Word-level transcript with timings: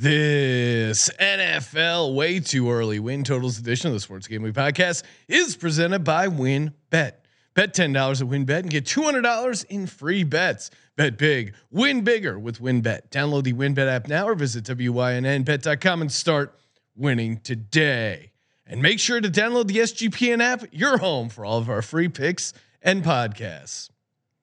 This 0.00 1.10
NFL 1.18 2.14
way 2.14 2.38
too 2.38 2.70
early 2.70 3.00
win 3.00 3.24
totals 3.24 3.58
edition 3.58 3.88
of 3.88 3.94
the 3.94 3.98
Sports 3.98 4.28
Gambling 4.28 4.52
Podcast 4.52 5.02
is 5.26 5.56
presented 5.56 6.04
by 6.04 6.28
Win 6.28 6.72
Bet 6.88 7.26
Bet 7.54 7.74
ten 7.74 7.92
dollars 7.92 8.22
at 8.22 8.28
WynnBET 8.28 8.60
and 8.60 8.70
get 8.70 8.86
two 8.86 9.02
hundred 9.02 9.22
dollars 9.22 9.64
in 9.64 9.88
free 9.88 10.22
bets. 10.22 10.70
Bet 10.94 11.18
big, 11.18 11.52
win 11.72 12.02
bigger 12.02 12.38
with 12.38 12.60
WynnBET. 12.60 13.08
Download 13.10 13.42
the 13.42 13.52
WynnBET 13.52 13.88
app 13.88 14.06
now 14.06 14.28
or 14.28 14.36
visit 14.36 14.62
wynnbet.com 14.66 16.00
and 16.00 16.12
start 16.12 16.56
winning 16.94 17.38
today. 17.38 18.30
And 18.68 18.80
make 18.80 19.00
sure 19.00 19.20
to 19.20 19.28
download 19.28 19.66
the 19.66 19.78
SGPN 19.78 20.40
app. 20.40 20.62
Your 20.70 20.98
home 20.98 21.28
for 21.28 21.44
all 21.44 21.58
of 21.58 21.68
our 21.68 21.82
free 21.82 22.08
picks 22.08 22.52
and 22.80 23.02
podcasts. 23.02 23.90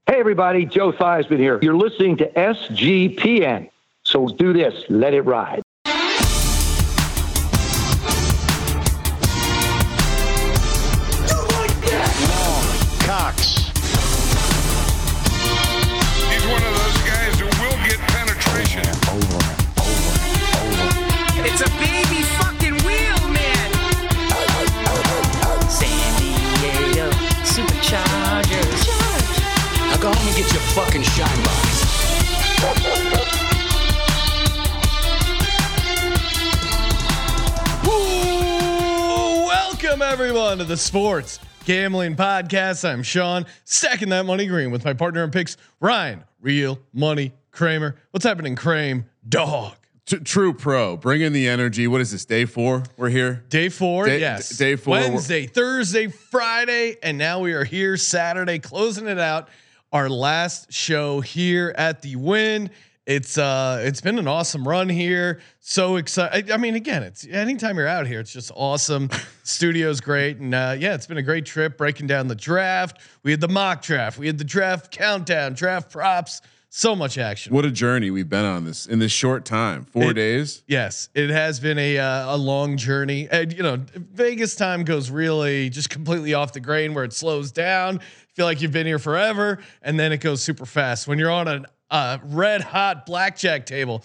Hey 0.05 0.19
everybody, 0.19 0.65
Joe 0.65 0.91
Theismann 0.91 1.39
here. 1.39 1.59
You're 1.61 1.77
listening 1.77 2.17
to 2.17 2.27
SGPN. 2.33 3.69
So 4.05 4.27
do 4.27 4.53
this, 4.53 4.73
let 4.89 5.13
it 5.13 5.21
ride. 5.21 5.64
The 40.75 40.81
Sports 40.81 41.39
Gambling 41.63 42.17
Podcast. 42.17 42.83
I'm 42.83 43.01
Sean, 43.01 43.45
stacking 43.63 44.09
that 44.09 44.25
money 44.25 44.45
green 44.45 44.71
with 44.71 44.83
my 44.83 44.91
partner 44.91 45.23
in 45.23 45.31
picks, 45.31 45.55
Ryan. 45.79 46.25
Real 46.41 46.79
money 46.91 47.31
Kramer. 47.51 47.95
What's 48.11 48.25
happening, 48.25 48.57
Kramer? 48.57 49.05
Dog. 49.29 49.75
T- 50.05 50.17
true 50.17 50.51
pro, 50.53 50.97
bring 50.97 51.21
in 51.21 51.31
the 51.31 51.47
energy. 51.47 51.87
What 51.87 52.01
is 52.01 52.11
this? 52.11 52.25
Day 52.25 52.43
four. 52.43 52.83
We're 52.97 53.07
here. 53.07 53.45
Day 53.47 53.69
four, 53.69 54.07
Day- 54.07 54.19
yes. 54.19 54.49
d- 54.49 54.55
day 54.65 54.75
four, 54.75 54.95
Wednesday, 54.95 55.47
Thursday, 55.47 56.07
Friday, 56.07 56.97
and 57.01 57.17
now 57.17 57.39
we 57.39 57.53
are 57.53 57.63
here 57.63 57.95
Saturday, 57.95 58.59
closing 58.59 59.07
it 59.07 59.17
out. 59.17 59.47
Our 59.93 60.09
last 60.09 60.73
show 60.73 61.21
here 61.21 61.73
at 61.77 62.01
the 62.01 62.17
Wynn. 62.17 62.69
It's 63.05 63.37
uh, 63.37 63.81
it's 63.83 64.01
been 64.01 64.17
an 64.17 64.27
awesome 64.27 64.67
run 64.67 64.89
here. 64.89 65.39
So 65.59 65.97
excited. 65.97 66.49
I 66.49 66.57
mean, 66.57 66.73
again, 66.73 67.03
it's 67.03 67.25
anytime 67.27 67.77
you're 67.77 67.87
out 67.87 68.07
here, 68.07 68.19
it's 68.19 68.33
just 68.33 68.51
awesome. 68.55 69.09
Studio's 69.43 70.01
great, 70.01 70.37
and 70.37 70.55
uh, 70.55 70.75
yeah, 70.79 70.95
it's 70.95 71.05
been 71.05 71.17
a 71.19 71.23
great 71.23 71.45
trip 71.45 71.77
breaking 71.77 72.07
down 72.07 72.27
the 72.27 72.35
draft. 72.35 72.99
We 73.21 73.29
had 73.29 73.41
the 73.41 73.47
mock 73.47 73.83
draft, 73.83 74.17
we 74.17 74.25
had 74.25 74.39
the 74.39 74.43
draft 74.43 74.91
countdown, 74.91 75.53
draft 75.53 75.91
props. 75.91 76.41
So 76.69 76.93
much 76.93 77.17
action. 77.17 77.53
What 77.53 77.63
a 77.63 77.71
journey 77.71 78.11
we've 78.11 78.27
been 78.27 78.43
on 78.43 78.65
this 78.65 78.85
in 78.85 78.99
this 78.99 79.11
short 79.13 79.45
time. 79.45 79.85
Four 79.85 80.11
It- 80.11 80.15
days. 80.15 80.61
Yes, 80.67 81.07
it 81.13 81.29
has 81.29 81.57
been 81.61 81.77
a 81.79 81.97
uh, 81.99 82.35
a 82.35 82.37
long 82.37 82.75
journey, 82.75 83.29
and 83.31 83.53
you 83.53 83.63
know, 83.63 83.77
Vegas 83.95 84.55
time 84.55 84.83
goes 84.83 85.09
really 85.11 85.69
just 85.69 85.89
completely 85.89 86.33
off 86.33 86.51
the 86.53 86.59
grain 86.59 86.93
where 86.93 87.05
it 87.05 87.13
slows 87.13 87.51
down. 87.53 88.01
Feel 88.33 88.45
like 88.45 88.61
you've 88.61 88.73
been 88.73 88.87
here 88.87 88.99
forever, 88.99 89.59
and 89.83 89.97
then 89.97 90.11
it 90.11 90.19
goes 90.19 90.41
super 90.43 90.65
fast 90.65 91.07
when 91.07 91.17
you're 91.17 91.31
on 91.31 91.47
a 91.47 91.63
uh, 91.89 92.17
red 92.23 92.61
hot 92.61 93.05
blackjack 93.05 93.65
table. 93.65 94.03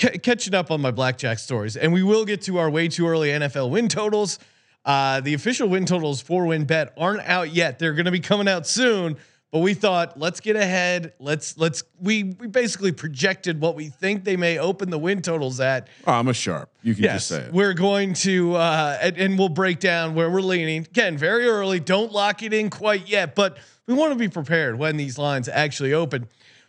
C- 0.00 0.18
catching 0.18 0.54
up 0.54 0.70
on 0.70 0.80
my 0.80 0.90
blackjack 0.90 1.38
stories, 1.38 1.76
and 1.76 1.92
we 1.92 2.02
will 2.02 2.24
get 2.24 2.42
to 2.42 2.58
our 2.58 2.68
way 2.68 2.88
too 2.88 3.06
early 3.06 3.28
NFL 3.28 3.70
win 3.70 3.88
totals. 3.88 4.38
Uh, 4.84 5.20
the 5.20 5.34
official 5.34 5.68
win 5.68 5.84
totals 5.84 6.20
for 6.20 6.44
WynnBET 6.44 6.90
aren't 6.96 7.22
out 7.22 7.52
yet. 7.52 7.78
They're 7.78 7.92
going 7.92 8.06
to 8.06 8.12
be 8.12 8.20
coming 8.20 8.48
out 8.48 8.66
soon. 8.66 9.16
But 9.56 9.62
we 9.62 9.72
thought, 9.72 10.18
let's 10.20 10.40
get 10.40 10.54
ahead. 10.54 11.14
Let's 11.18 11.56
let's 11.56 11.82
we 11.98 12.24
we 12.38 12.46
basically 12.46 12.92
projected 12.92 13.58
what 13.58 13.74
we 13.74 13.88
think 13.88 14.22
they 14.24 14.36
may 14.36 14.58
open 14.58 14.90
the 14.90 14.98
win 14.98 15.22
totals 15.22 15.60
at. 15.60 15.88
Oh, 16.06 16.12
I'm 16.12 16.28
a 16.28 16.34
sharp. 16.34 16.68
You 16.82 16.94
can 16.94 17.04
Yes, 17.04 17.14
just 17.14 17.28
say 17.28 17.38
it. 17.46 17.54
we're 17.54 17.72
going 17.72 18.12
to 18.12 18.54
uh, 18.54 18.98
and, 19.00 19.16
and 19.16 19.38
we'll 19.38 19.48
break 19.48 19.80
down 19.80 20.14
where 20.14 20.28
we're 20.28 20.42
leaning. 20.42 20.82
Again, 20.82 21.16
very 21.16 21.46
early. 21.46 21.80
Don't 21.80 22.12
lock 22.12 22.42
it 22.42 22.52
in 22.52 22.68
quite 22.68 23.08
yet, 23.08 23.34
but 23.34 23.56
we 23.86 23.94
want 23.94 24.12
to 24.12 24.18
be 24.18 24.28
prepared 24.28 24.78
when 24.78 24.98
these 24.98 25.16
lines 25.16 25.48
actually 25.48 25.94
open. 25.94 26.28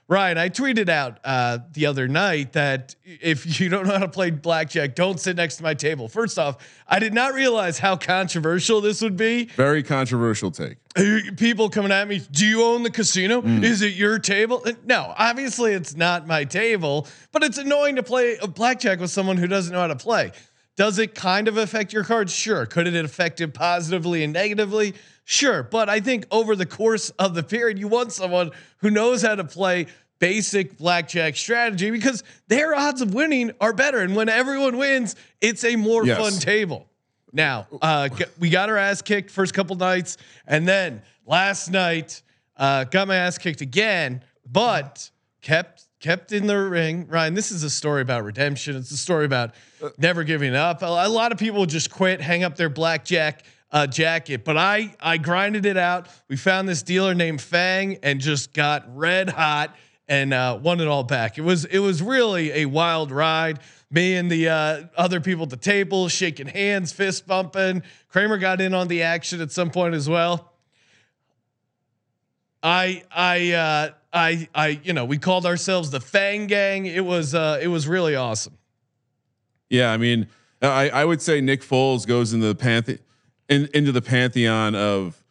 Ryan, 0.10 0.38
I 0.38 0.48
tweeted 0.48 0.88
out 0.88 1.20
uh, 1.26 1.58
the 1.74 1.88
other 1.88 2.08
night 2.08 2.54
that 2.54 2.96
if 3.04 3.60
you 3.60 3.68
don't 3.68 3.86
know 3.86 3.92
how 3.92 4.00
to 4.00 4.08
play 4.08 4.32
blackjack, 4.32 4.96
don't 4.96 5.20
sit 5.20 5.36
next 5.36 5.58
to 5.58 5.64
my 5.64 5.74
table. 5.74 6.08
First 6.08 6.40
off, 6.40 6.66
I 6.88 7.00
did 7.00 7.14
not 7.14 7.34
realize 7.34 7.80
how 7.80 7.98
controversial 7.98 8.80
this 8.80 9.02
would 9.02 9.18
be. 9.18 9.48
Very 9.58 9.84
controversial 9.84 10.52
take. 10.52 10.78
Uh, 10.98 11.20
People 11.38 11.70
coming 11.70 11.92
at 11.92 12.08
me, 12.08 12.22
do 12.32 12.46
you 12.46 12.64
own 12.64 12.84
the 12.84 12.90
casino? 12.90 13.42
Is 13.44 13.82
it 13.82 13.94
your 13.94 14.20
table? 14.20 14.62
Uh, 14.66 14.74
No, 14.86 15.14
obviously 15.18 15.74
it's 15.74 15.96
not 15.96 16.26
my 16.28 16.44
table, 16.44 17.08
but 17.32 17.44
it's 17.44 17.58
annoying 17.58 17.96
to 17.98 18.04
play 18.04 18.38
a 18.42 18.48
blackjack 18.48 19.00
with 19.00 19.12
someone 19.12 19.38
who 19.38 19.48
doesn't 19.48 19.72
know 19.74 19.82
how 19.82 19.88
to 19.88 19.96
play. 19.96 20.32
Does 20.76 21.00
it 21.00 21.16
kind 21.16 21.48
of 21.48 21.58
affect 21.58 21.92
your 21.94 22.04
cards? 22.04 22.32
Sure. 22.34 22.66
Could 22.66 22.88
it 22.88 22.96
affect 23.04 23.42
it 23.42 23.54
positively 23.54 24.24
and 24.24 24.32
negatively? 24.34 24.94
Sure. 25.26 25.64
But 25.64 25.90
I 25.90 26.00
think 26.00 26.26
over 26.32 26.56
the 26.56 26.66
course 26.68 27.10
of 27.12 27.34
the 27.34 27.44
period, 27.44 27.80
you 27.80 27.88
want 27.88 28.12
someone 28.12 28.52
who 28.78 28.90
knows 28.92 29.22
how 29.24 29.36
to 29.36 29.44
play 29.44 29.88
basic 30.20 30.78
blackjack 30.78 31.36
strategy 31.36 31.92
because 31.92 32.24
their 32.48 32.74
odds 32.76 33.02
of 33.02 33.14
winning 33.14 33.52
are 33.62 33.74
better. 33.74 34.00
And 34.00 34.16
when 34.16 34.30
everyone 34.30 34.78
wins, 34.78 35.16
it's 35.42 35.64
a 35.64 35.76
more 35.76 36.06
Yes. 36.06 36.18
fun 36.18 36.40
table. 36.40 36.88
Now, 37.34 37.68
uh, 37.82 38.10
we 38.40 38.50
got 38.50 38.70
our 38.70 38.78
ass 38.78 39.02
kicked 39.02 39.30
first 39.30 39.54
couple 39.54 39.76
nights, 39.76 40.18
and 40.46 40.68
then 40.68 41.02
last 41.26 41.70
night 41.70 42.22
uh, 42.56 42.86
got 42.86 43.08
my 43.08 43.16
ass 43.16 43.38
kicked 43.38 43.62
again, 43.62 44.24
but 44.46 45.10
kept 45.42 45.84
kept 46.00 46.32
in 46.32 46.48
the 46.48 46.58
ring. 46.58 47.08
Ryan, 47.08 47.34
this 47.34 47.52
is 47.52 47.64
a 47.64 47.70
story 47.70 48.02
about 48.02 48.24
redemption. 48.24 48.76
It's 48.76 48.92
a 48.92 48.98
story 48.98 49.26
about 49.26 49.56
never 49.98 50.24
giving 50.24 50.56
up. 50.56 50.82
A, 50.82 50.86
a 50.86 51.10
lot 51.10 51.32
of 51.32 51.38
people 51.38 51.66
just 51.66 51.92
quit, 51.92 52.22
hang 52.22 52.44
up 52.44 52.56
their 52.56 52.70
blackjack 52.70 53.44
uh, 53.72 53.88
jacket, 53.88 54.46
but 54.46 54.58
I 54.58 54.96
I 55.00 55.18
grinded 55.18 55.66
it 55.66 55.78
out. 55.78 56.08
We 56.30 56.38
found 56.38 56.70
this 56.70 56.84
dealer 56.84 57.14
named 57.14 57.42
Fang 57.42 57.98
and 58.04 58.22
just 58.22 58.54
got 58.54 58.86
red 58.96 59.30
hot 59.30 59.76
and 60.08 60.34
uh, 60.34 60.58
won 60.62 60.80
it 60.80 60.88
all 60.88 61.04
back. 61.04 61.38
It 61.38 61.42
was 61.42 61.66
it 61.66 61.80
was 61.80 62.02
really 62.02 62.52
a 62.52 62.66
wild 62.66 63.12
ride. 63.12 63.60
Me 63.90 64.16
and 64.16 64.30
the 64.30 64.50
uh, 64.50 64.84
other 64.98 65.22
people 65.22 65.44
at 65.44 65.50
the 65.50 65.56
table 65.58 66.10
shaking 66.10 66.48
hands, 66.48 66.92
fist 66.92 67.26
bumping. 67.26 67.84
Kramer 68.10 68.38
got 68.38 68.60
in 68.60 68.74
on 68.74 68.88
the 68.90 69.04
action 69.04 69.40
at 69.40 69.52
some 69.52 69.70
point 69.70 69.96
as 69.96 70.10
well. 70.10 70.52
I 72.62 73.04
I 73.12 73.52
uh, 73.54 73.90
I 74.12 74.48
I 74.54 74.68
you 74.84 74.94
know 74.94 75.06
we 75.06 75.18
called 75.18 75.46
ourselves 75.46 75.90
the 75.90 76.02
Fang 76.02 76.48
Gang. 76.48 76.86
It 76.86 77.06
was 77.06 77.34
uh, 77.34 77.60
it 77.62 77.68
was 77.68 77.88
really 77.88 78.16
awesome. 78.16 78.58
Yeah, 79.70 79.92
I 79.92 79.98
mean, 79.98 80.28
I, 80.62 80.90
I 80.90 81.06
would 81.06 81.22
say 81.22 81.42
Nick 81.42 81.62
Foles 81.62 82.08
goes 82.08 82.34
into 82.34 82.48
the 82.48 82.56
panthe- 82.56 83.00
in, 83.50 83.70
into 83.74 83.92
the 83.92 84.02
pantheon 84.02 84.76
of. 84.76 85.22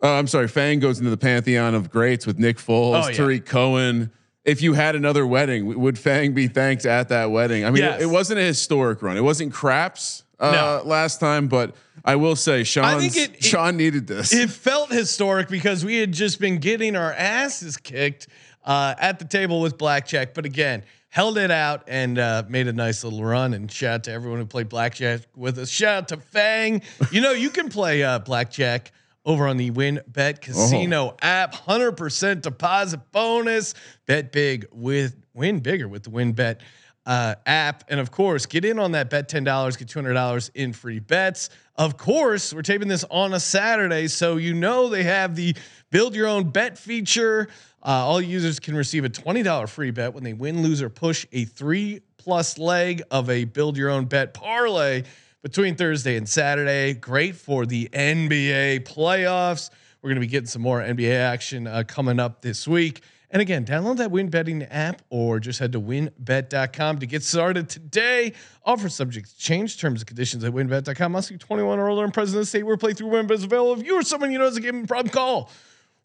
Uh, 0.00 0.12
I'm 0.14 0.28
sorry, 0.28 0.46
Fang 0.46 0.78
goes 0.78 0.98
into 1.00 1.10
the 1.10 1.16
pantheon 1.16 1.74
of 1.74 1.90
greats 1.90 2.24
with 2.24 2.38
Nick 2.38 2.58
Foles, 2.58 3.04
Oh, 3.04 3.08
yeah. 3.08 3.16
Tarik 3.16 3.46
Cohen. 3.46 4.12
If 4.48 4.62
you 4.62 4.72
had 4.72 4.96
another 4.96 5.26
wedding, 5.26 5.66
would 5.78 5.98
Fang 5.98 6.32
be 6.32 6.48
thanked 6.48 6.86
at 6.86 7.10
that 7.10 7.30
wedding? 7.30 7.64
I 7.64 7.70
mean, 7.70 7.82
Yes. 7.82 8.00
it, 8.00 8.04
it 8.04 8.06
wasn't 8.06 8.40
a 8.40 8.44
historic 8.44 9.02
run. 9.02 9.16
It 9.16 9.20
wasn't 9.22 9.52
craps 9.52 10.22
uh, 10.40 10.50
No. 10.82 10.88
last 10.88 11.20
time, 11.20 11.48
but 11.48 11.74
I 12.04 12.16
will 12.16 12.36
say, 12.36 12.64
Sean, 12.64 12.98
think 13.00 13.16
it- 13.16 13.34
it- 13.36 13.44
Sean 13.44 13.76
needed 13.76 14.06
this. 14.06 14.32
It 14.32 14.50
felt 14.50 14.90
historic 14.90 15.48
because 15.48 15.84
we 15.84 15.96
had 15.98 16.12
just 16.12 16.40
been 16.40 16.58
getting 16.58 16.96
our 16.96 17.12
asses 17.12 17.76
kicked 17.76 18.28
uh, 18.64 18.94
at 18.98 19.18
the 19.18 19.24
table 19.24 19.60
with 19.60 19.76
blackjack, 19.78 20.32
but 20.34 20.44
again 20.46 20.82
held 21.10 21.38
it 21.38 21.50
out 21.50 21.84
and 21.88 22.18
uh, 22.18 22.42
made 22.50 22.68
a 22.68 22.72
nice 22.72 23.02
little 23.02 23.24
run. 23.24 23.54
And 23.54 23.72
shout 23.72 23.94
out 23.94 24.04
to 24.04 24.12
everyone 24.12 24.40
who 24.40 24.46
played 24.46 24.68
blackjack 24.68 25.22
with 25.34 25.58
us. 25.58 25.70
Shout 25.70 25.96
out 25.96 26.08
to 26.08 26.16
Fang. 26.18 26.82
You 27.10 27.22
know 27.22 27.32
you 27.32 27.48
can 27.50 27.70
play 27.70 28.02
uh, 28.02 28.18
blackjack. 28.18 28.92
Over 29.28 29.46
on 29.46 29.58
the 29.58 29.70
WynnBET 29.70 30.40
Casino 30.40 31.14
app, 31.20 31.54
hundred 31.54 31.98
percent 31.98 32.42
deposit 32.42 33.12
bonus. 33.12 33.74
Bet 34.06 34.32
big 34.32 34.66
with 34.72 35.16
win 35.34 35.60
bigger 35.60 35.86
with 35.86 36.04
the 36.04 36.10
WynnBET 36.10 36.60
uh, 37.04 37.34
app. 37.44 37.84
And 37.88 38.00
of 38.00 38.10
course, 38.10 38.46
get 38.46 38.64
in 38.64 38.78
on 38.78 38.92
that 38.92 39.10
bet 39.10 39.28
$10, 39.28 39.44
get 39.78 39.88
$200 39.88 40.50
in 40.54 40.72
free 40.72 40.98
bets. 40.98 41.50
Of 41.76 41.98
course, 41.98 42.54
we're 42.54 42.62
taping 42.62 42.88
this 42.88 43.04
on 43.10 43.34
a 43.34 43.40
Saturday, 43.40 44.08
so 44.08 44.38
you 44.38 44.54
know 44.54 44.88
they 44.88 45.02
have 45.02 45.36
the 45.36 45.54
build 45.90 46.14
your 46.14 46.26
own 46.26 46.50
bet 46.50 46.78
feature. 46.78 47.48
Uh, 47.82 47.90
all 47.90 48.22
users 48.22 48.58
can 48.58 48.74
receive 48.74 49.04
a 49.04 49.10
$20 49.10 49.68
free 49.68 49.90
bet 49.90 50.14
when 50.14 50.24
they 50.24 50.32
win, 50.32 50.62
lose, 50.62 50.80
or 50.80 50.88
push 50.88 51.26
a 51.32 51.44
three 51.44 52.00
plus 52.16 52.56
leg 52.56 53.02
of 53.10 53.28
a 53.28 53.44
build 53.44 53.76
your 53.76 53.90
own 53.90 54.06
bet 54.06 54.34
parlay 54.34 55.02
between 55.42 55.74
Thursday 55.74 56.16
and 56.16 56.28
Saturday. 56.28 56.94
Great 56.94 57.36
for 57.36 57.66
the 57.66 57.88
NBA 57.92 58.86
playoffs. 58.86 59.70
We're 60.02 60.08
going 60.08 60.16
to 60.16 60.20
be 60.20 60.26
getting 60.26 60.46
some 60.46 60.62
more 60.62 60.80
NBA 60.80 61.14
action 61.14 61.66
uh, 61.66 61.84
coming 61.86 62.20
up 62.20 62.42
this 62.42 62.66
week. 62.68 63.02
And 63.30 63.42
again, 63.42 63.66
download 63.66 63.98
that 63.98 64.10
win 64.10 64.30
betting 64.30 64.62
app 64.62 65.02
or 65.10 65.38
just 65.38 65.58
head 65.58 65.72
to 65.72 65.80
wynnbet.com 65.80 66.98
to 67.00 67.06
get 67.06 67.22
started 67.22 67.68
today. 67.68 68.32
Offer 68.64 68.88
subject 68.88 69.28
to 69.28 69.38
change 69.38 69.78
terms 69.78 70.00
and 70.00 70.06
conditions 70.06 70.44
at 70.44 70.52
wynnbet.com. 70.52 71.12
Must 71.12 71.28
be 71.28 71.36
21 71.36 71.78
or 71.78 71.88
older 71.90 72.04
and 72.04 72.14
present 72.14 72.36
in 72.36 72.40
the 72.40 72.46
state 72.46 72.62
where 72.62 72.76
playthrough 72.76 73.10
WynnBET 73.10 73.32
is 73.32 73.44
available. 73.44 73.78
If 73.78 73.86
you 73.86 73.98
or 73.98 74.02
someone 74.02 74.32
you 74.32 74.38
know 74.38 74.44
has 74.44 74.56
a 74.56 74.60
gaming 74.60 74.86
problem, 74.86 75.12
call 75.12 75.50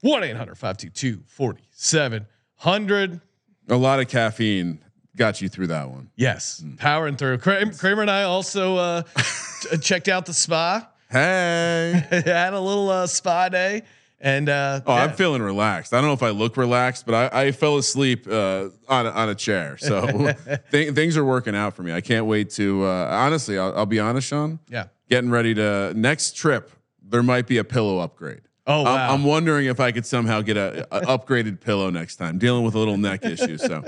1 0.01 0.23
800 0.23 0.57
522 0.57 1.23
4700. 1.27 3.21
A 3.69 3.77
lot 3.77 4.01
of 4.01 4.09
caffeine 4.09 4.83
got 5.15 5.41
you 5.41 5.49
through 5.49 5.67
that 5.67 5.89
one. 5.89 6.09
Yes, 6.15 6.63
powering 6.77 7.15
through. 7.17 7.37
Kramer, 7.39 7.73
Kramer 7.73 8.01
and 8.01 8.11
I 8.11 8.23
also 8.23 8.77
uh, 8.77 9.01
ch- 9.17 9.81
checked 9.81 10.07
out 10.07 10.25
the 10.25 10.33
spa. 10.33 10.87
Hey. 11.09 12.03
Had 12.25 12.53
a 12.53 12.59
little 12.59 12.89
uh, 12.89 13.05
spa 13.07 13.49
day, 13.49 13.83
and 14.19 14.49
uh, 14.49 14.81
Oh, 14.85 14.95
yeah. 14.95 15.03
I'm 15.03 15.13
feeling 15.13 15.41
relaxed. 15.43 15.93
I 15.93 15.97
don't 15.97 16.07
know 16.07 16.13
if 16.13 16.23
I 16.23 16.29
look 16.31 16.57
relaxed, 16.57 17.05
but 17.05 17.33
I, 17.33 17.41
I 17.47 17.51
fell 17.51 17.77
asleep 17.77 18.25
uh, 18.27 18.69
on 18.89 19.05
a, 19.05 19.09
on 19.11 19.29
a 19.29 19.35
chair. 19.35 19.77
So 19.77 20.33
th- 20.71 20.93
things 20.95 21.15
are 21.17 21.25
working 21.25 21.55
out 21.55 21.75
for 21.75 21.83
me. 21.83 21.93
I 21.93 22.01
can't 22.01 22.25
wait 22.25 22.49
to. 22.51 22.83
Uh, 22.85 23.07
honestly, 23.11 23.57
I'll, 23.59 23.77
I'll 23.77 23.85
be 23.85 23.99
honest, 23.99 24.27
Sean. 24.27 24.59
yeah. 24.69 24.85
Getting 25.09 25.29
ready 25.29 25.53
to 25.55 25.93
next 25.95 26.35
trip. 26.35 26.71
There 27.07 27.21
might 27.21 27.45
be 27.45 27.57
a 27.59 27.63
pillow 27.63 27.99
upgrade. 27.99 28.41
Oh 28.65 28.77
I'm- 28.77 28.85
wow! 28.85 29.13
I'm, 29.13 29.23
wondering 29.25 29.67
if 29.67 29.79
I 29.79 29.91
could 29.91 30.05
somehow 30.05 30.41
get 30.41 30.55
a, 30.57 30.87
a 30.89 31.01
upgraded 31.01 31.59
pillow 31.59 31.89
next 31.91 32.15
time. 32.15 32.39
Dealing 32.39 32.63
with 32.63 32.73
a 32.73 32.79
little 32.79 32.97
neck 32.97 33.23
issue. 33.25 33.57
So 33.57 33.83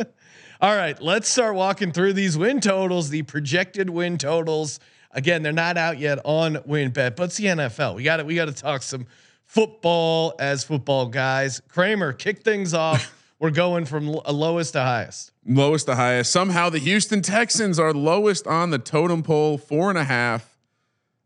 All 0.61 0.73
right, 0.73 0.99
let's 1.01 1.27
start 1.27 1.55
walking 1.55 1.91
through 1.91 2.13
these 2.13 2.37
win 2.37 2.61
totals, 2.61 3.09
the 3.09 3.23
projected 3.23 3.89
win 3.89 4.17
totals. 4.17 4.79
Again, 5.11 5.43
they're 5.43 5.51
not 5.51 5.77
out 5.77 5.99
yet 5.99 6.19
on 6.23 6.55
WynnBET, 6.55 7.17
but 7.17 7.23
it's 7.25 7.37
the 7.37 7.45
NFL. 7.45 7.95
We 7.95 8.03
got 8.03 8.17
to 8.17 8.23
we 8.23 8.35
got 8.35 8.45
to 8.45 8.53
talk 8.53 8.81
some 8.81 9.05
football 9.43 10.33
as 10.39 10.63
football 10.63 11.07
guys. 11.07 11.61
Kramer, 11.67 12.13
kick 12.13 12.43
things 12.43 12.73
off. 12.73 13.11
We're 13.39 13.51
going 13.51 13.83
from 13.83 14.07
lowest 14.07 14.73
to 14.73 14.81
highest. 14.81 15.33
lowest 15.45 15.87
to 15.87 15.95
highest. 15.95 16.31
Somehow 16.31 16.69
the 16.69 16.79
Houston 16.79 17.21
Texans 17.21 17.77
are 17.77 17.93
lowest 17.93 18.47
on 18.47 18.69
the 18.69 18.79
totem 18.79 19.23
pole, 19.23 19.57
four 19.57 19.89
and 19.89 19.97
a 19.97 20.05
half, 20.05 20.57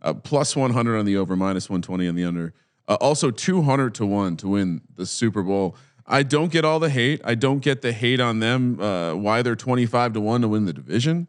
uh, 0.01 0.15
plus 0.15 0.55
100 0.55 0.97
on 0.97 1.05
the 1.05 1.17
over, 1.17 1.35
minus 1.35 1.69
120 1.69 2.07
on 2.07 2.15
the 2.15 2.23
under. 2.23 2.53
Uh, 2.87 2.97
also 2.99 3.29
200 3.29 3.93
to 3.93 4.07
one 4.07 4.35
to 4.37 4.47
win 4.47 4.81
the 4.95 5.05
Super 5.05 5.43
Bowl. 5.43 5.75
I 6.09 6.23
don't 6.23 6.51
get 6.51 6.65
all 6.65 6.79
the 6.79 6.89
hate. 6.89 7.21
I 7.23 7.35
don't 7.35 7.59
get 7.59 7.81
the 7.81 7.91
hate 7.93 8.19
on 8.19 8.39
them. 8.39 8.79
Uh, 8.81 9.13
why 9.13 9.41
they're 9.43 9.55
25 9.55 10.13
to 10.13 10.19
one 10.19 10.41
to 10.41 10.47
win 10.47 10.65
the 10.65 10.73
division. 10.73 11.27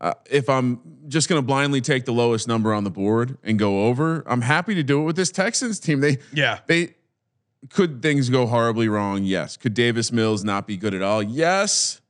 Uh, 0.00 0.14
if 0.30 0.48
I'm 0.48 0.80
just 1.08 1.28
going 1.28 1.38
to 1.40 1.46
blindly 1.46 1.80
take 1.80 2.04
the 2.06 2.12
lowest 2.12 2.48
number 2.48 2.72
on 2.74 2.84
the 2.84 2.90
board 2.90 3.38
and 3.44 3.58
go 3.58 3.86
over, 3.86 4.24
I'm 4.26 4.40
happy 4.40 4.74
to 4.74 4.82
do 4.82 5.00
it 5.00 5.04
with 5.04 5.16
this 5.16 5.30
Texans 5.30 5.78
team. 5.78 6.00
They 6.00 6.18
Yeah. 6.32 6.60
they 6.66 6.94
could 7.70 8.02
things 8.02 8.28
go 8.30 8.46
horribly 8.46 8.88
wrong? 8.88 9.24
Yes. 9.24 9.56
Could 9.56 9.74
Davis 9.74 10.10
Mills 10.12 10.42
not 10.44 10.66
be 10.66 10.76
good 10.76 10.94
at 10.94 11.02
all? 11.02 11.22
Yes. 11.22 12.00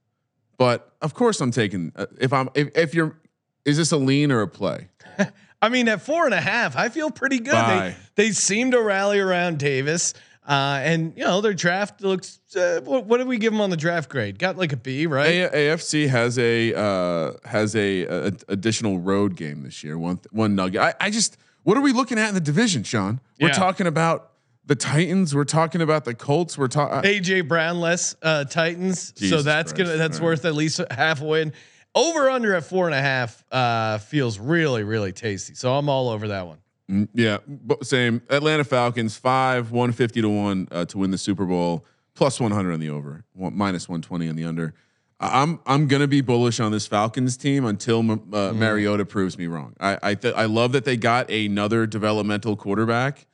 But 0.57 0.93
of 1.03 1.15
course, 1.15 1.41
I'm 1.41 1.51
taking. 1.51 1.93
Uh, 1.97 2.07
if 2.21 2.33
I'm 2.33 2.49
if, 2.55 2.77
if 2.77 2.95
you're, 2.95 3.17
is 3.65 3.77
this 3.77 3.93
a 3.93 3.97
lean 3.97 4.31
or 4.33 4.41
a 4.41 4.49
play? 4.49 4.89
I 5.63 5.69
mean, 5.69 5.89
at 5.89 6.03
four 6.03 6.27
and 6.27 6.35
a 6.35 6.41
half, 6.41 6.77
I 6.77 6.89
feel 6.91 7.11
pretty 7.11 7.39
good. 7.39 7.55
They, 7.55 7.97
they 8.17 8.31
seem 8.33 8.71
to 8.73 8.81
rally 8.83 9.19
around 9.19 9.59
Davis. 9.59 10.13
Uh, 10.47 10.79
and 10.83 11.15
you 11.17 11.25
know 11.25 11.41
their 11.41 11.55
draft 11.55 12.03
looks. 12.03 12.39
Uh, 12.55 12.81
what, 12.85 13.07
what 13.07 13.17
did 13.19 13.27
we 13.27 13.39
give 13.39 13.53
them 13.53 13.63
on 13.63 13.71
the 13.71 13.77
draft 13.79 14.11
grade? 14.11 14.39
Got 14.39 14.59
like 14.59 14.73
a 14.75 14.77
B, 14.77 15.07
right? 15.07 15.27
A- 15.27 15.51
AFC 15.51 16.09
has 16.09 16.39
a 16.39 16.75
uh, 16.79 17.33
has 17.49 17.75
a, 17.75 18.03
a 18.05 18.33
additional 18.49 18.99
road 18.99 19.37
game 19.37 19.63
this 19.63 19.83
year. 19.83 19.97
One 19.99 20.21
one 20.33 20.55
nugget. 20.55 20.81
I, 20.83 20.95
I 21.01 21.11
just 21.11 21.39
what 21.63 21.79
are 21.79 21.81
we 21.81 21.93
looking 21.93 22.19
at 22.19 22.29
in 22.29 22.35
the 22.35 22.43
division, 22.43 22.83
Sean? 22.83 23.21
We're 23.41 23.49
Yeah. 23.49 23.55
talking 23.55 23.87
about 23.87 24.33
the 24.67 24.75
Titans. 24.75 25.35
We're 25.35 25.45
talking 25.45 25.81
about 25.81 26.05
the 26.05 26.13
Colts. 26.15 26.59
We're 26.59 26.69
talking. 26.69 27.11
AJ 27.11 27.49
Brown 27.49 27.81
less 27.81 28.15
uh, 28.23 28.45
Titans, 28.45 29.15
so 29.17 29.41
that's 29.41 29.73
Christ. 29.73 29.89
gonna 29.89 29.97
that's 29.99 30.19
right. 30.21 30.25
worth 30.27 30.45
at 30.45 30.55
least 30.55 30.79
half 30.91 31.23
a 31.23 31.25
win. 31.25 31.55
Over 31.95 32.29
under 32.29 32.55
at 32.55 32.65
four 32.65 32.87
and 32.87 32.95
a 32.95 33.01
half 33.01 33.43
uh, 33.51 33.97
feels 33.97 34.39
really 34.39 34.85
really 34.85 35.13
tasty. 35.13 35.55
So 35.55 35.73
I'm 35.75 35.89
all 35.89 36.11
over 36.11 36.29
that 36.29 36.47
one. 36.47 36.59
Mm, 36.91 37.09
Yeah, 37.15 37.39
same. 37.83 38.23
Atlanta 38.29 38.65
Falcons 38.65 39.17
five 39.17 39.71
one 39.71 39.93
fifty 39.93 40.21
to 40.21 40.29
one 40.29 40.69
uh, 40.71 40.85
to 40.87 40.99
win 40.99 41.11
the 41.11 41.19
Super 41.19 41.47
Bowl, 41.47 41.85
plus 42.15 42.39
one 42.41 42.51
hundred 42.53 42.73
on 42.75 42.81
the 42.81 42.91
over, 42.91 43.25
one, 43.33 43.57
minus 43.57 43.89
one 43.89 44.03
twenty 44.03 44.29
on 44.29 44.37
the 44.37 44.45
under. 44.45 44.75
I'm 45.21 45.61
I'm 45.65 45.89
gonna 45.89 46.09
be 46.09 46.21
bullish 46.21 46.61
on 46.61 46.73
this 46.73 46.87
Falcons 46.87 47.37
team 47.39 47.65
until 47.65 48.01
uh, 48.11 48.53
Mariota 48.53 49.07
proves 49.07 49.39
me 49.39 49.47
wrong. 49.47 49.75
I 49.81 49.99
I, 50.03 50.15
th- 50.15 50.35
I 50.35 50.45
love 50.45 50.73
that 50.73 50.85
they 50.85 50.97
got 50.99 51.31
another 51.31 51.87
developmental 51.87 52.57
quarterback, 52.57 53.27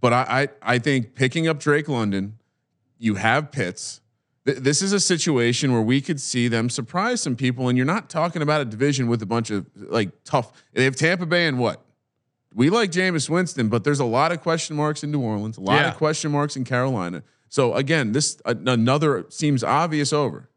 but 0.00 0.12
I 0.12 0.48
I, 0.62 0.74
I 0.74 0.78
think 0.80 1.14
picking 1.14 1.46
up 1.46 1.60
Drake 1.60 1.88
London, 1.88 2.38
you 2.98 3.14
have 3.16 3.52
Pitts. 3.52 4.00
Th- 4.46 4.58
This 4.58 4.82
is 4.82 4.92
a 4.92 4.98
situation 5.00 5.72
where 5.72 5.82
we 5.82 6.00
could 6.00 6.20
see 6.20 6.48
them 6.48 6.68
surprise 6.70 7.20
some 7.22 7.36
people, 7.36 7.68
and 7.68 7.76
you're 7.76 7.86
not 7.86 8.08
talking 8.10 8.42
about 8.42 8.60
a 8.62 8.64
division 8.64 9.06
with 9.06 9.22
a 9.22 9.26
bunch 9.26 9.50
of 9.50 9.66
like 9.76 10.10
tough. 10.24 10.50
They 10.72 10.82
have 10.84 10.96
Tampa 10.96 11.26
Bay 11.26 11.46
and 11.46 11.60
what? 11.60 11.84
We 12.54 12.70
like 12.70 12.90
Jameis 12.90 13.28
Winston, 13.28 13.68
but 13.68 13.84
there's 13.84 14.00
a 14.00 14.04
lot 14.04 14.32
of 14.32 14.40
question 14.40 14.76
marks 14.76 15.02
in 15.04 15.10
New 15.10 15.20
Orleans, 15.20 15.56
a 15.58 15.60
lot 15.60 15.80
Yeah. 15.80 15.88
of 15.90 15.96
question 15.96 16.30
marks 16.32 16.56
in 16.56 16.64
Carolina. 16.64 17.22
So 17.48 17.74
again, 17.74 18.12
this 18.12 18.40
another 18.44 19.26
seems 19.28 19.62
obvious 19.64 20.12
over 20.12 20.48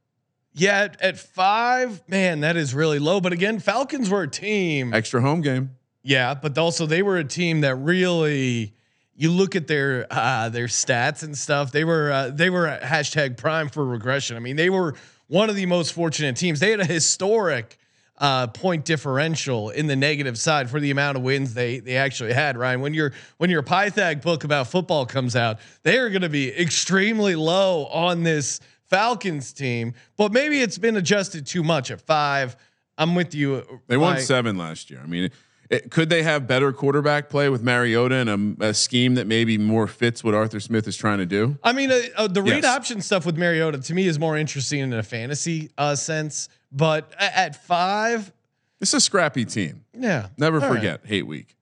Yeah, 0.54 0.80
at, 0.82 1.02
at 1.02 1.18
five, 1.20 2.02
man, 2.08 2.42
that 2.42 2.58
is 2.58 2.74
really 2.74 3.00
low. 3.00 3.22
But 3.22 3.34
again, 3.34 3.60
Falcons 3.60 4.10
were 4.10 4.24
a 4.24 4.28
team. 4.28 4.94
extra 4.94 5.22
home 5.22 5.42
game. 5.42 5.72
Yeah, 6.04 6.34
but 6.34 6.58
also 6.58 6.86
they 6.86 7.02
were 7.02 7.18
a 7.18 7.24
team 7.24 7.62
that 7.62 7.76
really. 7.76 8.74
You 9.14 9.30
look 9.30 9.56
at 9.56 9.68
their 9.68 10.08
uh, 10.10 10.50
their 10.50 10.66
stats 10.66 11.22
and 11.22 11.38
stuff. 11.38 11.72
They 11.72 11.84
were 11.84 12.12
uh, 12.12 12.30
they 12.32 12.50
were 12.50 12.66
hashtag 12.82 13.38
prime 13.38 13.70
for 13.70 13.86
regression. 13.86 14.36
I 14.36 14.40
mean, 14.40 14.56
they 14.56 14.70
were 14.72 14.96
one 15.28 15.48
of 15.50 15.56
the 15.56 15.68
most 15.68 15.94
fortunate 15.94 16.38
teams. 16.38 16.60
They 16.60 16.72
had 16.72 16.80
a 16.80 16.86
historic 16.86 17.78
uh, 18.22 18.48
point 18.48 18.86
differential 18.86 19.72
in 19.72 19.88
the 19.88 19.96
negative 19.96 20.38
side 20.38 20.70
for 20.70 20.80
the 20.80 20.92
amount 20.92 21.18
of 21.18 21.24
wins 21.24 21.54
they 21.56 21.80
they 21.80 21.98
actually 21.98 22.32
had. 22.32 22.56
Ryan, 22.56 22.80
when 22.80 22.94
your 22.94 23.12
when 23.38 23.50
your 23.50 23.64
Pythag 23.64 24.22
book 24.22 24.44
about 24.44 24.68
football 24.68 25.06
comes 25.06 25.36
out, 25.36 25.58
they 25.84 25.98
are 25.98 26.10
going 26.10 26.22
to 26.22 26.30
be 26.30 26.56
extremely 26.58 27.36
low 27.36 27.88
on 27.88 28.24
this 28.24 28.60
Falcons 28.86 29.52
team. 29.52 29.96
But 30.18 30.32
maybe 30.32 30.62
it's 30.62 30.78
been 30.78 30.96
adjusted 30.98 31.48
too 31.48 31.64
much 31.64 31.90
at 31.92 32.00
five. 32.00 32.56
I'm 32.98 33.16
with 33.16 33.34
you. 33.34 33.82
They 33.88 33.98
won 33.98 34.20
seven 34.20 34.56
last 34.56 34.92
year. 34.92 35.02
I 35.04 35.08
mean, 35.08 35.32
it, 35.72 35.90
could 35.90 36.10
they 36.10 36.22
have 36.22 36.46
better 36.46 36.72
quarterback 36.72 37.30
play 37.30 37.50
with 37.50 37.64
Mariota 37.64 38.16
and 38.16 38.60
a, 38.62 38.68
a 38.68 38.74
scheme 38.76 39.16
that 39.16 39.26
maybe 39.26 39.58
more 39.58 39.88
fits 39.88 40.24
what 40.24 40.36
Arthur 40.36 40.60
Smith 40.60 40.88
is 40.88 40.96
trying 40.96 41.18
to 41.18 41.26
do? 41.26 41.58
I 41.64 41.72
mean, 41.72 41.90
uh, 41.90 42.02
uh, 42.18 42.28
the 42.28 42.44
read 42.44 42.64
Yes. 42.64 42.66
option 42.66 43.02
stuff 43.02 43.26
with 43.26 43.38
Mariota 43.38 43.80
to 43.80 43.94
me 43.96 44.06
is 44.06 44.20
more 44.20 44.38
interesting 44.38 44.82
in 44.82 44.94
a 44.94 45.02
fantasy 45.02 45.72
uh, 45.78 45.96
sense. 45.96 46.50
But 46.72 47.12
at 47.20 47.64
five, 47.66 48.32
It's 48.80 48.94
a 48.94 49.00
scrappy 49.02 49.46
team. 49.46 49.84
yeah, 49.98 50.28
Never 50.38 50.62
all 50.62 50.70
right. 50.70 50.76
forget 50.78 51.02
hate 51.06 51.28
week. 51.28 51.56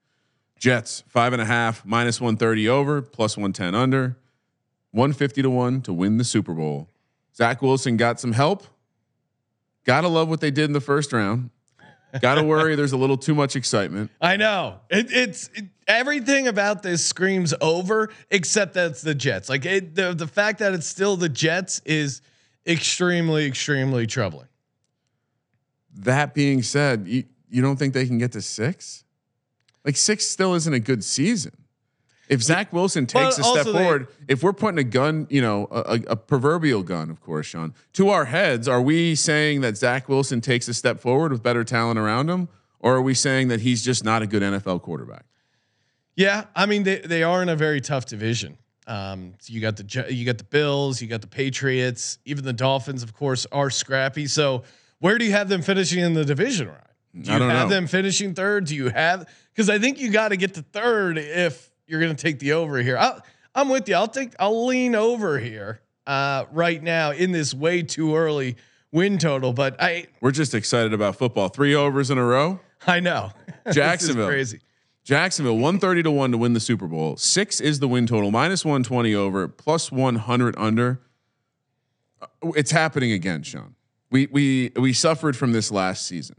Jets 0.58 1.04
five 1.08 1.32
and 1.34 1.42
a 1.42 1.46
half 1.46 1.86
minus 1.86 2.20
one 2.20 2.36
thirty 2.38 2.68
over 2.68 3.02
plus 3.02 3.38
one 3.38 3.54
ten 3.54 3.74
under, 3.74 4.18
one 4.92 5.14
fifty 5.14 5.42
to 5.42 5.50
one 5.50 5.82
to 5.84 5.94
win 5.94 6.18
the 6.18 6.24
Super 6.26 6.54
Bowl. 6.54 6.90
Zach 7.36 7.62
Wilson 7.62 7.96
got 7.98 8.20
some 8.20 8.34
help. 8.34 8.66
Gotta 9.86 10.10
love 10.10 10.30
what 10.30 10.42
they 10.42 10.52
did 10.52 10.66
in 10.66 10.74
the 10.74 10.82
first 10.82 11.14
round. 11.14 11.50
Gotta 12.22 12.44
worry. 12.44 12.76
There's 12.76 12.92
a 12.92 12.98
little 12.98 13.18
too 13.18 13.34
much 13.34 13.56
excitement. 13.56 14.12
I 14.22 14.36
know 14.36 14.82
it, 14.90 15.08
it's 15.12 15.50
it, 15.56 15.66
everything 15.88 16.48
about 16.48 16.84
this 16.84 17.06
screams 17.06 17.54
over, 17.62 18.10
except 18.30 18.74
that 18.74 18.92
it's 18.92 19.02
the 19.02 19.16
Jets. 19.16 19.48
Like 19.48 19.66
it, 19.66 19.96
the 19.96 20.14
the 20.14 20.28
fact 20.28 20.60
that 20.60 20.74
it's 20.74 20.88
still 20.88 21.16
the 21.16 21.30
Jets 21.30 21.80
is 21.86 22.22
extremely, 22.68 23.46
extremely 23.46 24.06
troubling. 24.08 24.49
That 25.96 26.34
being 26.34 26.62
said, 26.64 27.08
you, 27.08 27.24
you 27.50 27.62
don't 27.62 27.78
think 27.78 27.94
they 27.94 28.06
can 28.06 28.18
get 28.18 28.32
to 28.34 28.42
six? 28.42 29.04
Like 29.86 29.96
six 29.98 30.26
still 30.28 30.54
isn't 30.56 30.74
a 30.74 30.80
good 30.80 31.04
season. 31.04 31.54
If 32.28 32.44
Zach 32.44 32.72
Wilson 32.72 33.08
takes 33.08 33.40
Well, 33.40 33.56
a 33.56 33.60
step 33.62 33.66
also 33.66 33.72
they- 33.72 33.80
forward, 33.84 34.08
if 34.28 34.44
we're 34.44 34.54
putting 34.54 34.78
a 34.78 34.84
gun, 34.84 35.26
you 35.32 35.42
know, 35.42 35.68
a, 35.72 35.80
a- 36.08 36.12
a 36.12 36.16
proverbial 36.16 36.84
gun, 36.84 37.10
of 37.10 37.22
course, 37.22 37.48
Sean, 37.48 37.74
to 37.94 38.10
our 38.10 38.26
heads, 38.26 38.68
are 38.68 38.82
we 38.82 39.16
saying 39.16 39.62
that 39.62 39.78
Zach 39.78 40.08
Wilson 40.08 40.40
takes 40.42 40.68
a 40.68 40.74
step 40.76 41.00
forward 41.00 41.32
with 41.32 41.42
better 41.42 41.64
talent 41.64 41.98
around 41.98 42.30
him, 42.30 42.48
or 42.80 42.94
are 42.96 43.02
we 43.02 43.16
saying 43.16 43.48
that 43.48 43.62
he's 43.62 43.84
just 43.84 44.04
not 44.04 44.22
a 44.22 44.28
good 44.28 44.44
NFL 44.44 44.84
quarterback? 44.84 45.26
Yeah, 46.16 46.46
I 46.56 46.66
mean 46.66 46.84
they 46.84 47.00
they 47.00 47.24
are 47.24 47.42
in 47.42 47.50
a 47.50 47.56
very 47.56 47.82
tough 47.82 48.06
division. 48.06 48.58
Um, 48.86 49.34
so 49.40 49.54
you 49.54 49.62
got 49.62 49.78
the 49.78 50.06
you 50.10 50.26
got 50.26 50.38
the 50.38 50.44
Bills, 50.44 51.02
you 51.02 51.08
got 51.08 51.22
the 51.22 51.28
Patriots, 51.28 52.20
even 52.26 52.44
the 52.44 52.54
Dolphins, 52.54 53.02
of 53.04 53.14
course, 53.14 53.48
are 53.52 53.70
scrappy. 53.70 54.28
So 54.28 54.64
where 55.00 55.18
do 55.18 55.26
you 55.26 55.32
have 55.32 55.50
them 55.50 55.62
finishing 55.62 56.00
in 56.04 56.14
the 56.14 56.26
division? 56.26 56.68
Right? 56.70 56.78
Do 57.22 57.30
you 57.32 57.36
I 57.36 57.40
don't 57.40 57.50
have 57.50 57.70
know. 57.70 57.76
them 57.76 57.88
finishing 57.88 58.34
third? 58.34 58.66
Do 58.66 58.76
you 58.76 58.90
have? 58.90 59.28
Because 59.54 59.70
I 59.70 59.80
think 59.80 60.00
you 60.00 60.12
got 60.12 60.30
to 60.30 60.38
get 60.38 60.54
to 60.56 60.62
third 60.62 61.18
if 61.18 61.72
you're 61.88 62.00
going 62.00 62.16
to 62.16 62.22
take 62.22 62.40
the 62.40 62.54
over 62.54 62.78
here. 62.82 62.98
I'll, 62.98 63.22
I'm 63.56 63.70
with 63.70 63.90
you. 63.90 63.96
I'll 63.96 64.08
take. 64.08 64.34
I'll 64.40 64.68
lean 64.68 64.94
over 64.96 65.40
here 65.40 65.82
uh, 66.06 66.46
right 66.52 66.82
now 66.82 67.12
in 67.12 67.32
this 67.32 67.54
way 67.54 67.82
too 67.82 68.16
early 68.16 68.58
win 68.92 69.18
total. 69.18 69.54
But 69.54 69.82
I 69.82 70.08
We're 70.22 70.32
just 70.32 70.54
excited 70.54 70.94
about 70.94 71.16
football. 71.16 71.50
Three 71.50 71.74
overs 71.76 72.10
in 72.12 72.18
a 72.18 72.26
row. 72.26 72.60
I 72.88 73.00
know 73.00 73.32
This 73.66 73.72
is 73.72 73.76
Jacksonville. 73.76 74.28
crazy. 74.28 74.60
Jacksonville, 75.04 75.56
130 75.56 76.04
to 76.04 76.12
1 76.12 76.32
to 76.32 76.38
win 76.38 76.54
the 76.54 76.60
Super 76.60 76.86
Bowl. 76.86 77.18
Six 77.18 77.60
is 77.60 77.80
the 77.80 77.88
win 77.88 78.06
total, 78.06 78.30
minus 78.30 78.64
120 78.64 79.16
over, 79.16 79.48
plus 79.48 79.92
100 79.92 80.54
under. 80.58 81.02
it's 82.56 82.70
happening 82.70 83.12
again, 83.12 83.42
Sean. 83.42 83.74
We 84.12 84.28
we 84.28 84.72
we 84.76 84.94
suffered 84.94 85.36
from 85.38 85.52
this 85.52 85.72
last 85.72 86.06
season. 86.08 86.36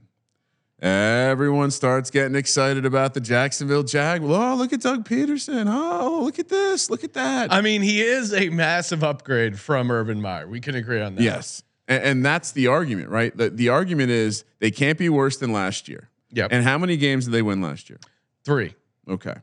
Everyone 0.83 1.71
starts 1.71 2.11
getting 2.11 2.35
excited 2.35 2.87
about 2.87 3.13
the 3.13 3.21
Jacksonville 3.21 3.83
Jag. 3.83 4.23
Oh, 4.25 4.55
look 4.57 4.73
at 4.73 4.81
Doug 4.81 5.07
Pederson. 5.07 5.67
Oh, 5.69 6.23
look 6.25 6.39
at 6.39 6.49
this. 6.49 6.89
Look 6.89 7.05
at 7.05 7.13
that. 7.13 7.53
I 7.53 7.61
mean, 7.61 7.83
he 7.83 8.01
is 8.01 8.33
a 8.33 8.49
massive 8.49 9.05
upgrade 9.05 9.59
from 9.59 9.91
Urban 9.91 10.23
Meyer. 10.23 10.49
We 10.49 10.59
can 10.59 10.75
agree 10.75 11.01
on 11.03 11.17
that. 11.17 11.23
yes. 11.23 11.63
And, 11.87 12.03
and 12.05 12.25
that's 12.25 12.53
the 12.53 12.69
argument, 12.69 13.11
right? 13.11 13.37
The, 13.37 13.51
the 13.51 13.69
argument 13.69 14.11
is 14.11 14.45
they 14.59 14.71
can't 14.71 14.97
be 14.97 15.11
worse 15.11 15.37
than 15.37 15.53
last 15.53 15.87
year. 15.87 16.09
Yep. 16.31 16.49
And 16.51 16.65
how 16.65 16.79
many 16.79 16.97
games 16.97 17.27
did 17.27 17.33
they 17.33 17.43
win 17.43 17.61
last 17.61 17.91
year? 17.91 17.99
Three. 18.45 18.75
Okay. 19.07 19.35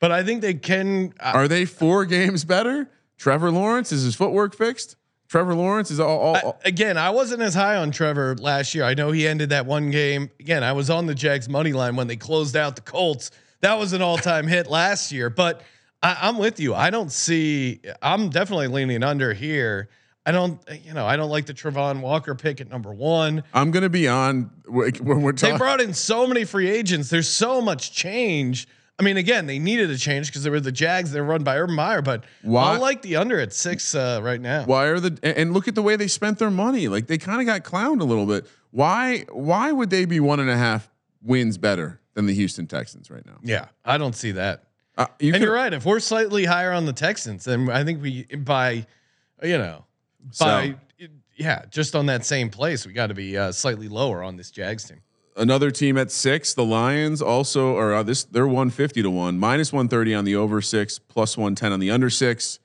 But 0.00 0.10
I 0.10 0.24
think 0.24 0.40
they 0.42 0.54
can. 0.54 1.14
Uh, 1.20 1.32
Are 1.34 1.46
they 1.46 1.64
four 1.64 2.06
games 2.06 2.44
better? 2.44 2.88
Trevor 3.18 3.52
Lawrence 3.52 3.92
is 3.92 4.02
his 4.02 4.16
footwork 4.16 4.56
fixed. 4.56 4.96
Trevor 5.32 5.54
Lawrence 5.54 5.90
is 5.90 5.98
all. 5.98 6.18
all, 6.18 6.36
all 6.36 6.60
again, 6.62 6.98
I 6.98 7.08
wasn't 7.08 7.40
as 7.40 7.54
high 7.54 7.76
on 7.76 7.90
Trevor 7.90 8.36
last 8.36 8.74
year. 8.74 8.84
I 8.84 8.92
know 8.92 9.12
he 9.12 9.26
ended 9.26 9.48
that 9.48 9.64
one 9.64 9.90
game. 9.90 10.30
Again, 10.38 10.62
I 10.62 10.72
was 10.72 10.90
on 10.90 11.06
the 11.06 11.14
Jags 11.14 11.48
money 11.48 11.72
line 11.72 11.96
when 11.96 12.06
they 12.06 12.16
closed 12.16 12.54
out 12.54 12.76
the 12.76 12.82
Colts. 12.82 13.30
That 13.62 13.78
was 13.78 13.94
an 13.94 14.02
all 14.02 14.18
time 14.18 14.46
hit 14.46 14.66
last 14.66 15.10
year. 15.10 15.30
But 15.30 15.62
I, 16.02 16.18
I'm 16.20 16.36
with 16.36 16.60
you. 16.60 16.74
I 16.74 16.90
don't 16.90 17.10
see. 17.10 17.80
I'm 18.02 18.28
definitely 18.28 18.66
leaning 18.66 19.02
under 19.02 19.32
here. 19.32 19.88
I 20.26 20.32
don't. 20.32 20.60
You 20.84 20.92
know, 20.92 21.06
I 21.06 21.16
don't 21.16 21.30
like 21.30 21.46
the 21.46 21.54
Travon 21.54 22.02
Walker 22.02 22.34
pick 22.34 22.60
at 22.60 22.68
number 22.68 22.92
one. 22.92 23.42
I'm 23.54 23.70
going 23.70 23.84
to 23.84 23.88
be 23.88 24.08
on 24.08 24.50
when 24.66 25.22
we're 25.22 25.32
They 25.32 25.56
brought 25.56 25.80
in 25.80 25.94
so 25.94 26.26
many 26.26 26.44
free 26.44 26.68
agents. 26.68 27.08
There's 27.08 27.30
so 27.30 27.62
much 27.62 27.92
change. 27.92 28.68
I 29.02 29.04
mean, 29.04 29.16
again, 29.16 29.46
they 29.46 29.58
needed 29.58 29.90
a 29.90 29.98
change 29.98 30.28
because 30.28 30.44
they 30.44 30.50
were 30.50 30.60
the 30.60 30.70
Jags. 30.70 31.10
They're 31.10 31.24
run 31.24 31.42
by 31.42 31.58
Urban 31.58 31.74
Meyer, 31.74 32.02
but 32.02 32.22
Why- 32.42 32.74
I 32.74 32.76
like 32.76 33.02
the 33.02 33.16
under 33.16 33.40
at 33.40 33.52
six 33.52 33.96
uh, 33.96 34.20
right 34.22 34.40
now. 34.40 34.64
Why 34.64 34.84
are 34.86 35.00
the 35.00 35.18
and- 35.24 35.52
look 35.52 35.66
at 35.66 35.74
the 35.74 35.82
way 35.82 35.96
they 35.96 36.06
spent 36.06 36.38
their 36.38 36.52
money? 36.52 36.86
Like 36.86 37.08
they 37.08 37.18
kind 37.18 37.40
of 37.40 37.46
got 37.46 37.64
clowned 37.64 38.00
a 38.00 38.04
little 38.04 38.26
bit. 38.26 38.46
Why 38.70 39.24
why 39.32 39.72
would 39.72 39.90
they 39.90 40.04
be 40.04 40.20
one 40.20 40.38
and 40.38 40.48
a 40.48 40.56
half 40.56 40.88
wins 41.20 41.58
better 41.58 42.00
than 42.14 42.26
the 42.26 42.34
Houston 42.34 42.68
Texans 42.68 43.10
right 43.10 43.26
now? 43.26 43.38
Yeah, 43.42 43.66
I 43.84 43.98
don't 43.98 44.14
see 44.14 44.30
that. 44.32 44.66
Uh, 44.96 45.06
you 45.18 45.34
and 45.34 45.42
you're 45.42 45.52
right. 45.52 45.72
If 45.72 45.84
we're 45.84 45.98
slightly 45.98 46.44
higher 46.44 46.70
on 46.70 46.86
the 46.86 46.92
Texans, 46.92 47.44
then 47.44 47.70
I 47.70 47.82
think 47.82 48.00
we 48.00 48.22
by, 48.26 48.86
you 49.42 49.58
know, 49.58 49.84
by 50.38 50.76
yeah, 51.34 51.64
just 51.70 51.96
on 51.96 52.06
that 52.06 52.24
same 52.24 52.50
place, 52.50 52.86
we 52.86 52.92
got 52.92 53.08
to 53.08 53.14
be 53.14 53.36
uh, 53.36 53.50
slightly 53.50 53.88
lower 53.88 54.22
on 54.22 54.36
this 54.36 54.52
Jags 54.52 54.84
team. 54.84 55.00
Another 55.36 55.70
team 55.70 55.96
at 55.96 56.10
six, 56.10 56.52
the 56.52 56.64
Lions 56.64 57.22
also 57.22 57.76
are 57.76 57.94
uh, 57.94 58.02
this. 58.02 58.24
They're 58.24 58.46
one 58.46 58.68
fifty 58.70 59.02
to 59.02 59.10
one, 59.10 59.38
minus 59.38 59.72
one 59.72 59.88
thirty 59.88 60.14
on 60.14 60.24
the 60.24 60.36
over 60.36 60.60
six, 60.60 60.98
plus 60.98 61.36
one 61.38 61.54
ten 61.54 61.72
on 61.72 61.80
the 61.80 61.90
under 61.90 62.10
six. 62.10 62.58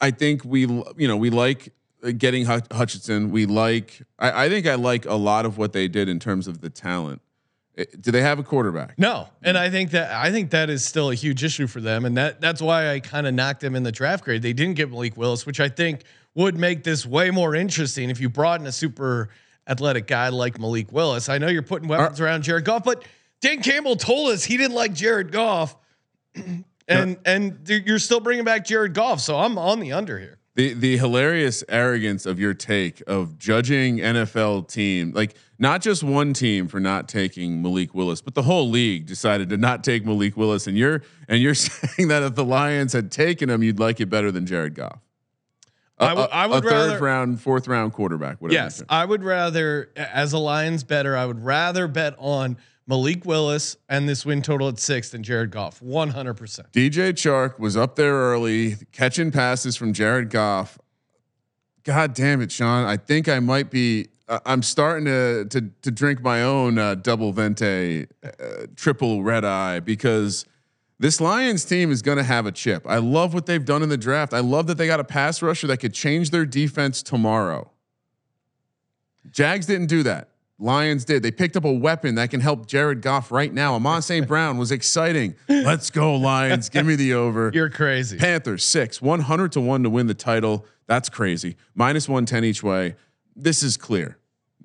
I 0.00 0.10
think 0.10 0.44
we, 0.44 0.60
you 0.62 1.08
know, 1.08 1.16
we 1.16 1.30
like 1.30 1.72
getting 2.16 2.44
Hut- 2.44 2.72
Hutchinson. 2.72 3.30
We 3.30 3.46
like. 3.46 4.02
I, 4.18 4.46
I 4.46 4.48
think 4.48 4.66
I 4.66 4.74
like 4.74 5.04
a 5.06 5.14
lot 5.14 5.46
of 5.46 5.58
what 5.58 5.72
they 5.72 5.86
did 5.88 6.08
in 6.08 6.18
terms 6.18 6.48
of 6.48 6.60
the 6.60 6.70
talent. 6.70 7.20
Eh, 7.76 7.84
Do 8.00 8.10
they 8.10 8.22
have 8.22 8.40
a 8.40 8.42
quarterback? 8.42 8.98
No, 8.98 9.28
and 9.42 9.56
I 9.56 9.70
think 9.70 9.92
that 9.92 10.10
I 10.12 10.32
think 10.32 10.50
that 10.50 10.70
is 10.70 10.84
still 10.84 11.10
a 11.10 11.14
huge 11.14 11.44
issue 11.44 11.68
for 11.68 11.80
them, 11.80 12.04
and 12.04 12.16
that 12.16 12.40
that's 12.40 12.60
why 12.60 12.92
I 12.92 12.98
kind 12.98 13.28
of 13.28 13.34
knocked 13.34 13.60
them 13.60 13.76
in 13.76 13.84
the 13.84 13.92
draft 13.92 14.24
grade. 14.24 14.42
They 14.42 14.52
didn't 14.52 14.74
get 14.74 14.90
Malik 14.90 15.16
Willis, 15.16 15.46
which 15.46 15.60
I 15.60 15.68
think 15.68 16.02
would 16.34 16.56
make 16.56 16.82
this 16.84 17.06
way 17.06 17.30
more 17.30 17.54
interesting 17.54 18.10
if 18.10 18.20
you 18.20 18.28
brought 18.28 18.60
in 18.60 18.66
a 18.66 18.72
super 18.72 19.28
athletic 19.68 20.06
guy 20.06 20.28
like 20.30 20.58
Malik 20.58 20.90
Willis. 20.92 21.28
I 21.28 21.38
know 21.38 21.48
you're 21.48 21.62
putting 21.62 21.88
weapons 21.88 22.20
uh, 22.20 22.24
around 22.24 22.42
Jared 22.42 22.64
Goff, 22.64 22.84
but 22.84 23.04
Dan 23.40 23.62
Campbell 23.62 23.96
told 23.96 24.30
us 24.30 24.44
he 24.44 24.56
didn't 24.56 24.74
like 24.74 24.94
Jared 24.94 25.30
Goff, 25.30 25.76
and 26.34 26.64
uh, 26.88 27.20
and 27.24 27.68
you're 27.68 27.98
still 27.98 28.20
bringing 28.20 28.44
back 28.44 28.64
Jared 28.64 28.94
Goff, 28.94 29.20
so 29.20 29.38
I'm 29.38 29.58
on 29.58 29.80
the 29.80 29.92
under 29.92 30.18
here. 30.18 30.38
The 30.54 30.74
the 30.74 30.96
hilarious 30.96 31.62
arrogance 31.68 32.26
of 32.26 32.40
your 32.40 32.54
take 32.54 33.02
of 33.06 33.38
judging 33.38 33.98
NFL 33.98 34.68
team, 34.68 35.12
like 35.12 35.36
not 35.58 35.82
just 35.82 36.02
one 36.02 36.32
team 36.32 36.66
for 36.66 36.80
not 36.80 37.08
taking 37.08 37.62
Malik 37.62 37.94
Willis, 37.94 38.20
but 38.20 38.34
the 38.34 38.42
whole 38.42 38.68
league 38.68 39.06
decided 39.06 39.50
to 39.50 39.56
not 39.56 39.84
take 39.84 40.04
Malik 40.04 40.36
Willis, 40.36 40.66
and 40.66 40.76
you're 40.76 41.02
and 41.28 41.40
you're 41.40 41.54
saying 41.54 42.08
that 42.08 42.24
if 42.24 42.34
the 42.34 42.44
Lions 42.44 42.92
had 42.92 43.12
taken 43.12 43.48
him, 43.48 43.62
you'd 43.62 43.78
like 43.78 44.00
it 44.00 44.06
better 44.06 44.32
than 44.32 44.46
Jared 44.46 44.74
Goff. 44.74 45.00
I 46.00 46.14
would- 46.14 46.20
a- 46.30 46.34
I 46.34 46.46
would 46.46 46.64
a 46.64 46.68
third 46.68 47.00
round, 47.00 47.40
fourth 47.40 47.66
round 47.68 47.92
quarterback. 47.92 48.40
Whatever. 48.40 48.62
Yes, 48.62 48.82
I 48.88 49.04
would 49.04 49.22
rather, 49.24 49.90
as 49.96 50.32
a 50.32 50.38
Lions 50.38 50.84
better, 50.84 51.16
I 51.16 51.26
would 51.26 51.44
rather 51.44 51.88
bet 51.88 52.14
on 52.18 52.56
Malik 52.86 53.24
Willis 53.26 53.76
and 53.88 54.08
this 54.08 54.24
win 54.24 54.40
total 54.40 54.68
at 54.68 54.78
six 54.78 55.10
than 55.10 55.22
Jared 55.22 55.50
Goff, 55.50 55.82
one 55.82 56.10
hundred 56.10 56.34
percent. 56.34 56.72
DJ 56.72 57.12
Chark 57.12 57.58
was 57.58 57.76
up 57.76 57.96
there 57.96 58.14
early, 58.14 58.76
catching 58.92 59.30
passes 59.30 59.76
from 59.76 59.92
Jared 59.92 60.30
Goff. 60.30 60.78
God 61.84 62.14
damn 62.14 62.40
it, 62.42 62.50
Sean! 62.52 62.84
I 62.84 62.96
think 62.96 63.28
I 63.28 63.40
might 63.40 63.70
be. 63.70 64.08
Uh, 64.28 64.40
I'm 64.44 64.62
starting 64.62 65.06
to 65.06 65.44
to 65.46 65.70
to 65.82 65.90
drink 65.90 66.22
my 66.22 66.42
own 66.42 66.78
uh, 66.78 66.94
double 66.96 67.32
vente, 67.32 68.06
uh, 68.24 68.28
triple 68.76 69.22
red 69.22 69.44
eye 69.44 69.80
because 69.80 70.44
this 70.98 71.20
Lions 71.20 71.64
team 71.64 71.90
is 71.90 72.02
going 72.02 72.18
to 72.18 72.24
have 72.24 72.46
a 72.46 72.52
chip. 72.52 72.84
I 72.86 72.98
love 72.98 73.32
what 73.34 73.46
they've 73.46 73.64
done 73.64 73.82
in 73.82 73.88
the 73.88 73.96
draft. 73.96 74.34
I 74.34 74.40
love 74.40 74.66
that 74.66 74.78
they 74.78 74.86
got 74.86 75.00
a 75.00 75.04
pass 75.04 75.40
rusher 75.42 75.66
that 75.68 75.78
could 75.78 75.94
change 75.94 76.30
their 76.30 76.44
defense 76.44 77.02
tomorrow. 77.02 77.70
Jags 79.30 79.66
didn't 79.66 79.86
do 79.86 80.02
that. 80.02 80.30
Lions 80.58 81.04
did. 81.04 81.22
They 81.22 81.30
picked 81.30 81.56
up 81.56 81.64
a 81.64 81.72
weapon 81.72 82.16
that 82.16 82.30
can 82.30 82.40
help 82.40 82.66
Jared 82.66 83.00
Goff 83.00 83.30
right 83.30 83.52
now. 83.52 83.74
Amon 83.74 84.02
St. 84.02 84.26
Brown 84.28 84.58
was 84.58 84.72
exciting. 84.72 85.36
Let's 85.48 85.90
go, 85.90 86.16
Lions. 86.16 86.68
Give 86.68 86.84
me 86.84 86.96
the 86.96 87.14
over. 87.14 87.50
You're 87.54 87.70
crazy. 87.70 88.18
Panthers 88.18 88.64
six, 88.64 89.00
100 89.00 89.52
to 89.52 89.60
one 89.60 89.84
to 89.84 89.90
win 89.90 90.08
the 90.08 90.14
title. 90.14 90.66
That's 90.86 91.08
crazy. 91.08 91.56
Minus 91.76 92.08
110 92.08 92.44
each 92.44 92.62
way. 92.62 92.96
This 93.36 93.62
is 93.62 93.76
clear. 93.76 94.18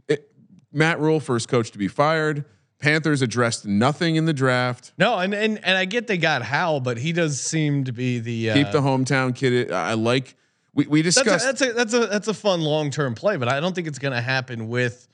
It, 0.08 0.32
Matt 0.72 1.00
Rhule, 1.00 1.20
first 1.20 1.48
coach 1.48 1.70
to 1.72 1.78
be 1.78 1.88
fired. 1.88 2.46
Panthers 2.84 3.22
addressed 3.22 3.66
nothing 3.66 4.18
in 4.18 4.26
the 4.26 4.34
draft. 4.34 4.92
No, 4.98 5.18
and 5.18 5.34
and 5.34 5.58
and 5.64 5.78
I 5.78 5.86
get 5.86 6.08
they 6.08 6.18
got 6.18 6.42
Howell, 6.44 6.82
but 6.82 6.98
he 6.98 7.14
does 7.14 7.40
seem 7.40 7.86
to 7.86 7.94
be 7.94 8.20
the 8.20 8.50
uh, 8.50 8.54
Keep 8.56 8.72
the 8.72 8.82
hometown 8.82 9.34
kid. 9.34 9.72
I 9.72 9.94
like. 9.94 10.36
We, 10.76 10.86
we 10.88 11.02
That's 11.02 11.16
a, 11.18 11.24
discussed. 11.24 11.46
that's 11.46 11.62
a 11.62 11.72
that's 11.74 11.94
a 11.94 12.08
that's 12.08 12.28
a 12.28 12.34
fun 12.34 12.60
long 12.60 12.92
term 12.92 13.16
play, 13.16 13.38
but 13.38 13.48
I 13.48 13.62
don't 13.62 13.74
think 13.74 13.88
it's 13.88 14.00
going 14.00 14.14
to 14.14 14.20
happen 14.22 14.68
with, 14.68 15.08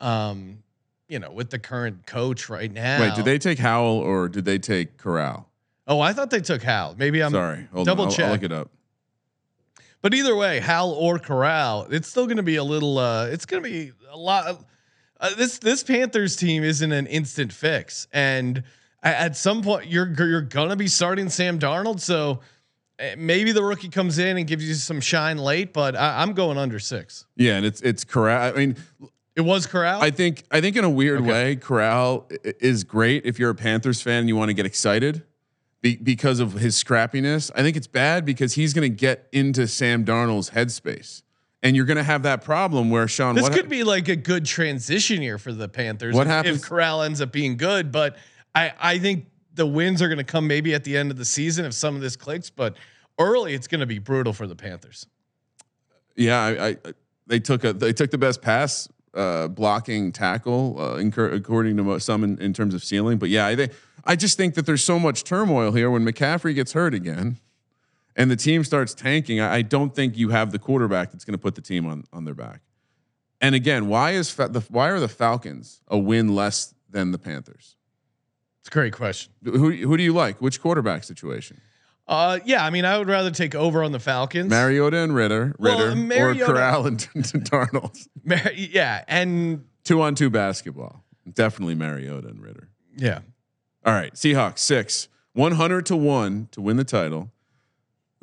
um, 0.00 0.64
you 1.08 1.20
know, 1.20 1.30
with 1.30 1.50
the 1.50 1.58
current 1.60 2.04
coach 2.04 2.48
right 2.48 2.72
now. 2.72 3.00
wait, 3.00 3.14
did 3.14 3.24
they 3.26 3.38
take 3.38 3.58
Howell 3.60 3.98
or 3.98 4.28
did 4.28 4.44
they 4.44 4.58
take 4.58 4.96
Corral? 4.96 5.48
Oh, 5.86 6.00
I 6.00 6.14
thought 6.14 6.30
they 6.30 6.40
took 6.40 6.62
Howell. 6.64 6.96
Maybe 6.98 7.22
I'm 7.22 7.30
Sorry, 7.30 7.68
hold 7.72 7.86
double 7.86 8.04
on. 8.04 8.08
I'll- 8.08 8.14
check. 8.16 8.24
I'll 8.26 8.32
look 8.32 8.42
it 8.42 8.52
up. 8.52 8.70
But 10.02 10.14
either 10.14 10.34
way, 10.34 10.58
Howell 10.58 10.92
or 10.92 11.18
Corral, 11.18 11.86
it's 11.90 12.08
still 12.08 12.26
going 12.26 12.38
to 12.38 12.42
be 12.42 12.56
a 12.56 12.64
little. 12.64 12.98
Uh, 12.98 13.26
it's 13.26 13.46
going 13.46 13.62
to 13.62 13.70
be 13.70 13.92
a 14.10 14.16
lot. 14.18 14.64
Uh, 15.20 15.34
this 15.36 15.58
this 15.58 15.82
Panthers 15.82 16.36
team 16.36 16.64
isn't 16.64 16.92
an 16.92 17.06
instant 17.06 17.52
fix, 17.52 18.06
and 18.12 18.62
at 19.02 19.36
some 19.36 19.62
point 19.62 19.86
you're 19.86 20.12
you're 20.18 20.40
going 20.42 20.70
to 20.70 20.76
be 20.76 20.88
starting 20.88 21.28
Sam 21.28 21.58
Darnold. 21.58 22.00
So 22.00 22.40
eh, 22.98 23.14
maybe 23.16 23.52
the 23.52 23.62
rookie 23.62 23.88
comes 23.88 24.18
in 24.18 24.36
and 24.36 24.46
gives 24.46 24.66
you 24.66 24.74
some 24.74 25.00
shine 25.00 25.38
late, 25.38 25.72
but 25.72 25.94
I, 25.96 26.22
I'm 26.22 26.32
going 26.32 26.58
under 26.58 26.78
six. 26.78 27.26
Yeah, 27.36 27.56
and 27.56 27.64
it's 27.66 27.80
it's 27.80 28.04
Corral. 28.04 28.52
I 28.54 28.56
mean, 28.56 28.76
It 29.36 29.40
was 29.42 29.66
Corral. 29.66 30.00
I 30.02 30.10
think 30.10 30.44
I 30.50 30.60
think 30.60 30.76
in 30.76 30.84
a 30.84 30.90
weird 30.90 31.20
Okay. 31.20 31.28
way, 31.30 31.56
Corral 31.56 32.28
is 32.44 32.84
great 32.84 33.24
if 33.26 33.38
you're 33.38 33.50
a 33.50 33.54
Panthers 33.54 34.00
fan 34.00 34.20
and 34.20 34.28
you 34.28 34.36
want 34.36 34.48
to 34.50 34.54
get 34.54 34.64
excited 34.66 35.22
be, 35.82 35.96
because 35.96 36.38
of 36.40 36.52
his 36.54 36.76
scrappiness. 36.82 37.50
I 37.54 37.62
think 37.62 37.76
it's 37.76 37.88
bad 37.88 38.24
because 38.24 38.54
he's 38.54 38.72
going 38.72 38.88
to 38.90 38.96
get 38.96 39.26
into 39.32 39.66
Sam 39.66 40.04
Darnold's 40.04 40.50
headspace, 40.50 41.22
and 41.64 41.74
you're 41.74 41.86
going 41.86 41.96
to 41.96 42.04
have 42.04 42.22
that 42.22 42.44
problem 42.44 42.90
where 42.90 43.08
Sean. 43.08 43.34
this 43.34 43.48
could 43.48 43.68
be 43.68 43.82
like 43.82 44.08
a 44.08 44.16
good 44.16 44.44
transition 44.44 45.22
year 45.22 45.38
for 45.38 45.52
the 45.52 45.68
Panthers. 45.68 46.14
What 46.14 46.26
if- 46.26 46.32
happens- 46.32 46.62
if 46.62 46.68
Corral 46.68 47.02
ends 47.02 47.20
up 47.20 47.32
being 47.32 47.56
good? 47.56 47.90
But 47.90 48.16
I 48.54 48.72
I 48.78 48.98
think 48.98 49.26
the 49.54 49.66
wins 49.66 50.02
are 50.02 50.08
going 50.08 50.18
to 50.18 50.24
come 50.24 50.46
maybe 50.46 50.74
at 50.74 50.84
the 50.84 50.96
end 50.96 51.10
of 51.10 51.16
the 51.16 51.24
season 51.24 51.64
if 51.64 51.72
some 51.72 51.96
of 51.96 52.02
this 52.02 52.14
clicks. 52.16 52.50
But 52.50 52.76
early, 53.18 53.54
it's 53.54 53.66
going 53.66 53.80
to 53.80 53.86
be 53.86 53.98
brutal 53.98 54.32
for 54.32 54.46
the 54.46 54.54
Panthers. 54.54 55.06
Yeah, 56.16 56.40
I, 56.40 56.68
I 56.68 56.76
they 57.26 57.40
took 57.40 57.64
a 57.64 57.72
they 57.72 57.92
took 57.92 58.10
the 58.10 58.18
best 58.18 58.42
pass 58.42 58.88
uh, 59.14 59.48
blocking 59.48 60.12
tackle 60.12 60.76
uh, 60.78 60.96
incur, 60.96 61.30
according 61.30 61.76
to 61.78 61.98
some 61.98 62.22
in, 62.22 62.38
in 62.40 62.52
terms 62.52 62.74
of 62.74 62.84
ceiling. 62.84 63.18
But 63.18 63.30
yeah, 63.30 63.46
I 63.46 63.56
think 63.56 63.72
I 64.04 64.16
just 64.16 64.36
think 64.36 64.54
that 64.54 64.66
there's 64.66 64.84
so 64.84 64.98
much 64.98 65.24
turmoil 65.24 65.72
here 65.72 65.90
when 65.90 66.04
McCaffrey 66.04 66.54
gets 66.54 66.72
hurt 66.74 66.92
again, 66.92 67.38
and 68.16 68.30
the 68.30 68.36
team 68.36 68.64
starts 68.64 68.94
tanking. 68.94 69.40
I, 69.40 69.56
I 69.56 69.62
don't 69.62 69.94
think 69.94 70.16
you 70.16 70.28
have 70.30 70.52
the 70.52 70.58
quarterback 70.58 71.10
that's 71.12 71.24
going 71.24 71.32
to 71.34 71.42
put 71.42 71.54
the 71.54 71.60
team 71.62 71.86
on 71.86 72.04
on 72.12 72.24
their 72.24 72.34
back. 72.34 72.60
And 73.40 73.54
again, 73.54 73.88
why 73.88 74.12
is 74.12 74.34
the 74.34 74.64
why 74.70 74.88
are 74.90 75.00
the 75.00 75.08
Falcons 75.08 75.80
a 75.88 75.98
win 75.98 76.34
less 76.34 76.74
than 76.88 77.10
the 77.12 77.18
Panthers? 77.18 77.76
It's 78.60 78.68
a 78.68 78.72
great 78.72 78.92
question. 78.94 79.32
Who 79.44 79.70
who 79.72 79.96
do 79.96 80.02
you 80.02 80.12
like? 80.14 80.40
Which 80.40 80.60
quarterback 80.60 81.04
situation? 81.04 81.60
Uh, 82.06 82.38
yeah, 82.44 82.64
I 82.64 82.68
mean, 82.68 82.84
I 82.84 82.98
would 82.98 83.08
rather 83.08 83.30
take 83.30 83.54
over 83.54 83.82
on 83.82 83.90
the 83.92 83.98
Falcons. 83.98 84.50
Mariota 84.50 84.98
and 84.98 85.14
Ridder, 85.14 85.54
Well, 85.58 85.78
Ridder, 85.78 85.96
Mariota- 85.96 86.42
or 86.44 86.46
Corral 86.54 86.86
and 86.86 86.98
Darnold. 86.98 88.06
Mar- 88.22 88.52
yeah, 88.54 89.04
and 89.08 89.64
Two 89.84 90.02
on 90.02 90.14
two 90.14 90.28
basketball. 90.30 91.02
Definitely 91.30 91.74
Mariota 91.74 92.28
and 92.28 92.42
Ridder. 92.42 92.68
yeah, 92.96 93.20
All 93.86 93.92
right, 93.94 94.12
Seahawks 94.14 94.58
six, 94.58 95.08
one 95.32 95.52
hundred 95.52 95.86
to 95.86 95.96
one 95.96 96.48
to 96.52 96.60
win 96.60 96.76
the 96.76 96.84
title. 96.84 97.30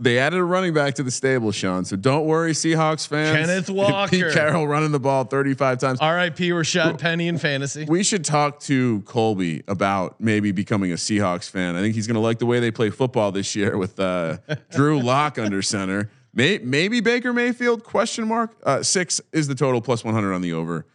They 0.02 0.18
added 0.18 0.40
a 0.40 0.44
running 0.44 0.74
back 0.74 0.96
to 0.96 1.04
the 1.04 1.12
stable, 1.12 1.52
Sean. 1.52 1.86
So 1.86 1.96
don't 1.96 2.26
worry, 2.26 2.54
Seahawks 2.54 3.08
fans. 3.08 3.38
Kenneth 3.38 3.70
Walker, 3.70 4.10
Pete 4.10 4.34
Carroll 4.34 4.68
running 4.68 4.92
the 4.92 5.00
ball 5.00 5.26
35 5.26 5.78
times. 5.78 6.00
R.I.P. 6.02 6.50
Rashad 6.50 6.98
Penny 6.98 7.28
in 7.28 7.38
fantasy. 7.38 7.86
We 7.86 8.02
should 8.02 8.26
talk 8.26 8.60
to 8.62 9.02
Colby 9.02 9.62
about 9.68 10.20
maybe 10.20 10.52
becoming 10.52 10.92
a 10.92 10.96
Seahawks 10.96 11.48
fan. 11.48 11.76
I 11.76 11.82
think 11.82 11.94
he's 11.94 12.08
going 12.08 12.16
to 12.16 12.22
like 12.22 12.40
the 12.40 12.48
way 12.48 12.60
they 12.60 12.72
play 12.72 12.90
football 12.90 13.32
this 13.32 13.56
year 13.56 13.78
with 13.78 14.00
uh, 14.00 14.38
Drew 14.72 15.00
Lock 15.00 15.38
under 15.38 15.62
center. 15.62 16.10
May, 16.34 16.58
maybe 16.58 17.00
Baker 17.00 17.32
Mayfield? 17.32 17.84
Question 17.84 18.28
mark. 18.28 18.56
Uh, 18.64 18.82
six 18.82 19.22
is 19.32 19.48
the 19.48 19.56
total 19.56 19.82
plus 19.82 20.04
100 20.04 20.34
on 20.34 20.42
the 20.42 20.54
over, 20.54 20.88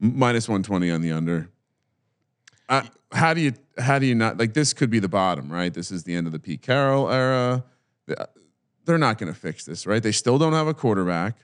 minus 0.00 0.48
120 0.48 0.90
on 0.90 1.02
the 1.02 1.12
under. 1.12 1.50
Uh, 2.70 2.82
how 3.12 3.34
do 3.34 3.42
you 3.42 3.52
how 3.76 3.98
do 3.98 4.06
you 4.06 4.14
not 4.14 4.38
like 4.38 4.54
this? 4.54 4.72
Could 4.72 4.88
be 4.88 5.00
the 5.00 5.08
bottom, 5.08 5.52
right? 5.52 5.72
This 5.72 5.90
is 5.90 6.04
the 6.04 6.14
end 6.14 6.26
of 6.26 6.32
the 6.32 6.38
Pete 6.38 6.62
Carroll 6.62 7.10
era. 7.10 7.64
They're 8.88 8.98
not 8.98 9.18
going 9.18 9.32
to 9.32 9.38
fix 9.38 9.64
this, 9.64 9.86
right? 9.86 10.02
They 10.02 10.10
still 10.10 10.38
don't 10.38 10.54
have 10.54 10.66
a 10.66 10.74
quarterback 10.74 11.36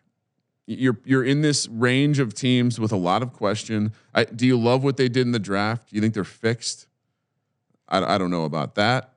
you're 0.67 0.99
you're 1.05 1.25
in 1.25 1.43
this 1.43 1.69
range 1.69 2.19
of 2.19 2.35
teams 2.35 2.81
with 2.81 2.93
a 2.93 2.97
lot 2.97 3.23
of 3.23 3.33
question. 3.33 3.93
I, 4.15 4.25
do 4.25 4.47
you 4.47 4.59
love 4.59 4.83
what 4.83 4.97
they 4.97 5.09
did 5.09 5.27
in 5.27 5.33
the 5.33 5.39
draft? 5.39 5.91
Do 5.91 5.97
you 5.97 6.03
think 6.03 6.15
they're 6.15 6.25
fixed? 6.25 6.87
I, 7.89 8.15
I 8.15 8.19
don't 8.19 8.31
know 8.31 8.45
about 8.45 8.75
that. 8.77 9.13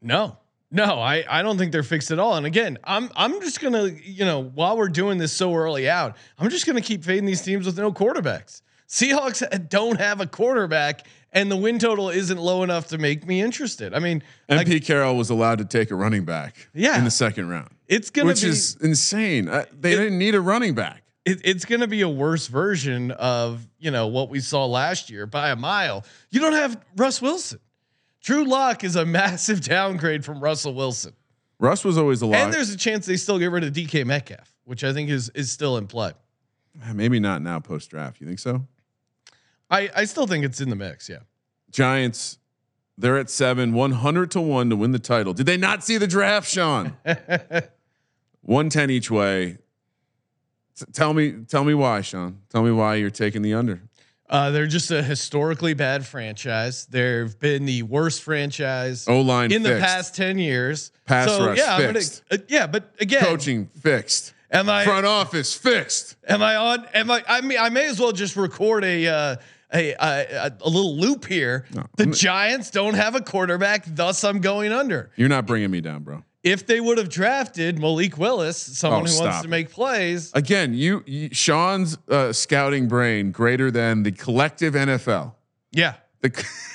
No, 0.00 0.38
no, 0.70 0.98
I, 0.98 1.24
I 1.28 1.42
don't 1.42 1.58
think 1.58 1.72
they're 1.72 1.82
fixed 1.82 2.10
at 2.10 2.18
all. 2.18 2.36
And 2.36 2.46
again, 2.46 2.78
I'm 2.84 3.10
I'm 3.16 3.40
just 3.40 3.60
gonna 3.60 3.88
you 4.02 4.24
know 4.24 4.42
while 4.42 4.76
we're 4.76 4.88
doing 4.88 5.18
this 5.18 5.32
so 5.32 5.54
early 5.54 5.88
out, 5.88 6.16
I'm 6.38 6.48
just 6.48 6.66
gonna 6.66 6.80
keep 6.80 7.04
fading 7.04 7.26
these 7.26 7.42
teams 7.42 7.66
with 7.66 7.76
no 7.76 7.92
quarterbacks. 7.92 8.62
Seahawks 8.88 9.68
don't 9.68 10.00
have 10.00 10.20
a 10.20 10.26
quarterback, 10.26 11.06
and 11.32 11.50
the 11.50 11.56
win 11.56 11.78
total 11.78 12.08
isn't 12.08 12.38
low 12.38 12.62
enough 12.62 12.88
to 12.88 12.98
make 12.98 13.26
me 13.26 13.40
interested. 13.40 13.92
I 13.94 13.98
mean, 13.98 14.22
And 14.48 14.66
like, 14.68 14.84
Carroll 14.84 15.16
was 15.16 15.30
allowed 15.30 15.58
to 15.58 15.64
take 15.64 15.90
a 15.90 15.94
running 15.94 16.24
back 16.24 16.68
Yeah. 16.74 16.98
in 16.98 17.04
the 17.04 17.10
second 17.10 17.48
round, 17.48 17.70
it's 17.86 18.10
gonna 18.10 18.26
which 18.28 18.42
be 18.42 18.48
is 18.48 18.76
insane. 18.80 19.48
Uh, 19.48 19.64
they 19.78 19.92
It- 19.92 19.96
didn't 19.96 20.18
need 20.18 20.34
a 20.34 20.40
running 20.40 20.74
back. 20.74 21.02
it, 21.24 21.40
it's 21.44 21.64
going 21.66 21.80
to 21.82 21.86
be 21.86 22.00
a 22.00 22.08
worse 22.08 22.46
version 22.46 23.10
of 23.12 23.66
you 23.78 23.90
know 23.90 24.06
what 24.06 24.30
we 24.30 24.40
saw 24.40 24.64
last 24.66 25.10
year 25.10 25.26
by 25.26 25.50
a 25.50 25.56
mile. 25.56 26.04
You 26.30 26.40
don't 26.40 26.54
have 26.54 26.80
Russ 26.96 27.20
Wilson. 27.20 27.58
Drew 28.22 28.44
Lock 28.44 28.82
is 28.82 28.96
a 28.96 29.04
massive 29.20 29.60
downgrade 29.60 30.24
from 30.24 30.40
Russell 30.40 30.74
Wilson, 30.74 31.12
Russ 31.60 31.84
was 31.84 31.98
always 31.98 32.22
a 32.22 32.26
lot. 32.26 32.36
and 32.36 32.52
there's 32.54 32.70
a 32.70 32.76
chance 32.76 33.04
they 33.06 33.16
still 33.16 33.38
get 33.38 33.50
rid 33.50 33.64
of 33.64 33.72
DK 33.72 34.04
Metcalf, 34.06 34.52
which 34.64 34.82
I 34.84 34.92
think 34.92 35.10
is 35.10 35.28
is 35.30 35.52
still 35.52 35.76
in 35.76 35.86
play. 35.86 36.12
Maybe 36.94 37.18
not 37.20 37.42
now 37.42 37.58
post 37.60 37.90
draft. 37.90 38.20
You 38.20 38.26
think 38.26 38.38
so? 38.38 38.66
I 39.70 39.90
I 39.94 40.04
still 40.04 40.26
think 40.26 40.44
it's 40.44 40.60
in 40.60 40.70
the 40.70 40.76
mix. 40.76 41.08
Yeah. 41.08 41.18
Giants, 41.70 42.38
they're 42.96 43.18
at 43.18 43.30
seven, 43.30 43.72
one 43.74 43.92
hundred 43.92 44.30
to 44.32 44.40
one 44.40 44.70
to 44.70 44.76
win 44.76 44.92
the 44.92 44.98
title. 44.98 45.32
Did 45.34 45.46
they 45.46 45.56
not 45.56 45.84
see 45.84 45.98
the 45.98 46.06
draft, 46.06 46.48
Sean? 46.50 46.96
one 48.42 48.70
ten 48.70 48.90
each 48.90 49.10
way. 49.10 49.58
T- 50.78 50.84
tell 50.92 51.12
me, 51.12 51.32
tell 51.48 51.64
me 51.64 51.74
why, 51.74 52.00
Sean. 52.00 52.38
Tell 52.50 52.62
me 52.62 52.70
why 52.70 52.94
you're 52.96 53.10
taking 53.10 53.42
the 53.42 53.54
under. 53.54 53.82
Uh, 54.30 54.50
they're 54.50 54.66
just 54.66 54.90
a 54.90 55.02
historically 55.02 55.72
bad 55.74 56.06
franchise. 56.06 56.84
They've 56.86 57.38
been 57.38 57.64
the 57.64 57.82
worst 57.82 58.22
franchise 58.22 59.08
O 59.08 59.22
line 59.22 59.50
in 59.52 59.62
the 59.62 59.78
past 59.80 60.14
ten 60.14 60.38
years. 60.38 60.92
Pass 61.06 61.28
so, 61.28 61.46
rush 61.46 61.58
yeah, 61.58 61.74
I'm 61.74 61.80
gonna- 61.80 61.92
fixed. 61.94 62.22
uh, 62.30 62.36
yeah, 62.48 62.66
but 62.66 62.94
again, 63.00 63.24
coaching 63.24 63.66
fixed. 63.80 64.34
am 64.50 64.68
I 64.68 64.84
Front 64.84 65.06
office 65.06 65.54
fixed. 65.54 66.16
Am 66.26 66.42
I 66.42 66.56
on? 66.56 66.86
Am 66.94 67.10
I? 67.10 67.24
I 67.26 67.40
mean, 67.40 67.58
I 67.58 67.70
may 67.70 67.86
as 67.86 67.98
well 67.98 68.12
just 68.12 68.36
record 68.36 68.84
a 68.84 69.06
uh, 69.06 69.36
a, 69.72 69.92
a 69.92 70.52
a 70.60 70.68
little 70.68 70.96
loop 70.96 71.26
here. 71.26 71.66
the 71.96 72.06
Giants 72.06 72.70
don't 72.70 72.94
have 72.94 73.14
a 73.14 73.20
quarterback, 73.20 73.84
thus 73.86 74.24
I'm 74.24 74.40
going 74.40 74.72
under. 74.72 75.10
You're 75.16 75.28
not 75.28 75.46
bringing 75.46 75.70
me 75.70 75.80
down, 75.80 76.02
bro. 76.02 76.24
If 76.44 76.66
they 76.66 76.80
would 76.80 76.98
have 76.98 77.08
drafted 77.08 77.78
Malik 77.80 78.16
Willis, 78.16 78.56
someone 78.56 79.06
Oh, 79.06 79.10
who 79.10 79.20
wants 79.20 79.42
to 79.42 79.48
make 79.48 79.70
plays, 79.70 80.30
Again, 80.34 80.72
you, 80.72 81.02
you 81.04 81.28
Sean's 81.32 81.98
uh, 82.08 82.32
scouting 82.32 82.86
brain 82.88 83.32
greater 83.32 83.70
than 83.70 84.04
the 84.04 84.12
collective 84.12 84.74
NFL. 84.74 85.34
yeah, 85.72 85.94
The, 86.20 86.30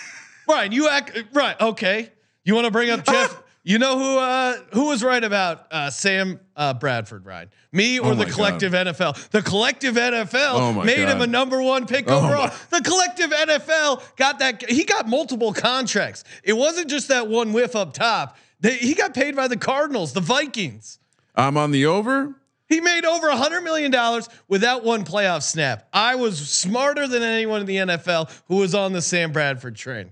Ryan, 0.50 0.72
you 0.74 0.89
act 0.89 1.18
right. 1.34 1.60
Okay, 1.60 2.12
you 2.44 2.54
want 2.56 2.65
to 2.65 2.72
bring 2.72 2.89
up 2.89 3.06
Jeff? 3.06 3.41
You 3.65 3.80
know 3.80 3.97
who 3.97 4.19
uh, 4.19 4.58
who 4.73 4.88
was 4.88 5.02
right 5.04 5.23
about 5.23 5.67
uh, 5.71 5.89
Sam 5.89 6.39
uh, 6.58 6.73
Bradford, 6.73 7.26
Ryan? 7.26 7.49
Me 7.71 7.97
or 7.97 8.12
Oh 8.12 8.15
the 8.15 8.26
collective 8.26 8.73
NFL? 8.73 9.30
The 9.30 9.41
collective 9.41 9.95
NFL 9.95 10.54
Oh 10.56 10.84
made 10.84 11.08
him 11.08 11.21
a 11.21 11.28
number 11.28 11.62
one 11.62 11.88
pick 11.88 12.06
Oh 12.10 12.17
overall. 12.17 12.47
my- 12.47 12.54
The 12.78 12.82
collective 12.84 13.32
NFL 13.32 14.04
got 14.17 14.39
that. 14.39 14.69
He 14.69 14.84
got 14.84 15.08
multiple 15.08 15.54
contracts. 15.54 16.26
It 16.43 16.54
wasn't 16.54 16.89
just 16.89 17.08
that 17.08 17.30
one 17.30 17.54
whiff 17.54 17.73
up 17.76 17.93
top. 17.93 18.38
They, 18.60 18.76
he 18.76 18.93
got 18.95 19.13
paid 19.13 19.34
by 19.36 19.47
the 19.47 19.58
Cardinals, 19.58 20.12
the 20.12 20.21
Vikings. 20.21 20.99
I'm 21.36 21.56
on 21.58 21.71
the 21.71 21.86
over. 21.86 22.36
He 22.67 22.82
made 22.82 23.06
over 23.06 23.28
a 23.30 23.36
hundred 23.38 23.62
million 23.62 23.91
dollars 23.91 24.28
without 24.49 24.84
one 24.84 25.06
playoff 25.06 25.41
snap. 25.43 25.88
I 25.93 26.15
was 26.15 26.49
smarter 26.49 27.08
than 27.08 27.23
anyone 27.23 27.62
in 27.62 27.67
the 27.67 27.78
NFL 27.78 28.30
who 28.47 28.58
was 28.58 28.76
on 28.76 28.91
the 28.93 29.02
Sam 29.02 29.32
Bradford 29.32 29.76
train. 29.76 30.12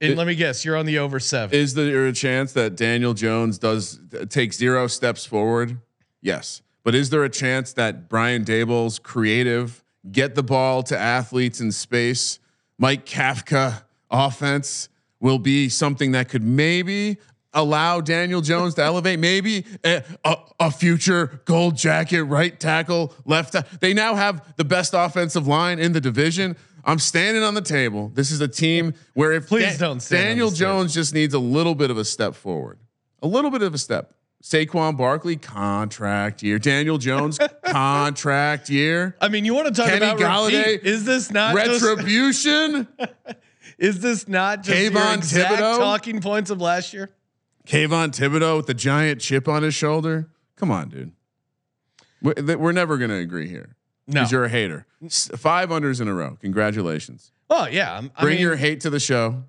And 0.00 0.16
let 0.16 0.26
me 0.26 0.34
guess, 0.34 0.64
you're 0.64 0.76
on 0.76 0.86
the 0.86 0.98
over 0.98 1.18
seven. 1.18 1.58
Is 1.58 1.74
there 1.74 2.06
a 2.06 2.12
chance 2.12 2.52
that 2.52 2.76
Daniel 2.76 3.14
Jones 3.14 3.58
does 3.58 3.98
take 4.28 4.52
zero 4.52 4.86
steps 4.86 5.24
forward? 5.24 5.78
Yes. 6.22 6.62
But 6.84 6.94
is 6.94 7.10
there 7.10 7.24
a 7.24 7.30
chance 7.30 7.72
that 7.74 8.08
Brian 8.08 8.44
Daboll's 8.44 8.98
creative 8.98 9.82
get 10.10 10.34
the 10.34 10.42
ball 10.42 10.82
to 10.84 10.98
athletes 10.98 11.60
in 11.60 11.72
space, 11.72 12.38
Mike 12.78 13.04
Kafka 13.04 13.82
offense 14.10 14.88
will 15.20 15.38
be 15.38 15.68
something 15.68 16.12
that 16.12 16.28
could 16.28 16.42
maybe 16.42 17.18
allow 17.52 18.00
Daniel 18.00 18.40
Jones 18.40 18.74
to 18.74 18.82
elevate, 18.82 19.18
maybe 19.18 19.64
a, 19.84 20.04
a, 20.24 20.36
a 20.60 20.70
future 20.70 21.40
gold 21.44 21.76
jacket 21.76 22.22
right 22.24 22.58
tackle 22.58 23.12
left. 23.24 23.56
They 23.80 23.94
now 23.94 24.14
have 24.14 24.56
the 24.56 24.64
best 24.64 24.94
offensive 24.94 25.46
line 25.46 25.78
in 25.78 25.92
the 25.92 26.00
division. 26.00 26.56
I'm 26.84 26.98
standing 26.98 27.42
on 27.42 27.54
the 27.54 27.62
table. 27.62 28.10
This 28.14 28.30
is 28.30 28.40
a 28.40 28.48
team 28.48 28.94
where 29.14 29.32
if 29.32 29.48
Please 29.48 29.78
don't 29.78 30.00
stand 30.00 30.24
Daniel. 30.24 30.50
Jones 30.50 30.94
just 30.94 31.14
needs 31.14 31.34
a 31.34 31.38
little 31.38 31.74
bit 31.74 31.90
of 31.90 31.98
a 31.98 32.04
step 32.04 32.34
forward, 32.34 32.78
a 33.22 33.26
little 33.26 33.50
bit 33.50 33.62
of 33.62 33.74
a 33.74 33.78
step. 33.78 34.14
Saquon 34.42 34.96
Barkley 34.96 35.36
contract 35.36 36.42
year, 36.44 36.58
Daniel 36.60 36.96
Jones 36.96 37.38
contract 37.64 38.70
year, 38.70 39.16
I 39.20 39.28
mean, 39.28 39.44
you 39.44 39.52
want 39.52 39.66
to 39.66 39.72
talk 39.72 39.90
Kenny 39.90 40.06
about 40.06 40.18
Golladay, 40.18 40.74
repeat. 40.74 40.88
Is 40.88 41.04
this 41.04 41.30
not 41.32 41.56
just, 41.56 41.84
retribution. 41.84 42.86
is 43.78 44.00
this 44.00 44.28
not 44.28 44.62
just 44.62 44.78
Kayvon 44.78 45.16
exact 45.16 45.54
Thibodeaux? 45.54 45.78
talking 45.78 46.20
points 46.20 46.50
of 46.50 46.60
last 46.60 46.92
year? 46.92 47.10
Kayvon 47.66 48.16
Thibodeaux 48.16 48.58
with 48.58 48.66
the 48.66 48.74
giant 48.74 49.20
chip 49.20 49.48
on 49.48 49.64
his 49.64 49.74
shoulder. 49.74 50.30
Come 50.54 50.70
on, 50.70 50.88
dude. 50.88 51.12
We're, 52.22 52.56
we're 52.56 52.72
never 52.72 52.96
going 52.96 53.10
to 53.10 53.16
agree 53.16 53.48
here. 53.48 53.76
No. 54.08 54.14
Because 54.20 54.32
you're 54.32 54.44
a 54.44 54.48
hater. 54.48 54.86
Five 55.36 55.68
unders 55.68 56.00
in 56.00 56.08
a 56.08 56.14
row. 56.14 56.36
Congratulations. 56.40 57.30
Oh 57.50 57.66
yeah, 57.66 57.96
I'm, 57.96 58.10
I 58.16 58.22
Bring 58.22 58.34
mean, 58.36 58.42
your 58.42 58.56
hate 58.56 58.80
to 58.80 58.90
the 58.90 58.98
show. 58.98 59.44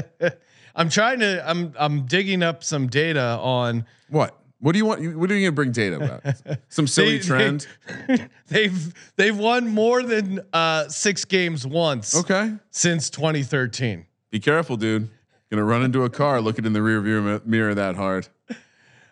I'm 0.76 0.88
trying 0.88 1.20
to. 1.20 1.42
I'm 1.48 1.74
I'm 1.78 2.06
digging 2.06 2.42
up 2.42 2.62
some 2.64 2.86
data 2.86 3.20
on. 3.40 3.84
What? 4.08 4.36
What 4.60 4.72
do 4.72 4.78
you 4.78 4.86
want? 4.86 5.00
What 5.16 5.30
are 5.30 5.34
you 5.34 5.40
going 5.50 5.52
to 5.52 5.52
bring 5.52 5.72
data 5.72 5.96
about? 5.96 6.60
Some 6.68 6.86
silly 6.86 7.16
They- 7.18 7.24
trend? 7.24 7.66
They, 8.48 8.64
have 8.68 8.94
they've 9.16 9.36
won 9.38 9.68
more 9.68 10.02
than 10.02 10.40
uh, 10.52 10.88
six 10.88 11.24
games 11.24 11.66
once 11.66 12.14
Okay. 12.16 12.54
since 12.70 13.08
2013. 13.10 14.04
Be 14.30 14.38
careful, 14.40 14.76
dude. 14.76 15.08
Gonna 15.50 15.64
run 15.64 15.82
into 15.82 16.02
a 16.04 16.10
car 16.10 16.40
looking 16.42 16.64
in 16.66 16.72
the 16.74 16.82
rear 16.82 17.00
view 17.00 17.40
mirror 17.46 17.74
that 17.74 17.96
hard. 17.96 18.28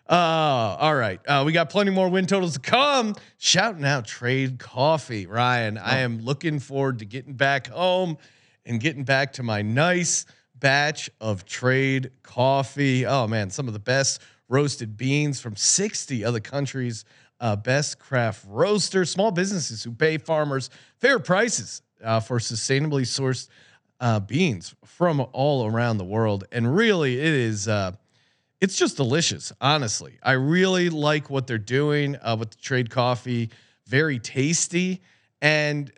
Uh, 0.09 0.75
all 0.79 0.95
right. 0.95 1.19
Uh, 1.27 1.43
we 1.45 1.51
got 1.51 1.69
plenty 1.69 1.91
more 1.91 2.09
win 2.09 2.25
totals 2.25 2.53
to 2.53 2.59
come. 2.59 3.15
Shouting 3.37 3.85
out 3.85 4.07
trade 4.07 4.57
coffee, 4.57 5.27
Ryan. 5.27 5.77
I 5.77 5.99
am 5.99 6.21
looking 6.21 6.57
forward 6.59 6.99
to 6.99 7.05
getting 7.05 7.33
back 7.33 7.67
home 7.67 8.17
and 8.65 8.79
getting 8.79 9.03
back 9.03 9.33
to 9.33 9.43
my 9.43 9.61
nice 9.61 10.25
batch 10.55 11.11
of 11.21 11.45
trade 11.45 12.09
coffee. 12.23 13.05
Oh 13.05 13.27
man, 13.27 13.51
some 13.51 13.67
of 13.67 13.73
the 13.73 13.79
best 13.79 14.19
roasted 14.47 14.97
beans 14.97 15.39
from 15.39 15.55
60 15.55 16.25
other 16.25 16.39
countries. 16.39 17.05
Uh, 17.39 17.55
best 17.55 17.99
craft 17.99 18.43
roaster, 18.49 19.05
small 19.05 19.31
businesses 19.31 19.83
who 19.83 19.91
pay 19.91 20.17
farmers 20.17 20.71
fair 20.97 21.19
prices 21.19 21.83
uh, 22.03 22.19
for 22.19 22.39
sustainably 22.39 23.03
sourced 23.03 23.47
uh, 24.01 24.19
beans 24.19 24.75
from 24.83 25.25
all 25.33 25.67
around 25.67 25.99
the 25.99 26.03
world. 26.03 26.45
And 26.51 26.75
really, 26.75 27.19
it 27.19 27.33
is. 27.33 27.67
Uh, 28.59 28.65
it's 28.65 28.75
just 28.75 28.97
delicious, 28.97 29.51
honestly. 29.61 30.17
I 30.23 30.33
really 30.33 30.89
like 30.89 31.29
what 31.29 31.47
they're 31.47 31.57
doing 31.57 32.17
uh, 32.21 32.35
with 32.39 32.51
the 32.51 32.57
trade 32.57 32.89
coffee. 32.89 33.49
Very 33.87 34.19
tasty, 34.19 35.01
and 35.41 35.91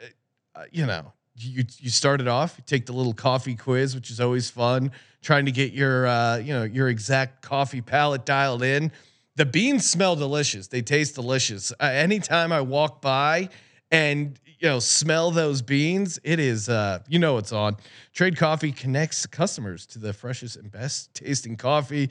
uh, 0.56 0.64
you 0.72 0.86
know, 0.86 1.12
you 1.36 1.66
you 1.80 1.90
start 1.90 2.22
it 2.22 2.28
off. 2.28 2.56
You 2.58 2.64
take 2.66 2.86
the 2.86 2.94
little 2.94 3.14
coffee 3.14 3.56
quiz, 3.56 3.96
which 3.96 4.10
is 4.12 4.20
always 4.22 4.50
fun. 4.50 4.92
Trying 5.22 5.46
to 5.46 5.52
get 5.52 5.74
your 5.74 6.08
uh, 6.08 6.38
you 6.38 6.54
know 6.54 6.64
your 6.64 6.88
exact 6.88 7.42
coffee 7.42 7.82
palate 7.82 8.26
dialed 8.26 8.64
in. 8.64 8.92
The 9.36 9.46
beans 9.46 9.90
smell 9.90 10.16
delicious. 10.16 10.68
They 10.68 10.82
taste 10.82 11.16
delicious. 11.16 11.72
Uh, 11.80 11.86
anytime 11.86 12.52
I 12.52 12.62
walk 12.62 13.02
by 13.02 13.50
and 13.92 14.40
you 14.60 14.70
know 14.70 14.80
smell 14.80 15.32
those 15.32 15.62
beans, 15.62 16.20
it 16.24 16.40
is 16.40 16.70
uh, 16.70 17.00
you 17.10 17.20
know 17.20 17.38
it's 17.38 17.52
on. 17.52 17.76
Trade 18.14 18.38
Coffee 18.38 18.72
connects 18.72 19.26
customers 19.26 19.86
to 19.88 20.00
the 20.00 20.14
freshest 20.14 20.56
and 20.56 20.72
best 20.72 21.14
tasting 21.14 21.58
coffee 21.58 22.10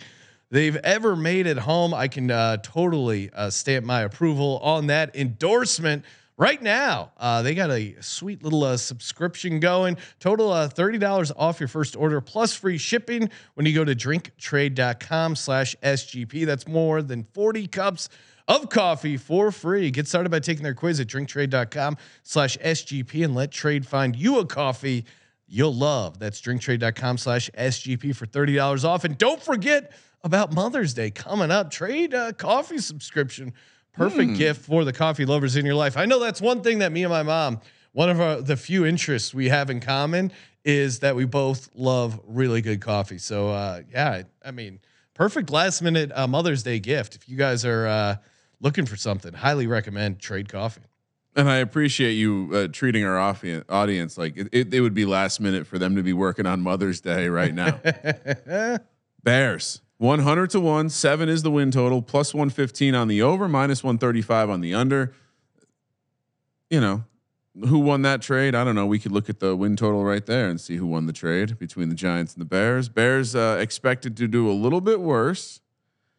they've 0.50 0.76
ever 0.76 1.16
made 1.16 1.46
at 1.46 1.58
home. 1.58 1.94
I 1.94 2.08
can 2.08 2.30
uh, 2.30 2.58
totally 2.58 3.30
uh, 3.34 3.50
stamp 3.50 3.86
my 3.86 4.02
approval 4.02 4.58
on 4.62 4.88
that 4.88 5.14
endorsement. 5.16 6.04
Right 6.36 6.62
now, 6.62 7.12
uh, 7.18 7.42
they 7.42 7.54
got 7.54 7.70
a 7.70 7.96
sweet 8.00 8.42
little 8.42 8.64
uh, 8.64 8.78
subscription 8.78 9.60
going. 9.60 9.98
Total 10.20 10.50
uh, 10.50 10.68
$30 10.68 11.32
off 11.36 11.60
your 11.60 11.68
first 11.68 11.96
order 11.96 12.20
plus 12.22 12.54
free 12.54 12.78
shipping 12.78 13.28
when 13.54 13.66
you 13.66 13.74
go 13.74 13.84
to 13.84 13.94
drinktrade.com 13.94 15.36
slash 15.36 15.76
SGP. 15.82 16.46
That's 16.46 16.66
more 16.66 17.02
than 17.02 17.24
40 17.24 17.66
cups 17.66 18.08
of 18.48 18.70
coffee 18.70 19.18
for 19.18 19.52
free. 19.52 19.90
Get 19.90 20.08
started 20.08 20.30
by 20.30 20.40
taking 20.40 20.64
their 20.64 20.74
quiz 20.74 20.98
at 20.98 21.08
drinktrade.com 21.08 21.98
slash 22.22 22.56
SGP 22.56 23.22
and 23.22 23.34
let 23.34 23.52
trade 23.52 23.86
find 23.86 24.16
you 24.16 24.38
a 24.38 24.46
coffee 24.46 25.04
you'll 25.46 25.74
love. 25.74 26.18
That's 26.18 26.40
drinktrade.com 26.40 27.18
slash 27.18 27.50
SGP 27.50 28.16
for 28.16 28.26
$30 28.26 28.84
off. 28.84 29.04
And 29.04 29.18
don't 29.18 29.42
forget 29.42 29.92
about 30.22 30.52
Mother's 30.52 30.94
Day 30.94 31.11
coming 31.11 31.50
up. 31.50 31.70
Trade 31.70 32.14
a 32.14 32.33
coffee 32.33 32.78
subscription. 32.78 33.52
Perfect 33.92 34.37
gift 34.37 34.64
for 34.64 34.85
the 34.85 34.92
coffee 34.92 35.24
lovers 35.24 35.56
in 35.56 35.66
your 35.66 35.74
life. 35.74 35.96
I 35.96 36.06
know 36.06 36.20
that's 36.20 36.40
one 36.40 36.62
thing 36.62 36.78
that 36.78 36.92
me 36.92 37.02
and 37.02 37.11
my 37.11 37.22
mom, 37.22 37.61
one 37.92 38.09
of 38.09 38.20
our, 38.20 38.40
the 38.40 38.56
few 38.56 38.87
interests 38.87 39.35
we 39.35 39.48
have 39.48 39.68
in 39.68 39.80
common 39.80 40.33
is 40.64 41.00
that 41.00 41.16
we 41.16 41.24
both 41.24 41.70
love 41.74 42.20
really 42.26 42.62
good 42.62 42.80
coffee. 42.80 43.18
So, 43.18 43.48
uh, 43.48 43.83
yeah, 43.90 44.22
I 44.44 44.50
mean, 44.52 44.78
perfect 45.14 45.50
last 45.50 45.83
minute 45.83 46.12
uh, 46.14 46.26
Mother's 46.26 46.62
Day 46.62 46.78
gift. 46.78 47.16
If 47.16 47.28
you 47.28 47.37
guys 47.37 47.64
are 47.64 47.87
uh, 47.87 48.16
looking 48.61 48.87
for 48.87 48.96
something, 48.96 49.33
highly 49.33 49.66
recommend 49.66 50.20
Trade 50.20 50.48
Coffee. 50.48 50.83
And 51.35 51.48
I 51.48 51.56
appreciate 51.56 52.12
you 52.12 52.50
uh, 52.52 52.68
treating 52.68 53.04
our 53.04 53.18
audience, 53.18 53.64
audience 53.68 54.18
like 54.18 54.37
it, 54.37 54.48
it, 54.52 54.74
it 54.74 54.80
would 54.80 54.94
be 54.94 55.04
last 55.04 55.40
minute 55.40 55.66
for 55.66 55.78
them 55.78 55.96
to 55.96 56.02
be 56.02 56.12
working 56.12 56.46
on 56.46 56.61
Mother's 56.61 57.00
Day 57.00 57.28
right 57.28 57.54
now. 57.54 57.80
Bears 59.22 59.80
100 60.00 60.48
to 60.48 60.60
1, 60.60 60.88
7 60.88 61.28
is 61.28 61.42
the 61.42 61.50
win 61.50 61.70
total, 61.70 62.00
plus 62.00 62.32
115 62.32 62.94
on 62.94 63.06
the 63.06 63.20
over, 63.20 63.46
minus 63.46 63.84
135 63.84 64.48
on 64.48 64.62
the 64.62 64.72
under. 64.72 65.12
You 66.70 66.80
know, 66.80 67.04
who 67.66 67.80
won 67.80 68.00
that 68.00 68.22
trade? 68.22 68.54
I 68.54 68.64
don't 68.64 68.74
know. 68.74 68.86
We 68.86 68.98
could 68.98 69.12
look 69.12 69.28
at 69.28 69.40
the 69.40 69.54
win 69.54 69.76
total 69.76 70.02
right 70.02 70.24
there 70.24 70.48
and 70.48 70.58
see 70.58 70.76
who 70.76 70.86
won 70.86 71.04
the 71.04 71.12
trade 71.12 71.58
between 71.58 71.90
the 71.90 71.94
Giants 71.94 72.32
and 72.32 72.40
the 72.40 72.46
Bears. 72.46 72.88
Bears 72.88 73.36
uh, 73.36 73.58
expected 73.60 74.16
to 74.16 74.26
do 74.26 74.50
a 74.50 74.54
little 74.54 74.80
bit 74.80 75.02
worse 75.02 75.60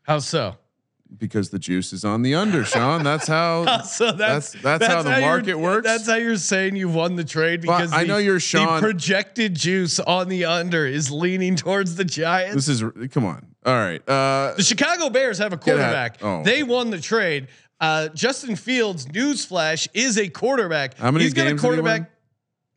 How 0.04 0.20
so? 0.20 0.58
Because 1.18 1.50
the 1.50 1.60
juice 1.60 1.94
is 1.94 2.06
on 2.06 2.22
the 2.22 2.36
under, 2.36 2.64
Sean. 2.64 3.04
That's 3.04 3.28
how 3.28 3.82
so 3.84 4.12
that's 4.12 4.52
That's- 4.54 4.80
that's 4.82 4.86
how 4.88 5.02
the 5.04 5.20
market 5.22 5.56
works? 5.60 5.86
That's 5.86 6.08
how 6.08 6.16
you're 6.16 6.38
saying 6.38 6.76
you 6.76 6.90
won 6.90 7.16
the 7.16 7.24
trade 7.24 7.62
because 7.62 7.92
I 7.92 8.02
the- 8.04 8.08
know 8.08 8.18
you're 8.18 8.40
Sean. 8.40 8.76
The 8.76 8.82
projected 8.88 9.56
juice 9.56 10.00
on 10.00 10.30
the 10.30 10.46
under 10.46 10.86
is 10.86 11.12
leaning 11.12 11.56
towards 11.56 11.96
the 11.96 12.06
Giants. 12.06 12.56
this 12.56 12.68
is 12.68 12.84
come 13.12 13.26
on. 13.26 13.48
All 13.66 13.74
right. 13.74 14.02
Uh 14.10 14.54
the 14.58 14.64
Chicago 14.64 15.10
Bears 15.10 15.38
have 15.38 15.54
a 15.54 15.58
quarterback. 15.58 16.18
Oh. 16.24 16.44
They 16.44 16.64
won 16.64 16.90
the 16.90 17.00
trade. 17.02 17.48
Uh, 17.80 18.10
Justin 18.10 18.56
Fields, 18.56 19.08
newsflash, 19.08 19.88
is 19.96 20.18
a 20.20 20.30
quarterback. 20.30 20.98
How 21.00 21.10
many 21.10 21.24
He's 21.26 21.34
got 21.34 21.48
a 21.48 21.50
games 21.50 21.62
did 21.62 21.68
he 21.68 21.72
win? 21.72 21.84
quarterback. 21.84 22.12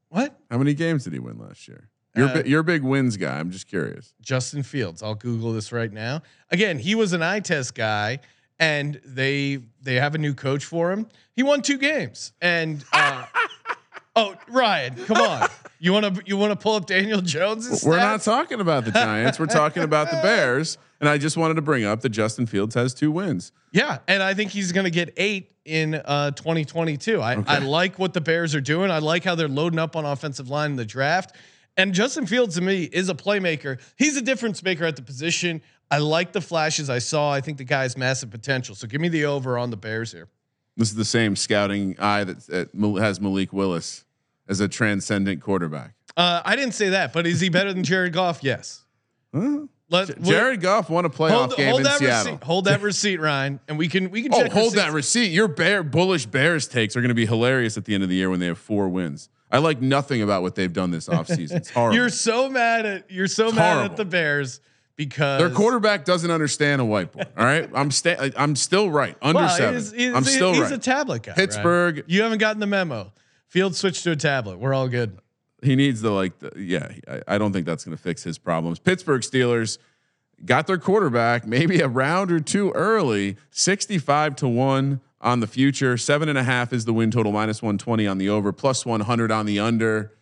What? 0.08 0.40
how 0.50 0.56
many 0.58 0.72
games 0.74 1.04
did 1.04 1.12
he 1.12 1.18
win 1.18 1.38
last 1.38 1.68
year? 1.68 1.90
You're 2.16 2.28
Uh, 2.28 2.42
you're 2.44 2.60
a 2.60 2.64
big 2.64 2.82
wins 2.82 3.16
guy. 3.16 3.38
I'm 3.38 3.50
just 3.50 3.66
curious. 3.66 4.14
Justin 4.20 4.62
Fields. 4.62 5.02
I'll 5.02 5.14
Google 5.14 5.52
this 5.52 5.72
right 5.72 5.92
now. 5.92 6.22
Again, 6.50 6.78
he 6.78 6.94
was 6.94 7.12
an 7.12 7.22
eye 7.22 7.40
test 7.40 7.74
guy, 7.74 8.20
and 8.58 9.00
they 9.04 9.58
they 9.82 9.94
have 9.96 10.14
a 10.14 10.18
new 10.18 10.34
coach 10.34 10.64
for 10.64 10.92
him. 10.92 11.08
He 11.32 11.42
won 11.42 11.62
two 11.62 11.78
games, 11.78 12.32
and 12.40 12.84
uh, 12.92 13.24
oh 14.16 14.36
Ryan, 14.48 14.94
come 15.06 15.16
on, 15.16 15.48
you 15.80 15.92
want 15.92 16.14
to 16.14 16.22
you 16.24 16.36
want 16.36 16.52
to 16.52 16.56
pull 16.56 16.74
up 16.74 16.86
Daniel 16.86 17.20
Jones? 17.20 17.82
We're 17.84 17.96
not 17.96 18.22
talking 18.22 18.60
about 18.60 18.84
the 18.84 18.92
Giants. 18.92 19.38
We're 19.38 19.46
talking 19.46 19.82
about 19.82 20.10
the 20.10 20.16
Bears. 20.22 20.78
And 21.00 21.08
I 21.08 21.18
just 21.18 21.36
wanted 21.36 21.54
to 21.54 21.60
bring 21.62 21.84
up 21.84 22.00
that 22.00 22.10
Justin 22.10 22.46
Fields 22.46 22.74
has 22.76 22.94
two 22.94 23.10
wins. 23.10 23.52
Yeah, 23.72 23.98
and 24.08 24.22
I 24.22 24.32
think 24.32 24.52
he's 24.52 24.72
going 24.72 24.84
to 24.84 24.90
get 24.90 25.12
eight 25.18 25.50
in 25.66 25.96
uh, 25.96 26.30
2022. 26.30 27.20
I, 27.20 27.44
I 27.46 27.58
like 27.58 27.98
what 27.98 28.14
the 28.14 28.22
Bears 28.22 28.54
are 28.54 28.60
doing. 28.60 28.90
I 28.90 29.00
like 29.00 29.22
how 29.22 29.34
they're 29.34 29.48
loading 29.48 29.78
up 29.78 29.96
on 29.96 30.06
offensive 30.06 30.48
line 30.48 30.70
in 30.70 30.76
the 30.76 30.84
draft. 30.86 31.34
And 31.76 31.92
Justin 31.92 32.26
Fields 32.26 32.54
to 32.54 32.60
me 32.60 32.84
is 32.84 33.08
a 33.08 33.14
playmaker. 33.14 33.80
He's 33.96 34.16
a 34.16 34.22
difference 34.22 34.62
maker 34.62 34.84
at 34.84 34.96
the 34.96 35.02
position. 35.02 35.60
I 35.90 35.98
like 35.98 36.32
the 36.32 36.40
flashes 36.40 36.88
I 36.88 36.98
saw. 37.00 37.32
I 37.32 37.40
think 37.40 37.58
the 37.58 37.64
guy 37.64 37.82
has 37.82 37.96
massive 37.96 38.30
potential. 38.30 38.74
So 38.74 38.86
give 38.86 39.00
me 39.00 39.08
the 39.08 39.24
over 39.26 39.58
on 39.58 39.70
the 39.70 39.76
Bears 39.76 40.12
here. 40.12 40.28
This 40.76 40.88
is 40.90 40.94
the 40.96 41.04
same 41.04 41.36
scouting 41.36 41.96
eye 41.98 42.24
that, 42.24 42.46
that 42.46 42.68
has 43.00 43.20
Malik 43.20 43.52
Willis 43.52 44.04
as 44.48 44.60
a 44.60 44.68
transcendent 44.68 45.40
quarterback. 45.42 45.94
Uh, 46.16 46.42
I 46.44 46.54
didn't 46.56 46.74
say 46.74 46.90
that, 46.90 47.12
but 47.12 47.26
is 47.26 47.40
he 47.40 47.48
better 47.48 47.72
than 47.72 47.82
Jared 47.84 48.12
Goff? 48.12 48.40
Yes. 48.42 48.82
Let, 49.90 50.20
Jared 50.22 50.60
Goff 50.60 50.88
won 50.88 51.04
a 51.04 51.10
playoff 51.10 51.30
hold, 51.30 51.56
game 51.56 51.68
hold 51.68 51.80
in 51.80 51.84
that 51.84 51.98
Seattle. 51.98 52.32
receipt. 52.32 52.44
Hold 52.44 52.64
that 52.66 52.80
receipt, 52.82 53.20
Ryan, 53.20 53.60
and 53.68 53.78
we 53.78 53.88
can 53.88 54.10
we 54.10 54.22
can 54.22 54.32
Oh, 54.32 54.48
hold 54.48 54.74
that 54.74 54.92
receipt. 54.92 55.30
Your 55.30 55.46
bear 55.48 55.82
bullish 55.82 56.26
Bears 56.26 56.66
takes 56.66 56.96
are 56.96 57.00
going 57.00 57.10
to 57.10 57.14
be 57.14 57.26
hilarious 57.26 57.76
at 57.76 57.84
the 57.84 57.94
end 57.94 58.02
of 58.02 58.08
the 58.08 58.14
year 58.14 58.30
when 58.30 58.40
they 58.40 58.46
have 58.46 58.58
four 58.58 58.88
wins. 58.88 59.28
I 59.54 59.58
like 59.58 59.80
nothing 59.80 60.20
about 60.22 60.42
what 60.42 60.54
they've 60.54 60.72
done 60.72 60.90
this 60.90 61.08
offseason. 61.08 61.52
It's 61.52 61.70
horrible. 61.74 61.96
You're 61.96 62.08
so 62.10 62.48
mad 62.50 62.84
at 62.86 63.10
you're 63.10 63.28
so 63.28 63.46
It's 63.46 63.54
mad 63.56 63.72
horrible. 63.74 63.90
at 63.92 63.96
the 63.96 64.04
Bears 64.04 64.60
because 64.96 65.40
Their 65.40 65.50
quarterback 65.50 66.04
doesn't 66.04 66.30
understand 66.30 66.82
a 66.82 66.84
whiteboard. 66.84 67.26
All 67.36 67.44
right, 67.44 67.68
I'm 67.74 67.90
sta- 67.90 68.32
I'm 68.36 68.54
still 68.56 68.90
right. 68.90 69.16
Under 69.22 69.40
Well, 69.40 69.48
seven. 69.56 69.74
he's- 69.74 69.92
he's- 69.92 70.14
I'm 70.14 70.24
still 70.24 70.52
he's 70.52 70.62
right. 70.62 70.72
a 70.72 70.78
tablet 70.78 71.22
guy. 71.22 71.30
right? 71.32 71.36
Pittsburgh- 71.38 72.04
You 72.06 72.22
haven't 72.22 72.38
gotten 72.38 72.60
the 72.60 72.66
memo. 72.66 73.12
Field 73.48 73.74
switched 73.76 74.02
to 74.04 74.10
a 74.10 74.16
tablet. 74.16 74.58
We're 74.58 74.74
all 74.74 74.88
good. 74.88 75.18
he 75.62 75.76
needs 75.76 76.00
the 76.02 76.10
like. 76.10 76.38
The, 76.40 76.52
yeah, 76.56 76.88
I, 77.08 77.22
I 77.34 77.38
don't 77.38 77.52
think 77.52 77.64
that's 77.66 77.84
going 77.84 77.96
to 77.96 78.02
fix 78.02 78.22
his 78.22 78.36
problems. 78.38 78.78
Pittsburgh 78.78 79.22
Steelers 79.22 79.78
got 80.44 80.66
their 80.66 80.76
quarterback 80.78 81.46
maybe 81.46 81.80
a 81.80 81.88
round 81.88 82.30
or 82.32 82.40
two 82.40 82.70
early. 82.72 83.36
Sixty-five 83.50 84.36
to 84.36 84.48
one 84.48 85.00
on 85.24 85.40
the 85.40 85.48
future. 85.48 85.96
Seven 85.96 86.28
and 86.28 86.38
a 86.38 86.44
half 86.44 86.72
is 86.72 86.84
the 86.84 86.92
win 86.92 87.10
total. 87.10 87.32
Minus 87.32 87.62
one 87.62 87.78
twenty 87.78 88.06
on 88.06 88.18
the 88.18 88.28
over. 88.28 88.52
Plus 88.52 88.86
one 88.86 89.00
hundred 89.00 89.32
on 89.32 89.46
the 89.46 89.58
under. 89.58 90.12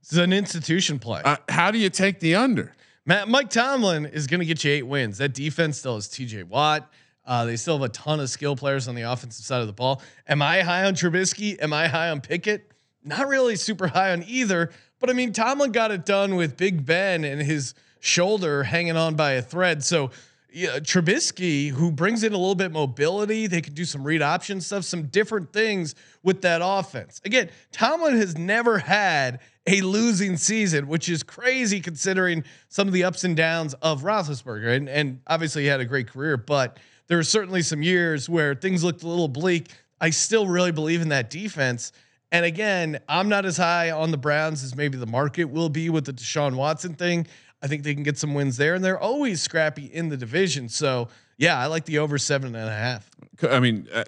This 0.00 0.12
is 0.12 0.18
an 0.18 0.32
institution 0.32 0.98
play. 0.98 1.22
Uh, 1.24 1.36
how 1.48 1.70
do 1.70 1.78
you 1.78 1.88
take 1.88 2.18
the 2.18 2.34
under? 2.34 2.74
Matt, 3.06 3.28
Mike 3.28 3.50
Tomlin 3.50 4.06
is 4.06 4.26
going 4.26 4.40
to 4.40 4.46
get 4.46 4.64
you 4.64 4.72
eight 4.72 4.82
wins. 4.82 5.18
That 5.18 5.34
defense 5.34 5.78
still 5.78 5.94
has 5.94 6.08
T.J. 6.08 6.44
Watt. 6.44 6.90
Uh, 7.24 7.44
they 7.44 7.56
still 7.56 7.78
have 7.78 7.84
a 7.84 7.88
ton 7.88 8.18
of 8.18 8.28
skill 8.28 8.56
players 8.56 8.88
on 8.88 8.96
the 8.96 9.02
offensive 9.02 9.44
side 9.44 9.60
of 9.60 9.68
the 9.68 9.72
ball. 9.72 10.02
Am 10.26 10.42
I 10.42 10.62
high 10.62 10.84
on 10.84 10.94
Trubisky? 10.94 11.60
Am 11.62 11.72
I 11.72 11.86
high 11.86 12.10
on 12.10 12.20
Pickett? 12.20 12.72
Not 13.04 13.28
really 13.28 13.54
super 13.54 13.86
high 13.86 14.12
on 14.12 14.24
either. 14.26 14.70
But 14.98 15.10
I 15.10 15.12
mean, 15.12 15.32
Tomlin 15.32 15.72
got 15.72 15.90
it 15.90 16.04
done 16.04 16.34
with 16.36 16.56
Big 16.56 16.84
Ben 16.84 17.24
and 17.24 17.40
his 17.40 17.74
shoulder 18.00 18.64
hanging 18.64 18.96
on 18.96 19.14
by 19.14 19.32
a 19.32 19.42
thread. 19.42 19.84
So 19.84 20.10
yeah, 20.52 20.78
Trubisky, 20.78 21.70
who 21.70 21.90
brings 21.90 22.22
in 22.22 22.32
a 22.32 22.36
little 22.36 22.54
bit 22.54 22.72
mobility, 22.72 23.46
they 23.46 23.60
could 23.60 23.74
do 23.74 23.84
some 23.84 24.04
read 24.04 24.22
option 24.22 24.60
stuff, 24.60 24.84
some 24.84 25.04
different 25.04 25.52
things 25.52 25.94
with 26.22 26.42
that 26.42 26.60
offense. 26.62 27.20
Again, 27.24 27.50
Tomlin 27.70 28.16
has 28.16 28.36
never 28.36 28.78
had 28.78 29.40
a 29.66 29.80
losing 29.80 30.36
season, 30.36 30.88
which 30.88 31.08
is 31.08 31.22
crazy 31.22 31.80
considering 31.80 32.44
some 32.68 32.86
of 32.86 32.94
the 32.94 33.04
ups 33.04 33.24
and 33.24 33.36
downs 33.36 33.74
of 33.74 34.02
Roethlisberger. 34.02 34.76
And, 34.76 34.88
and 34.88 35.20
obviously, 35.26 35.62
he 35.62 35.68
had 35.68 35.80
a 35.80 35.84
great 35.84 36.08
career, 36.08 36.36
but 36.36 36.78
there 37.06 37.16
were 37.16 37.22
certainly 37.22 37.62
some 37.62 37.82
years 37.82 38.28
where 38.28 38.54
things 38.54 38.84
looked 38.84 39.02
a 39.02 39.08
little 39.08 39.28
bleak. 39.28 39.68
I 40.00 40.10
still 40.10 40.46
really 40.46 40.72
believe 40.72 41.00
in 41.00 41.08
that 41.10 41.30
defense. 41.30 41.92
And 42.32 42.44
again, 42.44 42.98
I'm 43.08 43.28
not 43.28 43.44
as 43.44 43.58
high 43.58 43.90
on 43.90 44.10
the 44.10 44.16
Browns 44.16 44.64
as 44.64 44.74
maybe 44.74 44.96
the 44.96 45.06
market 45.06 45.44
will 45.44 45.68
be 45.68 45.90
with 45.90 46.06
the 46.06 46.12
Deshaun 46.12 46.56
Watson 46.56 46.94
thing. 46.94 47.26
I 47.62 47.68
think 47.68 47.82
they 47.84 47.94
can 47.94 48.02
get 48.02 48.18
some 48.18 48.34
wins 48.34 48.56
there, 48.56 48.74
and 48.74 48.84
they're 48.84 48.98
always 48.98 49.40
scrappy 49.40 49.86
in 49.86 50.08
the 50.08 50.16
division. 50.16 50.68
So 50.68 51.08
yeah, 51.38 51.58
I 51.58 51.66
like 51.66 51.84
the 51.84 51.98
over 51.98 52.18
seven 52.18 52.54
and 52.54 52.68
a 52.68 52.72
half. 52.72 53.10
I 53.48 53.60
mean, 53.60 53.88
uh, 53.92 54.04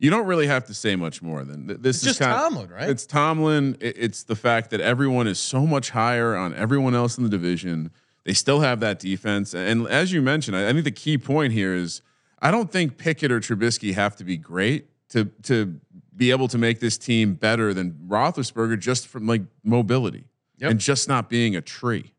you 0.00 0.10
don't 0.10 0.26
really 0.26 0.46
have 0.46 0.64
to 0.66 0.74
say 0.74 0.96
much 0.96 1.22
more 1.22 1.44
than 1.44 1.66
th- 1.68 1.80
this. 1.80 1.96
It's 1.96 2.02
is 2.02 2.08
just 2.10 2.20
kind 2.20 2.32
Tomlin, 2.36 2.70
right? 2.70 2.88
It's 2.88 3.06
Tomlin. 3.06 3.76
It- 3.80 3.96
It's 3.98 4.22
the 4.24 4.36
fact 4.36 4.70
that 4.70 4.80
everyone 4.80 5.26
is 5.26 5.38
so 5.38 5.66
much 5.66 5.90
higher 5.90 6.36
on 6.36 6.54
everyone 6.54 6.94
else 6.94 7.16
in 7.18 7.24
the 7.24 7.30
division. 7.30 7.90
They 8.24 8.34
still 8.34 8.60
have 8.60 8.80
that 8.80 8.98
defense, 8.98 9.54
and 9.54 9.86
as 9.88 10.12
you 10.12 10.20
mentioned, 10.20 10.56
I, 10.56 10.68
I 10.68 10.72
think 10.72 10.84
the 10.84 10.90
key 10.90 11.16
point 11.18 11.52
here 11.52 11.74
is 11.74 12.02
I 12.42 12.50
don't 12.50 12.70
think 12.70 12.98
Pickett 12.98 13.32
or 13.32 13.40
Trubisky 13.40 13.94
have 13.94 14.16
to 14.16 14.24
be 14.24 14.36
great 14.36 14.86
to 15.10 15.24
to 15.44 15.80
be 16.16 16.30
able 16.32 16.48
to 16.48 16.58
make 16.58 16.80
this 16.80 16.98
team 16.98 17.34
better 17.34 17.72
than 17.72 17.92
Roethlisberger 18.08 18.78
just 18.80 19.06
from 19.06 19.26
like 19.26 19.42
mobility 19.64 20.24
Yep. 20.58 20.70
and 20.72 20.80
just 20.80 21.08
not 21.08 21.28
being 21.30 21.54
a 21.56 21.60
tree. 21.60 22.12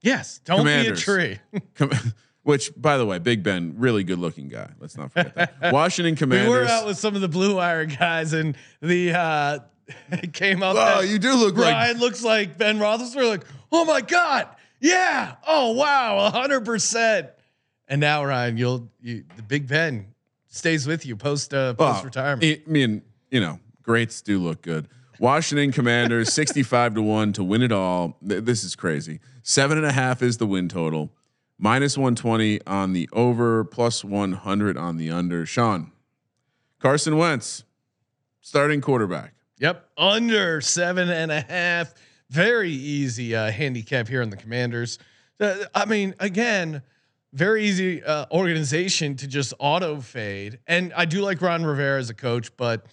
Yes, 0.00 0.40
don't 0.44 0.64
be 0.64 0.72
a 0.86 0.94
tree. 0.96 1.38
Com- 1.74 1.90
Which, 2.42 2.70
by 2.76 2.96
the 2.96 3.04
way, 3.04 3.18
Big 3.18 3.42
Ben, 3.42 3.74
really 3.76 4.04
good 4.04 4.18
looking 4.18 4.48
guy. 4.48 4.70
Let's 4.80 4.96
not 4.96 5.12
forget 5.12 5.34
that. 5.34 5.54
Washington 5.72 6.16
Commanders. 6.16 6.48
we 6.50 6.56
were 6.56 6.64
out 6.64 6.86
with 6.86 6.96
some 6.96 7.14
of 7.14 7.20
the 7.20 7.28
Blue 7.28 7.56
Wire 7.56 7.84
guys, 7.84 8.32
and 8.32 8.56
the 8.80 9.12
uh, 9.12 9.58
it 10.12 10.32
came 10.32 10.62
out. 10.62 10.76
Oh, 10.78 11.00
you 11.00 11.18
do 11.18 11.34
look 11.34 11.56
like 11.56 11.74
Ryan 11.74 11.98
looks 11.98 12.22
like 12.22 12.56
Ben 12.56 12.78
Roethlisberger. 12.78 13.28
Like, 13.28 13.44
oh 13.70 13.84
my 13.84 14.00
god, 14.00 14.48
yeah, 14.80 15.34
oh 15.46 15.72
wow, 15.72 16.30
hundred 16.30 16.64
percent. 16.64 17.28
And 17.86 18.00
now 18.00 18.24
Ryan, 18.24 18.56
you'll 18.56 18.88
you, 19.00 19.24
the 19.36 19.42
Big 19.42 19.66
Ben 19.66 20.14
stays 20.46 20.86
with 20.86 21.04
you 21.04 21.16
post 21.16 21.52
uh, 21.52 21.74
post 21.74 22.04
retirement. 22.04 22.44
I 22.44 22.62
I 22.66 22.70
mean, 22.70 23.02
you 23.30 23.40
know, 23.40 23.60
greats 23.82 24.22
do 24.22 24.38
look 24.38 24.62
good. 24.62 24.88
Washington 25.20 25.72
Commanders, 25.72 26.32
65 26.32 26.94
to 26.94 27.02
1 27.02 27.32
to 27.32 27.42
win 27.42 27.62
it 27.62 27.72
all. 27.72 28.16
This 28.22 28.62
is 28.62 28.76
crazy. 28.76 29.18
Seven 29.48 29.78
and 29.78 29.86
a 29.86 29.92
half 29.92 30.20
is 30.20 30.36
the 30.36 30.46
win 30.46 30.68
total. 30.68 31.10
minus 31.56 31.96
120 31.96 32.60
on 32.66 32.92
the 32.92 33.08
over, 33.14 33.64
plus 33.64 34.04
100 34.04 34.76
on 34.76 34.98
the 34.98 35.10
under. 35.10 35.46
Sean, 35.46 35.90
Carson 36.80 37.16
Wentz, 37.16 37.64
starting 38.42 38.82
quarterback. 38.82 39.32
Yep, 39.58 39.88
under 39.96 40.60
seven 40.60 41.08
and 41.08 41.32
a 41.32 41.40
half. 41.40 41.94
Very 42.28 42.72
easy 42.72 43.34
uh, 43.34 43.50
handicap 43.50 44.06
here 44.06 44.20
on 44.20 44.28
the 44.28 44.36
Commanders. 44.36 44.98
Uh, 45.40 45.64
I 45.74 45.86
mean, 45.86 46.14
again, 46.20 46.82
very 47.32 47.64
easy 47.64 48.04
uh, 48.04 48.26
organization 48.30 49.16
to 49.16 49.26
just 49.26 49.54
auto 49.58 50.02
fade. 50.02 50.58
And 50.66 50.92
I 50.92 51.06
do 51.06 51.22
like 51.22 51.40
Ron 51.40 51.64
Rivera 51.64 51.98
as 51.98 52.10
a 52.10 52.14
coach, 52.14 52.54
but 52.58 52.84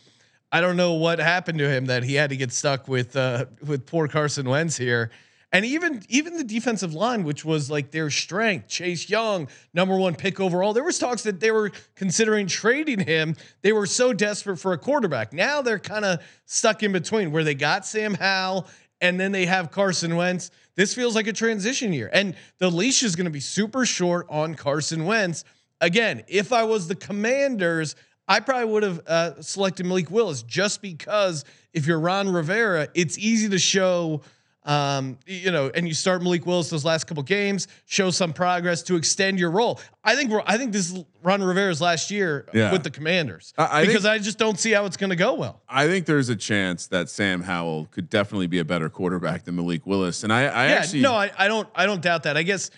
I 0.53 0.61
don't 0.61 0.77
know 0.77 0.93
what 0.93 1.19
happened 1.19 1.59
to 1.59 1.69
him 1.69 1.87
that 1.87 2.05
he 2.05 2.13
had 2.13 2.29
to 2.29 2.37
get 2.37 2.53
stuck 2.53 2.87
with 2.87 3.17
uh, 3.17 3.47
with 3.67 3.85
poor 3.85 4.07
Carson 4.07 4.47
Wentz 4.47 4.77
here. 4.77 5.11
And 5.55 5.63
even 5.63 6.03
even 6.09 6.35
the 6.35 6.43
defensive 6.43 6.93
line, 6.93 7.23
which 7.23 7.45
was 7.45 7.71
like 7.71 7.89
their 7.91 8.09
strength, 8.09 8.67
Chase 8.67 9.09
Young, 9.09 9.47
number 9.73 9.95
one 9.95 10.13
pick 10.13 10.41
overall. 10.41 10.73
There 10.73 10.83
was 10.83 10.99
talks 10.99 11.23
that 11.23 11.39
they 11.39 11.49
were 11.49 11.71
considering 11.95 12.45
trading 12.45 12.99
him. 12.99 13.37
They 13.61 13.71
were 13.71 13.85
so 13.85 14.11
desperate 14.11 14.57
for 14.57 14.73
a 14.73 14.77
quarterback. 14.77 15.31
Now 15.31 15.61
they're 15.61 15.79
kind 15.79 16.03
of 16.03 16.19
stuck 16.43 16.83
in 16.83 16.91
between, 16.91 17.31
where 17.31 17.45
they 17.45 17.55
got 17.55 17.85
Sam 17.85 18.15
Howell 18.15 18.67
and 18.99 19.17
then 19.17 19.31
they 19.31 19.45
have 19.45 19.71
Carson 19.71 20.17
Wentz. 20.17 20.51
This 20.75 20.93
feels 20.93 21.15
like 21.15 21.27
a 21.27 21.33
transition 21.33 21.93
year, 21.93 22.09
and 22.11 22.35
the 22.57 22.69
leash 22.69 23.01
is 23.01 23.15
going 23.15 23.23
to 23.23 23.31
be 23.31 23.39
super 23.39 23.85
short 23.85 24.27
on 24.29 24.55
Carson 24.55 25.05
Wentz. 25.05 25.45
Again, 25.79 26.25
if 26.27 26.51
I 26.51 26.65
was 26.65 26.89
the 26.89 26.95
Commanders, 26.95 27.95
I 28.27 28.41
probably 28.41 28.73
would 28.73 28.83
have 28.83 29.01
uh, 29.07 29.41
selected 29.41 29.85
Malik 29.85 30.11
Willis 30.11 30.43
just 30.43 30.81
because 30.81 31.45
if 31.73 31.87
you're 31.87 31.99
Ron 31.99 32.27
Rivera, 32.27 32.89
it's 32.93 33.17
easy 33.17 33.47
to 33.47 33.59
show 33.59 34.21
um, 34.65 35.17
you 35.27 35.51
know, 35.51 35.69
and 35.75 35.87
you 35.87 35.93
start 35.93 36.23
Malik 36.23 36.45
Willis 36.45 36.69
those 36.69 36.83
last 36.83 37.05
couple 37.05 37.21
games, 37.23 37.67
show 37.85 38.09
some 38.09 38.33
progress 38.33 38.81
to 38.83 38.95
extend 38.95 39.39
your 39.39 39.51
role. 39.51 39.79
I 40.03 40.15
think 40.15 40.31
we're, 40.31 40.41
I 40.45 40.57
think 40.57 40.71
this 40.73 40.91
is 40.91 41.03
Ron 41.23 41.43
Rivera's 41.43 41.81
last 41.81 42.09
year 42.09 42.47
Yeah. 42.53 42.71
with 42.71 42.83
the 42.83 42.89
Commanders 42.89 43.53
I- 43.57 43.81
I 43.81 43.85
because 43.85 44.03
think- 44.03 44.13
I 44.13 44.17
just 44.19 44.37
don't 44.39 44.59
see 44.59 44.71
how 44.71 44.85
it's 44.85 44.97
going 44.97 45.11
to 45.11 45.15
go 45.15 45.35
well. 45.35 45.61
I 45.69 45.87
think 45.87 46.05
there's 46.07 46.29
a 46.29 46.35
chance 46.35 46.87
that 46.87 47.09
Sam 47.09 47.43
Howell 47.43 47.85
could 47.91 48.09
definitely 48.09 48.47
be 48.47 48.59
a 48.59 48.65
better 48.65 48.89
quarterback 48.89 49.43
than 49.45 49.55
Malik 49.55 49.85
Willis. 49.85 50.23
And 50.23 50.33
I, 50.33 50.41
I 50.47 50.67
yeah, 50.67 50.73
actually, 50.75 51.01
no, 51.01 51.13
I, 51.13 51.31
I 51.37 51.47
don't, 51.47 51.69
I 51.75 51.85
don't 51.85 52.01
doubt 52.01 52.23
that. 52.23 52.35
I 52.35 52.43
guess 52.43 52.71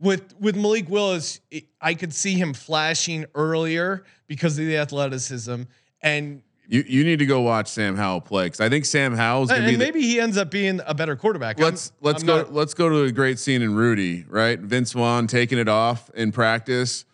with 0.00 0.34
with 0.38 0.56
Malik 0.56 0.88
Willis, 0.90 1.40
I 1.80 1.94
could 1.94 2.12
see 2.12 2.34
him 2.34 2.52
flashing 2.54 3.24
earlier 3.34 4.04
because 4.26 4.58
of 4.58 4.66
the 4.66 4.76
athleticism, 4.76 5.62
and 6.02 6.42
you, 6.68 6.84
you 6.86 7.04
need 7.04 7.18
to 7.20 7.26
go 7.26 7.40
watch 7.40 7.68
Sam 7.68 7.96
Howell 7.96 8.22
play 8.22 8.46
because 8.46 8.60
I 8.60 8.68
think 8.68 8.84
Sam 8.84 9.14
Howell's 9.14 9.48
gonna 9.50 9.60
and 9.62 9.70
be 9.70 9.76
the- 9.76 9.84
maybe 9.84 10.00
he 10.02 10.20
ends 10.20 10.36
up 10.36 10.50
being 10.50 10.80
a 10.86 10.94
better 10.94 11.16
quarterback. 11.16 11.58
I'm- 11.60 11.70
let's 11.70 11.92
let's 12.00 12.22
I'm 12.22 12.26
go 12.26 12.36
not- 12.38 12.52
let's 12.54 12.74
go 12.74 12.88
to 12.88 13.02
a 13.04 13.12
great 13.12 13.38
scene 13.38 13.62
in 13.62 13.74
Rudy, 13.74 14.24
right? 14.28 14.58
Vince 14.58 14.92
Vaughn 14.92 15.26
taking 15.26 15.58
it 15.58 15.68
off 15.68 16.10
in 16.14 16.32
practice. 16.32 17.04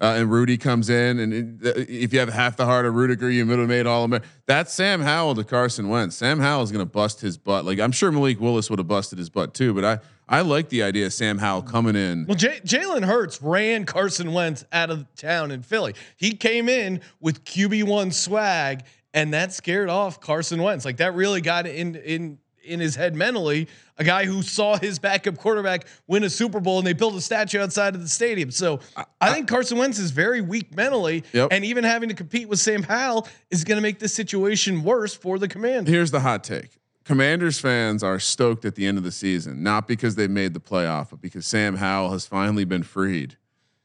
Uh, 0.00 0.16
and 0.18 0.32
Rudy 0.32 0.56
comes 0.58 0.90
in, 0.90 1.20
and 1.20 1.62
it, 1.64 1.88
if 1.88 2.12
you 2.12 2.18
have 2.18 2.28
half 2.28 2.56
the 2.56 2.64
heart 2.66 2.86
of 2.86 2.94
Ruettiger, 2.94 3.32
you 3.32 3.46
middle 3.46 3.68
made 3.68 3.86
all 3.86 4.02
American. 4.02 4.28
That's 4.46 4.72
Sam 4.74 5.00
Howell 5.00 5.36
to 5.36 5.44
Carson 5.44 5.88
Wentz. 5.88 6.16
Sam 6.16 6.40
Howell 6.40 6.64
is 6.64 6.72
going 6.72 6.84
to 6.84 6.90
bust 6.90 7.20
his 7.20 7.36
butt. 7.38 7.64
Like 7.64 7.78
I'm 7.78 7.92
sure 7.92 8.10
Malik 8.10 8.40
Willis 8.40 8.68
would 8.68 8.80
have 8.80 8.88
busted 8.88 9.18
his 9.20 9.30
butt 9.30 9.54
too, 9.54 9.72
but 9.72 9.84
I 9.84 9.98
I 10.28 10.40
like 10.40 10.70
the 10.70 10.82
idea 10.82 11.06
of 11.06 11.12
Sam 11.12 11.38
Howell 11.38 11.62
coming 11.62 11.94
in. 11.94 12.26
Well, 12.26 12.36
J- 12.36 12.58
Jalen 12.64 13.04
Hurts 13.04 13.40
ran 13.42 13.84
Carson 13.84 14.32
Wentz 14.32 14.64
out 14.72 14.90
of 14.90 15.06
town 15.14 15.52
in 15.52 15.62
Philly. 15.62 15.94
He 16.16 16.32
came 16.32 16.68
in 16.68 17.00
with 17.20 17.44
QB 17.44 17.84
one 17.84 18.10
swag, 18.10 18.82
and 19.14 19.34
that 19.34 19.52
scared 19.52 19.88
off 19.88 20.20
Carson 20.20 20.62
Wentz. 20.62 20.84
Like 20.84 20.98
that 20.98 21.14
really 21.14 21.40
got 21.40 21.66
in 21.66 21.94
in 21.96 22.38
in 22.64 22.80
his 22.80 22.94
head 22.94 23.14
mentally. 23.14 23.68
A 23.98 24.04
guy 24.04 24.24
who 24.24 24.42
saw 24.42 24.76
his 24.78 24.98
backup 24.98 25.36
quarterback 25.36 25.84
win 26.06 26.24
a 26.24 26.30
Super 26.30 26.60
Bowl, 26.60 26.78
and 26.78 26.86
they 26.86 26.92
built 26.92 27.14
a 27.14 27.20
statue 27.20 27.60
outside 27.60 27.94
of 27.94 28.00
the 28.00 28.08
stadium. 28.08 28.50
So 28.50 28.80
I, 29.20 29.32
think 29.32 29.48
Carson 29.48 29.78
Wentz 29.78 29.98
is 29.98 30.10
very 30.12 30.40
weak 30.40 30.74
mentally, 30.74 31.24
Yep. 31.32 31.48
and 31.52 31.64
even 31.64 31.84
having 31.84 32.08
to 32.08 32.14
compete 32.14 32.48
with 32.48 32.58
Sam 32.58 32.82
Howell 32.82 33.28
is 33.50 33.64
going 33.64 33.76
to 33.76 33.82
make 33.82 33.98
the 33.98 34.08
situation 34.08 34.82
worse 34.82 35.14
for 35.14 35.38
the 35.38 35.46
Commanders. 35.48 35.92
Here's 35.92 36.10
the 36.10 36.20
hot 36.20 36.42
take. 36.44 36.78
Commanders 37.04 37.58
fans 37.58 38.02
are 38.02 38.18
stoked 38.18 38.64
at 38.64 38.76
the 38.76 38.86
end 38.86 38.96
of 38.96 39.04
the 39.04 39.12
season, 39.12 39.62
not 39.62 39.86
because 39.88 40.14
they 40.14 40.28
made 40.28 40.54
the 40.54 40.60
playoff, 40.60 41.10
but 41.10 41.20
because 41.20 41.46
Sam 41.46 41.76
Howell 41.76 42.12
has 42.12 42.26
finally 42.26 42.64
been 42.64 42.84
freed 42.84 43.36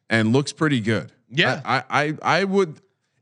and 0.09 0.31
looks 0.31 0.53
pretty 0.53 0.79
good. 0.79 1.11
Yeah. 1.29 1.61
I, 1.65 1.77
I, 1.89 2.05
I, 2.05 2.17
I 2.39 2.43
would. 2.43 2.79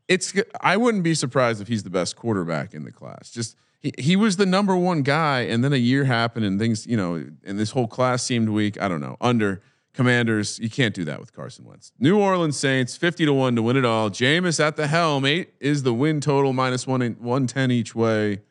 It's. 0.08 0.34
I 0.60 0.76
wouldn't 0.76 1.04
be 1.04 1.14
surprised 1.14 1.60
if 1.60 1.68
he's 1.68 1.82
the 1.82 1.90
best 1.90 2.16
quarterback 2.16 2.74
in 2.74 2.84
the 2.84 2.92
class. 2.92 3.30
Just 3.30 3.56
he, 3.80 3.92
he 3.98 4.16
was 4.16 4.36
the 4.36 4.46
number 4.46 4.76
one 4.76 5.02
guy, 5.02 5.40
and 5.40 5.64
then 5.64 5.72
a 5.72 5.76
year 5.76 6.04
happened, 6.04 6.44
and 6.44 6.58
things, 6.58 6.86
you 6.86 6.96
know, 6.96 7.26
and 7.44 7.58
this 7.58 7.70
whole 7.70 7.88
class 7.88 8.22
seemed 8.22 8.48
weak. 8.48 8.80
I 8.80 8.88
don't 8.88 9.00
know. 9.00 9.16
Under 9.20 9.62
Commanders, 9.94 10.58
you 10.58 10.70
can't 10.70 10.94
do 10.94 11.04
that 11.06 11.18
with 11.18 11.32
Carson 11.32 11.64
Wentz. 11.64 11.92
New 11.98 12.18
Orleans 12.18 12.56
Saints, 12.56 12.96
fifty 12.96 13.24
to 13.24 13.32
one 13.32 13.56
to 13.56 13.62
win 13.62 13.76
it 13.76 13.84
all. 13.84 14.10
Jameis 14.10 14.60
at 14.60 14.76
the 14.76 14.86
helm. 14.86 15.24
Eight 15.24 15.54
is 15.58 15.82
the 15.82 15.94
win 15.94 16.20
total, 16.20 16.52
minus 16.52 16.86
one 16.86 17.00
one 17.18 17.46
ten 17.46 17.70
each 17.70 17.94
way. 17.94 18.42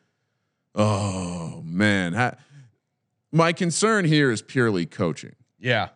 Oh 0.74 1.62
man, 1.64 2.36
my 3.32 3.52
concern 3.52 4.04
here 4.04 4.30
is 4.30 4.42
purely 4.42 4.86
coaching. 4.86 5.36
Yeah. 5.58 5.88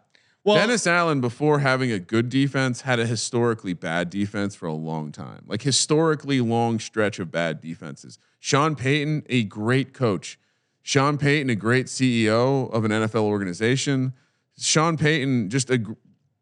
Well, 0.43 0.57
Dennis 0.57 0.87
Allen, 0.87 1.21
before 1.21 1.59
having 1.59 1.93
a 1.93 1.99
good 1.99 2.31
defense, 2.31 2.83
had 2.83 2.99
a 2.99 3.07
historically 3.07 3.75
bad 3.75 4.09
defense 4.09 4.55
for 4.55 4.67
a 4.67 4.73
long 4.73 5.13
time, 5.13 5.45
like 5.47 5.63
historically 5.63 6.41
long 6.41 6.79
stretch 6.79 7.19
of 7.19 7.31
bad 7.31 7.61
defenses. 7.61 8.19
Sean 8.39 8.75
Payton, 8.75 9.25
a 9.29 9.45
great 9.45 9.93
coach. 9.93 10.39
Sean 10.83 11.19
Payton, 11.19 11.51
a 11.51 11.55
great 11.55 11.87
CEO 11.87 12.73
of 12.73 12.85
an 12.85 12.91
NFL 12.91 13.25
organization. 13.25 14.15
Sean 14.59 14.97
Payton, 14.97 15.51
just 15.51 15.69
a 15.69 15.85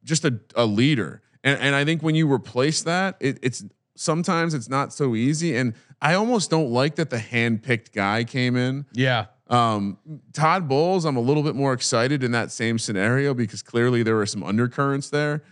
just 0.04 0.24
a, 0.24 0.38
a 0.54 0.64
leader. 0.64 1.22
And 1.42 1.60
and 1.60 1.74
I 1.74 1.84
think 1.84 2.02
when 2.02 2.14
you 2.14 2.32
replace 2.32 2.82
that, 2.82 3.16
it, 3.18 3.38
it's 3.42 3.64
sometimes 3.96 4.54
it's 4.54 4.68
not 4.68 4.92
so 4.92 5.16
easy. 5.16 5.56
And 5.56 5.74
I 6.00 6.14
almost 6.14 6.50
don't 6.50 6.70
like 6.70 6.94
that 6.96 7.10
the 7.10 7.18
hand-picked 7.18 7.92
guy 7.92 8.22
came 8.22 8.56
in. 8.56 8.86
yeah. 8.92 9.26
Um, 9.48 9.98
Todd 10.32 10.68
Bowles, 10.68 11.04
I'm 11.04 11.16
a 11.16 11.20
little 11.20 11.42
bit 11.42 11.54
more 11.54 11.72
excited 11.72 12.22
in 12.22 12.32
that 12.32 12.52
same 12.52 12.78
scenario 12.78 13.32
because 13.34 13.62
clearly 13.62 14.02
there 14.02 14.16
were 14.16 14.26
some 14.26 14.42
undercurrents 14.42 15.08
there. 15.10 15.42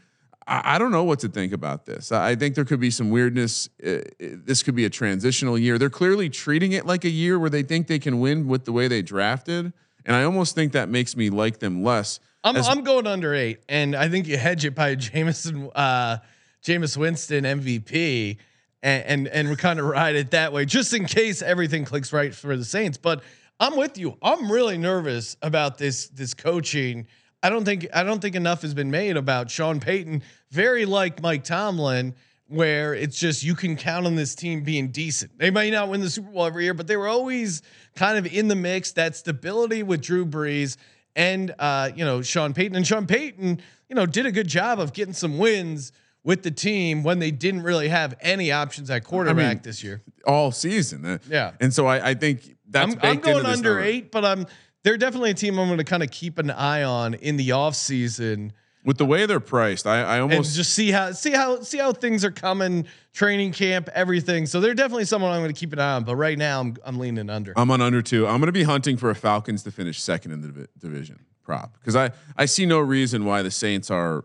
I, 0.46 0.74
I 0.74 0.78
don't 0.78 0.92
know 0.92 1.04
what 1.04 1.20
to 1.20 1.28
think 1.28 1.52
about 1.52 1.86
this. 1.86 2.12
I 2.12 2.30
I 2.30 2.34
think 2.34 2.54
there 2.54 2.64
could 2.64 2.80
be 2.80 2.90
some 2.90 3.10
weirdness. 3.10 3.68
Uh, 3.84 3.90
uh, 3.90 4.00
this 4.18 4.62
could 4.62 4.74
be 4.74 4.84
a 4.84 4.90
transitional 4.90 5.58
year. 5.58 5.78
They're 5.78 5.88
clearly 5.90 6.28
treating 6.28 6.72
it 6.72 6.84
like 6.86 7.04
a 7.04 7.10
year 7.10 7.38
where 7.38 7.50
they 7.50 7.62
think 7.62 7.86
they 7.86 7.98
can 7.98 8.20
win 8.20 8.46
with 8.46 8.64
the 8.64 8.72
way 8.72 8.88
they 8.88 9.02
drafted, 9.02 9.72
and 10.04 10.14
I 10.16 10.24
almost 10.24 10.54
think 10.54 10.72
that 10.72 10.88
makes 10.88 11.16
me 11.16 11.30
like 11.30 11.58
them 11.58 11.82
less. 11.82 12.20
I'm, 12.44 12.56
As- 12.56 12.68
I'm 12.68 12.82
going 12.84 13.06
under 13.06 13.34
eight, 13.34 13.60
and 13.68 13.96
I 13.96 14.08
think 14.08 14.26
you 14.28 14.36
hedge 14.36 14.64
it 14.64 14.74
by 14.74 14.94
Jameson, 15.06 15.70
uh, 15.74 16.18
Jameis 16.62 16.96
Winston 16.96 17.44
MVP, 17.44 18.36
and 18.82 19.04
and, 19.04 19.28
and 19.28 19.48
we 19.48 19.56
kind 19.56 19.80
of 19.80 19.86
ride 19.86 20.16
it 20.16 20.30
that 20.32 20.52
way, 20.52 20.64
just 20.66 20.92
in 20.92 21.06
case 21.06 21.40
everything 21.42 21.84
clicks 21.84 22.12
right 22.12 22.34
for 22.34 22.56
the 22.56 22.64
Saints. 22.64 22.98
But 22.98 23.22
I'm 23.58 23.76
with 23.76 23.96
you. 23.98 24.16
I'm 24.22 24.50
really 24.50 24.76
nervous 24.78 25.36
about 25.42 25.78
this 25.78 26.08
this 26.08 26.34
coaching. 26.34 27.06
I 27.42 27.50
don't 27.50 27.64
think 27.64 27.86
I 27.94 28.02
don't 28.02 28.20
think 28.20 28.34
enough 28.36 28.62
has 28.62 28.74
been 28.74 28.90
made 28.90 29.16
about 29.16 29.50
Sean 29.50 29.80
Payton. 29.80 30.22
Very 30.50 30.84
like 30.84 31.22
Mike 31.22 31.44
Tomlin, 31.44 32.14
where 32.48 32.94
it's 32.94 33.18
just 33.18 33.42
you 33.42 33.54
can 33.54 33.76
count 33.76 34.06
on 34.06 34.14
this 34.14 34.34
team 34.34 34.62
being 34.62 34.88
decent. 34.88 35.38
They 35.38 35.50
might 35.50 35.72
not 35.72 35.88
win 35.88 36.00
the 36.00 36.10
Super 36.10 36.30
Bowl 36.30 36.44
every 36.44 36.64
year, 36.64 36.74
but 36.74 36.86
they 36.86 36.96
were 36.96 37.08
always 37.08 37.62
kind 37.94 38.18
of 38.18 38.26
in 38.32 38.48
the 38.48 38.56
mix. 38.56 38.92
That 38.92 39.16
stability 39.16 39.82
with 39.82 40.02
Drew 40.02 40.26
Brees 40.26 40.76
and 41.14 41.54
uh, 41.58 41.90
you 41.94 42.04
know 42.04 42.20
Sean 42.22 42.52
Payton 42.52 42.76
and 42.76 42.86
Sean 42.86 43.06
Payton, 43.06 43.60
you 43.88 43.96
know, 43.96 44.06
did 44.06 44.26
a 44.26 44.32
good 44.32 44.48
job 44.48 44.80
of 44.80 44.92
getting 44.92 45.14
some 45.14 45.38
wins 45.38 45.92
with 46.24 46.42
the 46.42 46.50
team 46.50 47.04
when 47.04 47.20
they 47.20 47.30
didn't 47.30 47.62
really 47.62 47.86
have 47.88 48.14
any 48.20 48.50
options 48.50 48.90
at 48.90 49.04
quarterback 49.04 49.62
this 49.62 49.84
year. 49.84 50.02
all 50.26 50.50
season. 50.50 51.04
Uh, 51.04 51.18
Yeah. 51.28 51.52
and 51.60 51.72
so 51.72 51.86
I, 51.86 52.10
I 52.10 52.14
think 52.14 52.55
that's 52.68 52.94
I'm, 52.94 53.00
I'm 53.02 53.18
going 53.20 53.46
under 53.46 53.70
number. 53.70 53.80
eight, 53.80 54.10
but 54.10 54.24
I'm 54.24 54.46
they're 54.82 54.96
definitely 54.96 55.30
a 55.30 55.34
team 55.34 55.58
I'm 55.58 55.66
going 55.66 55.78
to 55.78 55.84
kind 55.84 56.02
of 56.02 56.10
keep 56.10 56.38
an 56.38 56.50
eye 56.50 56.82
on 56.84 57.14
in 57.14 57.36
the 57.36 57.50
offseason 57.50 58.52
with 58.84 58.98
the 58.98 59.04
way 59.04 59.26
they're 59.26 59.40
priced. 59.40 59.86
I, 59.86 60.00
I 60.02 60.14
and 60.14 60.32
almost 60.32 60.54
just 60.54 60.72
see 60.72 60.92
how 60.92 61.10
see 61.10 61.32
how 61.32 61.60
see 61.60 61.78
how 61.78 61.92
things 61.92 62.24
are 62.24 62.30
coming, 62.30 62.86
training 63.12 63.52
camp, 63.52 63.88
everything. 63.92 64.46
So 64.46 64.60
they're 64.60 64.74
definitely 64.74 65.04
someone 65.06 65.32
I'm 65.32 65.40
going 65.40 65.52
to 65.52 65.58
keep 65.58 65.72
an 65.72 65.80
eye 65.80 65.94
on. 65.94 66.04
But 66.04 66.16
right 66.16 66.38
now, 66.38 66.60
I'm 66.60 66.76
I'm 66.84 66.98
leaning 66.98 67.28
under. 67.28 67.52
I'm 67.56 67.70
on 67.70 67.82
under 67.82 68.00
two. 68.00 68.26
I'm 68.26 68.38
going 68.38 68.46
to 68.46 68.52
be 68.52 68.62
hunting 68.62 68.96
for 68.96 69.10
a 69.10 69.14
Falcons 69.14 69.64
to 69.64 69.72
finish 69.72 70.00
second 70.00 70.32
in 70.32 70.40
the 70.40 70.68
division 70.78 71.26
prop 71.42 71.76
because 71.78 71.96
I 71.96 72.12
I 72.36 72.46
see 72.46 72.64
no 72.64 72.78
reason 72.78 73.24
why 73.24 73.42
the 73.42 73.50
Saints 73.50 73.90
are 73.90 74.24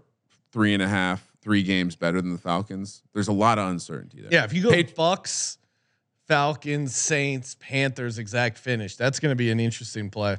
three 0.52 0.74
and 0.74 0.84
a 0.84 0.88
half, 0.88 1.28
three 1.42 1.64
games 1.64 1.96
better 1.96 2.22
than 2.22 2.32
the 2.32 2.38
Falcons. 2.38 3.02
There's 3.14 3.28
a 3.28 3.34
lot 3.34 3.58
of 3.58 3.68
uncertainty 3.68 4.22
there. 4.22 4.30
yeah, 4.32 4.44
if 4.44 4.54
you 4.54 4.62
go 4.62 4.72
Pat- 4.72 4.96
Bucks, 4.96 5.58
Falcons, 6.32 6.96
Saints, 6.96 7.58
Panthers, 7.60 8.18
exact 8.18 8.58
finish, 8.58 8.96
that's 8.96 9.20
going 9.20 9.32
to 9.32 9.36
be 9.36 9.52
an 9.52 9.60
interesting 9.60 10.10
play. 10.10 10.38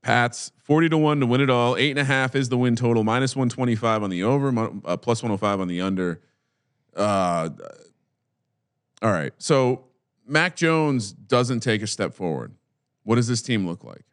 Pats 0.00 0.50
forty 0.62 0.88
to 0.88 0.96
one 0.96 1.20
to 1.20 1.26
win 1.26 1.42
it 1.42 1.50
all. 1.50 1.76
Eight 1.76 1.90
and 1.90 1.98
a 1.98 2.04
half 2.04 2.34
is 2.34 2.48
the 2.48 2.56
win 2.56 2.74
total. 2.74 3.04
Minus 3.04 3.36
one 3.36 3.50
twenty 3.50 3.74
five 3.74 4.02
on 4.02 4.08
the 4.08 4.22
over. 4.22 4.48
Uh, 4.82 4.96
plus 4.96 5.22
one 5.22 5.28
hundred 5.28 5.40
five 5.40 5.60
on 5.60 5.68
the 5.68 5.82
under. 5.82 6.22
Uh, 6.96 7.50
all 9.02 9.12
right. 9.12 9.34
So 9.36 9.84
Mac 10.26 10.56
Jones 10.56 11.12
doesn't 11.12 11.60
take 11.60 11.82
a 11.82 11.86
step 11.86 12.14
forward. 12.14 12.54
What 13.02 13.16
does 13.16 13.28
this 13.28 13.42
team 13.42 13.66
look 13.66 13.84
like? 13.84 14.04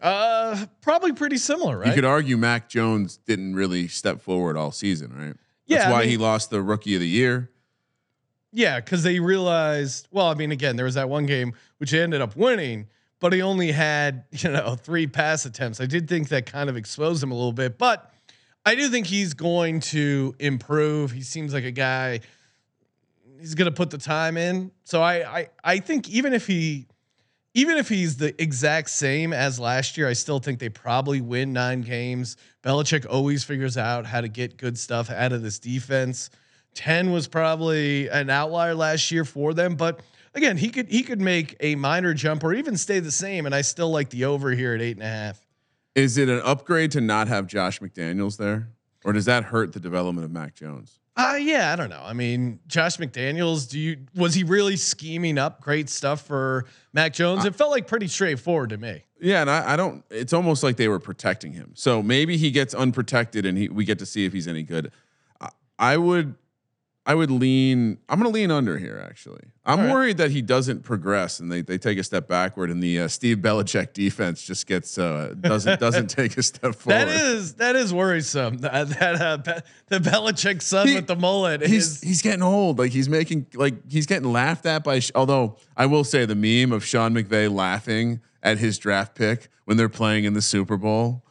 Uh, 0.00 0.66
probably 0.82 1.12
pretty 1.12 1.38
similar, 1.38 1.78
right? 1.78 1.88
You 1.88 1.94
could 1.94 2.04
argue 2.04 2.36
Mac 2.36 2.68
Jones 2.68 3.16
didn't 3.26 3.56
really 3.56 3.88
step 3.88 4.20
forward 4.20 4.56
all 4.56 4.70
season, 4.70 5.12
right? 5.16 5.34
Yeah, 5.66 5.78
That's 5.78 5.88
I 5.88 5.92
why 5.92 6.00
mean- 6.02 6.10
he 6.10 6.16
lost 6.16 6.50
the 6.50 6.62
rookie 6.62 6.94
of 6.94 7.00
the 7.00 7.08
year. 7.08 7.50
Yeah, 8.52 8.80
because 8.80 9.02
they 9.02 9.20
realized. 9.20 10.08
Well, 10.10 10.26
I 10.26 10.34
mean, 10.34 10.52
again, 10.52 10.76
there 10.76 10.84
was 10.84 10.94
that 10.94 11.08
one 11.08 11.26
game 11.26 11.54
which 11.78 11.90
they 11.90 12.00
ended 12.00 12.20
up 12.20 12.36
winning, 12.36 12.88
but 13.20 13.32
he 13.32 13.42
only 13.42 13.72
had 13.72 14.24
you 14.32 14.50
know 14.50 14.74
three 14.74 15.06
pass 15.06 15.44
attempts. 15.44 15.80
I 15.80 15.86
did 15.86 16.08
think 16.08 16.28
that 16.28 16.46
kind 16.46 16.70
of 16.70 16.76
exposed 16.76 17.22
him 17.22 17.30
a 17.30 17.34
little 17.34 17.52
bit, 17.52 17.78
but 17.78 18.12
I 18.64 18.74
do 18.74 18.88
think 18.88 19.06
he's 19.06 19.34
going 19.34 19.80
to 19.80 20.34
improve. 20.38 21.10
He 21.12 21.22
seems 21.22 21.52
like 21.52 21.64
a 21.64 21.70
guy. 21.70 22.20
He's 23.40 23.54
going 23.54 23.70
to 23.70 23.74
put 23.74 23.90
the 23.90 23.98
time 23.98 24.36
in. 24.36 24.72
So 24.84 25.00
I, 25.00 25.38
I 25.38 25.48
I 25.62 25.78
think 25.78 26.08
even 26.08 26.32
if 26.32 26.46
he 26.46 26.86
even 27.54 27.76
if 27.76 27.88
he's 27.88 28.16
the 28.16 28.40
exact 28.40 28.90
same 28.90 29.32
as 29.32 29.58
last 29.58 29.96
year, 29.96 30.08
I 30.08 30.12
still 30.12 30.38
think 30.38 30.58
they 30.58 30.68
probably 30.68 31.20
win 31.20 31.52
nine 31.52 31.82
games. 31.82 32.36
Belichick 32.62 33.06
always 33.08 33.44
figures 33.44 33.76
out 33.76 34.06
how 34.06 34.20
to 34.20 34.28
get 34.28 34.56
good 34.56 34.78
stuff 34.78 35.10
out 35.10 35.32
of 35.32 35.42
this 35.42 35.58
defense. 35.58 36.30
10 36.78 37.10
was 37.10 37.26
probably 37.26 38.06
an 38.08 38.30
outlier 38.30 38.72
last 38.72 39.10
year 39.10 39.24
for 39.24 39.52
them, 39.52 39.74
but 39.74 40.00
again, 40.32 40.56
he 40.56 40.68
could 40.68 40.88
he 40.88 41.02
could 41.02 41.20
make 41.20 41.56
a 41.58 41.74
minor 41.74 42.14
jump 42.14 42.44
or 42.44 42.54
even 42.54 42.76
stay 42.76 43.00
the 43.00 43.10
same. 43.10 43.46
And 43.46 43.54
I 43.54 43.62
still 43.62 43.90
like 43.90 44.10
the 44.10 44.26
over 44.26 44.52
here 44.52 44.74
at 44.74 44.80
eight 44.80 44.96
and 44.96 45.02
a 45.02 45.08
half. 45.08 45.44
Is 45.96 46.16
it 46.16 46.28
an 46.28 46.40
upgrade 46.44 46.92
to 46.92 47.00
not 47.00 47.26
have 47.26 47.48
Josh 47.48 47.80
McDaniels 47.80 48.36
there, 48.36 48.68
or 49.04 49.12
does 49.12 49.24
that 49.24 49.42
hurt 49.42 49.72
the 49.72 49.80
development 49.80 50.24
of 50.24 50.30
Mac 50.30 50.54
Jones? 50.54 51.00
Uh 51.16 51.36
yeah, 51.40 51.72
I 51.72 51.76
don't 51.76 51.90
know. 51.90 52.02
I 52.04 52.12
mean, 52.12 52.60
Josh 52.68 52.98
McDaniels, 52.98 53.68
do 53.68 53.80
you 53.80 53.96
was 54.14 54.34
he 54.34 54.44
really 54.44 54.76
scheming 54.76 55.36
up 55.36 55.60
great 55.60 55.88
stuff 55.88 56.24
for 56.24 56.64
Mac 56.92 57.12
Jones? 57.12 57.44
It 57.44 57.56
felt 57.56 57.72
like 57.72 57.88
pretty 57.88 58.06
straightforward 58.06 58.70
to 58.70 58.76
me. 58.76 59.02
Yeah, 59.20 59.40
and 59.40 59.50
I, 59.50 59.72
I 59.72 59.76
don't. 59.76 60.04
It's 60.10 60.32
almost 60.32 60.62
like 60.62 60.76
they 60.76 60.86
were 60.86 61.00
protecting 61.00 61.54
him. 61.54 61.72
So 61.74 62.04
maybe 62.04 62.36
he 62.36 62.52
gets 62.52 62.72
unprotected, 62.72 63.44
and 63.44 63.58
he 63.58 63.68
we 63.68 63.84
get 63.84 63.98
to 63.98 64.06
see 64.06 64.24
if 64.26 64.32
he's 64.32 64.46
any 64.46 64.62
good. 64.62 64.92
I, 65.40 65.48
I 65.76 65.96
would, 65.96 66.36
I 67.08 67.14
would 67.14 67.30
lean. 67.30 67.96
I'm 68.10 68.20
going 68.20 68.30
to 68.30 68.34
lean 68.34 68.50
under 68.50 68.76
here. 68.76 69.02
Actually, 69.02 69.40
I'm 69.64 69.80
right. 69.80 69.92
worried 69.92 70.18
that 70.18 70.30
he 70.30 70.42
doesn't 70.42 70.82
progress, 70.82 71.40
and 71.40 71.50
they 71.50 71.62
they 71.62 71.78
take 71.78 71.96
a 71.96 72.04
step 72.04 72.28
backward, 72.28 72.70
and 72.70 72.82
the 72.82 73.00
uh, 73.00 73.08
Steve 73.08 73.38
Belichick 73.38 73.94
defense 73.94 74.42
just 74.42 74.66
gets 74.66 74.98
uh, 74.98 75.34
doesn't 75.40 75.80
doesn't 75.88 76.08
take 76.08 76.36
a 76.36 76.42
step 76.42 76.74
forward. 76.74 77.06
That 77.06 77.08
is 77.08 77.54
that 77.54 77.76
is 77.76 77.94
worrisome. 77.94 78.58
That, 78.68 78.90
that 78.90 79.22
uh, 79.22 79.36
Be- 79.38 79.62
the 79.86 79.98
Belichick 80.00 80.60
son 80.60 80.88
He- 80.88 80.94
with 80.96 81.06
the 81.06 81.16
mullet 81.16 81.62
He's 81.62 81.94
is 81.96 82.00
he's 82.02 82.20
getting 82.20 82.42
old. 82.42 82.78
Like 82.78 82.92
he's 82.92 83.08
making 83.08 83.46
like 83.54 83.90
he's 83.90 84.04
getting 84.04 84.30
laughed 84.30 84.66
at 84.66 84.84
by. 84.84 85.00
Although 85.14 85.56
I 85.78 85.86
will 85.86 86.04
say 86.04 86.26
the 86.26 86.34
meme 86.34 86.72
of 86.72 86.84
Sean 86.84 87.14
McVay 87.14 87.50
laughing 87.50 88.20
at 88.42 88.58
his 88.58 88.76
draft 88.76 89.14
pick 89.14 89.48
when 89.64 89.78
they're 89.78 89.88
playing 89.88 90.24
in 90.24 90.34
the 90.34 90.42
Super 90.42 90.76
Bowl, 90.76 91.24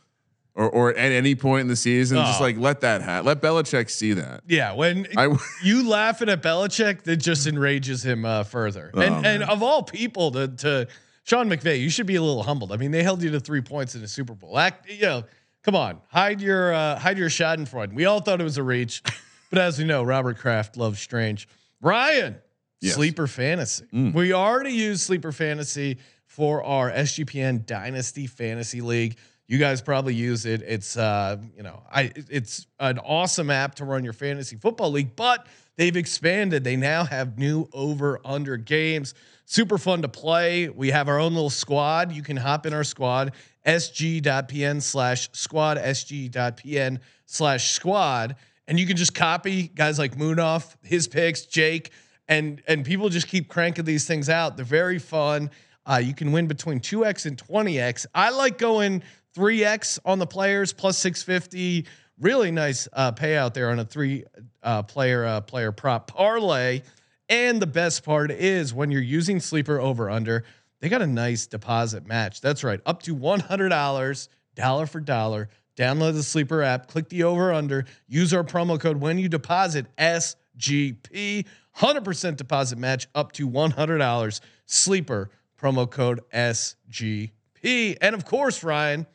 or 0.58 0.70
or 0.70 0.90
at 0.90 1.12
any 1.14 1.36
point 1.36 1.62
in 1.62 1.68
the 1.68 1.76
season, 1.76 2.18
just 2.18 2.42
Oh. 2.42 2.44
like 2.44 2.58
let 2.58 2.82
that 2.82 3.02
hat. 3.02 3.24
Let 3.24 3.42
Belichick 3.42 3.90
see 3.90 4.12
that. 4.14 4.42
yeah. 4.48 4.74
When 4.74 5.08
I 5.16 5.34
you 5.64 5.88
laughing 5.88 6.28
at 6.30 6.42
Belichick, 6.44 7.04
that 7.04 7.18
just 7.18 7.48
enrages 7.48 8.04
him 8.04 8.26
uh, 8.26 8.44
further. 8.44 8.92
and 8.96 9.14
Oh, 9.16 9.22
and 9.30 9.44
of 9.44 9.64
all 9.64 9.84
people 9.84 10.32
to 10.32 10.48
to 10.50 10.88
Sean 11.24 11.50
McVay, 11.50 11.80
you 11.80 11.90
should 11.90 12.08
be 12.08 12.16
a 12.16 12.22
little 12.22 12.44
humbled. 12.44 12.72
I 12.72 12.78
mean, 12.78 12.92
they 12.92 13.04
held 13.04 13.22
you 13.22 13.30
to 13.32 13.40
three 13.40 13.62
points 13.62 13.96
in 13.96 14.02
the 14.02 14.08
Super 14.08 14.34
Bowl. 14.34 14.58
Act, 14.58 14.90
you 14.90 15.02
know, 15.02 15.24
come 15.64 15.76
on, 15.76 16.02
hide 16.10 16.42
your 16.42 16.74
uh, 16.74 16.98
hide 17.00 17.18
your 17.18 17.30
Schadenfreude. 17.30 17.94
We 17.94 18.06
all 18.06 18.20
thought 18.20 18.42
it 18.42 18.44
was 18.46 18.58
a 18.58 18.64
reach, 18.64 19.04
but 19.50 19.60
as 19.60 19.78
we 19.78 19.86
know, 19.86 20.04
Robert 20.04 20.38
Kraft 20.38 20.76
loves 20.76 21.00
strange. 21.00 21.48
Ryan, 21.82 22.38
Yes. 22.82 22.94
sleeper 22.96 23.28
fantasy. 23.28 23.86
We 23.92 24.34
already 24.34 24.72
used 24.74 25.02
sleeper 25.02 25.32
fantasy 25.32 25.98
for 26.26 26.64
our 26.64 26.92
SGPN 26.92 27.66
Dynasty 27.66 28.28
Fantasy 28.28 28.82
League. 28.82 29.18
You 29.48 29.58
guys 29.58 29.82
probably 29.82 30.14
use 30.14 30.46
it. 30.46 30.62
It's 30.62 30.98
uh, 30.98 31.38
you 31.56 31.64
know, 31.64 31.82
I 31.90 32.12
it's 32.16 32.68
an 32.80 33.00
awesome 33.00 33.50
app 33.50 33.76
to 33.76 33.86
run 33.86 34.04
your 34.04 34.12
fantasy 34.14 34.58
football 34.58 34.92
league, 34.92 35.16
but 35.16 35.48
they've 35.78 35.96
expanded. 35.96 36.66
They 36.66 36.76
now 36.76 37.06
have 37.06 37.38
new 37.38 37.70
over 37.72 38.20
under 38.26 38.58
games. 38.58 39.14
Super 39.46 39.78
fun 39.78 40.02
to 40.02 40.10
play. 40.10 40.68
We 40.68 40.90
have 40.90 41.08
our 41.08 41.18
own 41.18 41.34
little 41.34 41.50
squad. 41.50 42.12
You 42.12 42.24
can 42.24 42.36
hop 42.36 42.66
in 42.66 42.74
our 42.74 42.84
squad, 42.84 43.32
sg.pn 43.66 44.82
slash 44.82 45.30
squad, 45.32 45.78
sg.pn 45.78 47.00
slash 47.26 47.72
squad, 47.72 48.36
and 48.68 48.78
you 48.78 48.86
can 48.86 48.98
just 48.98 49.16
copy 49.16 49.70
guys 49.70 49.98
like 49.98 50.18
Moonoff, 50.18 50.76
his 50.84 51.08
picks, 51.08 51.44
Jake, 51.44 51.92
and 52.28 52.62
and 52.68 52.84
people 52.84 53.08
just 53.08 53.30
keep 53.30 53.48
cranking 53.48 53.86
these 53.86 54.06
things 54.06 54.28
out. 54.28 54.58
They're 54.58 54.66
very 54.66 55.00
fun. 55.00 55.52
Uh, 55.86 56.02
you 56.04 56.14
can 56.14 56.34
win 56.34 56.48
between 56.48 56.82
2x 56.82 57.26
and 57.26 57.38
20x. 57.38 58.06
I 58.14 58.32
like 58.32 58.58
going 58.58 59.02
3x 59.38 60.00
on 60.04 60.18
the 60.20 60.26
players 60.26 60.74
plus 60.74 60.98
650. 60.98 61.86
Really 62.20 62.50
nice 62.50 62.88
uh, 62.94 63.12
payout 63.12 63.54
there 63.54 63.70
on 63.70 63.80
a 63.80 63.86
three 63.86 64.24
uh, 64.64 64.84
player 64.84 65.24
uh, 65.26 65.42
player 65.42 65.72
prop 65.72 66.08
parlay. 66.08 66.82
And 67.30 67.62
the 67.62 67.68
best 67.68 68.04
part 68.04 68.32
is 68.32 68.74
when 68.74 68.90
you're 68.90 69.02
using 69.02 69.40
sleeper 69.40 69.80
over 69.80 70.10
under, 70.10 70.44
they 70.80 70.90
got 70.90 71.02
a 71.02 71.08
nice 71.08 71.46
deposit 71.46 72.08
match. 72.08 72.42
That's 72.42 72.64
right, 72.64 72.80
up 72.86 73.04
to 73.04 73.16
$100, 73.16 73.70
dollar 73.70 74.16
dollar 74.56 74.86
for 74.88 75.00
dollar. 75.00 75.50
Download 75.76 76.14
the 76.14 76.24
sleeper 76.24 76.64
app, 76.64 76.88
click 76.88 77.10
the 77.10 77.24
over 77.24 77.54
under, 77.54 77.86
use 78.08 78.34
our 78.34 78.44
promo 78.44 78.80
code 78.80 78.98
when 78.98 79.20
you 79.20 79.30
deposit 79.30 79.86
SGP. 79.98 81.46
100% 81.78 82.36
deposit 82.38 82.80
match 82.80 83.08
up 83.14 83.32
to 83.34 83.48
$100. 83.48 84.42
Sleeper 84.66 85.30
promo 85.62 85.90
code 85.90 86.22
SGP. 86.34 87.98
And 88.02 88.16
of 88.16 88.26
course, 88.26 88.64
Ryan, 88.64 89.06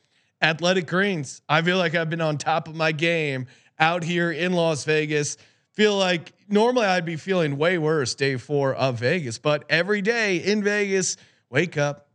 Athletic 0.42 0.88
Greens. 0.88 1.40
I 1.48 1.62
feel 1.62 1.78
like 1.78 1.94
I've 1.94 2.11
been 2.11 2.20
on 2.20 2.37
top 2.37 2.66
of 2.68 2.74
my 2.74 2.92
game 2.92 3.46
out 3.78 4.02
here 4.02 4.31
in 4.33 4.52
Las 4.52 4.85
Vegas. 4.85 5.37
Feel 5.72 5.96
like 5.96 6.33
normally 6.48 6.87
I'd 6.87 7.05
be 7.05 7.16
feeling 7.16 7.57
way 7.57 7.78
worse 7.78 8.14
day 8.14 8.37
four 8.37 8.74
of 8.74 8.98
Vegas, 8.98 9.38
but 9.38 9.64
every 9.70 10.02
day 10.02 10.37
in 10.37 10.62
Vegas, 10.62 11.16
wake 11.48 11.78
up, 11.78 12.09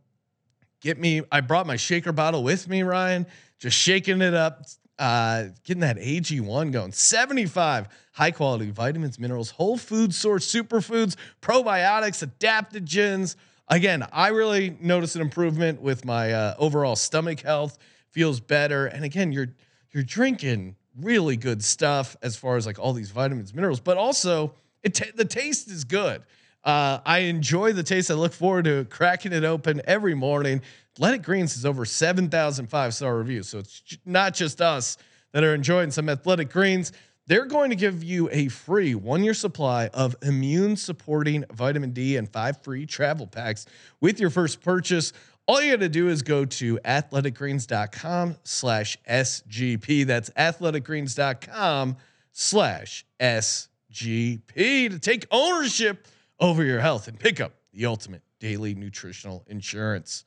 get 0.80 0.98
me. 0.98 1.22
I 1.32 1.40
brought 1.40 1.66
my 1.66 1.76
shaker 1.76 2.12
bottle 2.12 2.44
with 2.44 2.68
me, 2.68 2.82
Ryan, 2.82 3.26
just 3.58 3.76
shaking 3.76 4.20
it 4.20 4.34
up, 4.34 4.62
uh, 4.98 5.46
getting 5.64 5.80
that 5.80 5.96
AG1 5.96 6.70
going. 6.70 6.92
75 6.92 7.88
high 8.12 8.30
quality 8.30 8.70
vitamins, 8.70 9.18
minerals, 9.18 9.50
whole 9.50 9.78
food 9.78 10.14
source, 10.14 10.52
superfoods, 10.52 11.16
probiotics, 11.40 12.26
adaptogens. 12.26 13.36
Again, 13.68 14.06
I 14.12 14.28
really 14.28 14.76
noticed 14.80 15.16
an 15.16 15.22
improvement 15.22 15.80
with 15.80 16.04
my 16.04 16.32
uh, 16.32 16.54
overall 16.58 16.96
stomach 16.96 17.40
health. 17.40 17.78
Feels 18.10 18.40
better, 18.40 18.86
and 18.86 19.04
again, 19.04 19.32
you're 19.32 19.54
you're 19.92 20.02
drinking 20.02 20.76
really 21.00 21.36
good 21.36 21.62
stuff 21.62 22.16
as 22.22 22.36
far 22.36 22.56
as 22.56 22.66
like 22.66 22.78
all 22.78 22.92
these 22.92 23.10
vitamins, 23.10 23.54
minerals, 23.54 23.80
but 23.80 23.96
also 23.96 24.54
it 24.82 24.94
ta 24.94 25.06
the 25.14 25.24
taste 25.24 25.70
is 25.70 25.84
good. 25.84 26.22
Uh, 26.64 27.00
I 27.06 27.20
enjoy 27.20 27.72
the 27.72 27.82
taste. 27.82 28.10
I 28.10 28.14
look 28.14 28.32
forward 28.32 28.64
to 28.64 28.84
cracking 28.86 29.32
it 29.32 29.44
open 29.44 29.80
every 29.84 30.14
morning. 30.14 30.60
Athletic 30.94 31.22
Greens 31.22 31.54
has 31.54 31.64
over 31.64 31.84
7,000 31.84 32.66
five 32.66 32.94
star 32.94 33.16
reviews. 33.16 33.48
So 33.48 33.58
it's 33.58 33.82
not 34.04 34.34
just 34.34 34.60
us 34.60 34.96
that 35.32 35.44
are 35.44 35.54
enjoying 35.54 35.90
some 35.90 36.08
Athletic 36.08 36.50
Greens. 36.50 36.92
They're 37.26 37.46
going 37.46 37.70
to 37.70 37.76
give 37.76 38.02
you 38.02 38.28
a 38.32 38.48
free 38.48 38.94
one 38.94 39.22
year 39.22 39.34
supply 39.34 39.88
of 39.88 40.16
immune 40.22 40.76
supporting 40.76 41.44
vitamin 41.52 41.90
D 41.90 42.16
and 42.16 42.28
five 42.28 42.62
free 42.62 42.86
travel 42.86 43.26
packs 43.26 43.66
with 44.00 44.18
your 44.18 44.30
first 44.30 44.60
purchase. 44.60 45.12
All 45.48 45.62
you 45.62 45.70
got 45.70 45.80
to 45.80 45.88
do 45.88 46.10
is 46.10 46.20
go 46.20 46.44
to 46.44 46.78
athleticgreens.com 46.84 48.36
slash 48.44 48.98
SGP. 49.08 50.04
That's 50.04 50.28
athleticgreens.com 50.30 51.96
slash 52.32 53.06
SGP 53.18 54.90
to 54.90 54.98
take 54.98 55.26
ownership 55.30 56.06
over 56.38 56.62
your 56.62 56.80
health 56.80 57.08
and 57.08 57.18
pick 57.18 57.40
up 57.40 57.52
the 57.72 57.86
ultimate 57.86 58.20
daily 58.40 58.74
nutritional 58.74 59.42
insurance. 59.46 60.26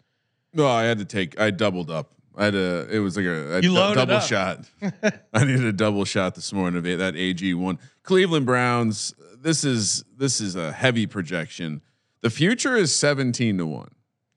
No, 0.53 0.67
I 0.67 0.85
had 0.85 0.97
to 0.97 1.05
take. 1.05 1.39
I 1.39 1.51
doubled 1.51 1.91
up. 1.91 2.13
I 2.35 2.45
had 2.45 2.55
a. 2.55 2.87
It 2.89 2.99
was 2.99 3.15
like 3.15 3.27
a, 3.27 3.59
a 3.59 3.61
loaded 3.61 3.95
double 3.99 4.19
shot. 4.21 4.65
I 5.33 5.45
needed 5.45 5.65
a 5.65 5.71
double 5.71 6.03
shot 6.03 6.33
this 6.33 6.51
morning 6.51 6.77
of 6.79 6.99
that 6.99 7.15
AG 7.15 7.53
one. 7.53 7.77
Cleveland 8.01 8.47
Browns. 8.47 9.13
This 9.37 9.63
is 9.63 10.03
this 10.17 10.41
is 10.41 10.55
a 10.55 10.71
heavy 10.71 11.05
projection. 11.05 11.81
The 12.21 12.31
future 12.31 12.75
is 12.75 12.95
seventeen 12.95 13.59
to 13.59 13.67
one, 13.67 13.91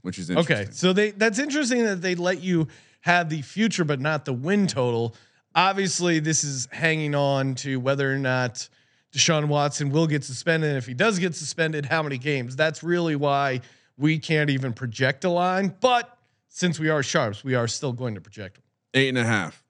which 0.04 0.18
is 0.18 0.30
interesting. 0.30 0.56
Okay, 0.56 0.68
so 0.70 0.92
they 0.92 1.10
that's 1.10 1.38
interesting 1.38 1.82
that 1.84 2.00
they 2.02 2.14
let 2.14 2.40
you 2.42 2.68
have 3.00 3.28
the 3.28 3.42
future 3.42 3.84
but 3.84 4.00
not 4.00 4.24
the 4.24 4.32
win 4.32 4.66
total. 4.66 5.14
Obviously, 5.54 6.18
this 6.20 6.44
is 6.44 6.68
hanging 6.72 7.14
on 7.14 7.54
to 7.56 7.78
whether 7.80 8.12
or 8.12 8.18
not 8.18 8.68
Deshaun 9.12 9.46
Watson 9.48 9.90
will 9.90 10.06
get 10.06 10.24
suspended. 10.24 10.68
And 10.70 10.78
if 10.78 10.86
he 10.86 10.94
does 10.94 11.18
get 11.18 11.34
suspended, 11.34 11.86
how 11.86 12.02
many 12.02 12.18
games? 12.18 12.56
That's 12.56 12.82
really 12.82 13.14
why 13.16 13.60
we 13.96 14.18
can't 14.18 14.50
even 14.50 14.72
project 14.72 15.24
a 15.24 15.30
line. 15.30 15.74
But 15.80 16.16
since 16.48 16.78
we 16.80 16.88
are 16.90 17.02
sharps, 17.02 17.44
we 17.44 17.54
are 17.54 17.68
still 17.68 17.92
going 17.92 18.14
to 18.16 18.20
project 18.20 18.60
Eight 18.94 19.08
and 19.08 19.18
a 19.18 19.24
half. 19.24 19.62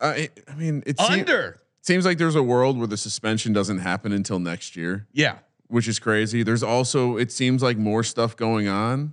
I 0.00 0.28
I 0.48 0.54
mean, 0.54 0.82
it 0.86 0.98
seem- 1.00 1.20
under. 1.20 1.60
seems 1.80 2.04
like 2.04 2.18
there's 2.18 2.34
a 2.36 2.42
world 2.42 2.78
where 2.78 2.86
the 2.86 2.96
suspension 2.96 3.52
doesn't 3.52 3.78
happen 3.78 4.12
until 4.12 4.38
next 4.38 4.76
year, 4.76 5.06
Yeah, 5.12 5.38
which 5.74 5.88
is 5.88 5.98
crazy. 5.98 6.42
There's 6.44 6.62
also 6.62 7.16
it 7.16 7.32
seems 7.32 7.62
like 7.62 7.76
more 7.76 8.04
stuff 8.04 8.36
going 8.36 8.68
on. 8.68 9.12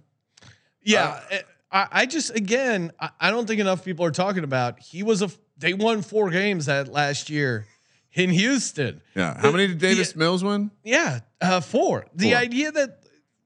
yeah. 0.84 1.20
eh, 1.32 1.42
I, 1.72 1.88
I 1.92 2.06
just 2.06 2.36
again, 2.36 2.92
I, 3.00 3.10
I 3.20 3.32
don't 3.32 3.48
think 3.48 3.60
enough 3.60 3.84
people 3.84 4.06
are 4.06 4.12
talking 4.12 4.44
about. 4.44 4.80
He 4.80 5.02
was 5.04 5.22
a 5.24 5.30
They 5.58 5.74
won 5.74 6.02
four 6.04 6.30
games 6.30 6.68
that 6.68 6.88
last 6.90 7.30
year 7.30 7.66
in 8.14 8.30
Houston. 8.30 9.02
Yeah. 9.16 9.40
How 9.42 9.52
many 9.52 9.68
did 9.68 9.80
The- 9.80 9.88
Davis 9.88 10.16
Mills 10.16 10.44
win? 10.44 10.70
Yeah, 10.84 11.22
uh, 11.42 11.62
four. 11.62 12.06
The 12.14 12.32
Four. 12.32 12.40
idea 12.40 12.72
that 12.74 13.00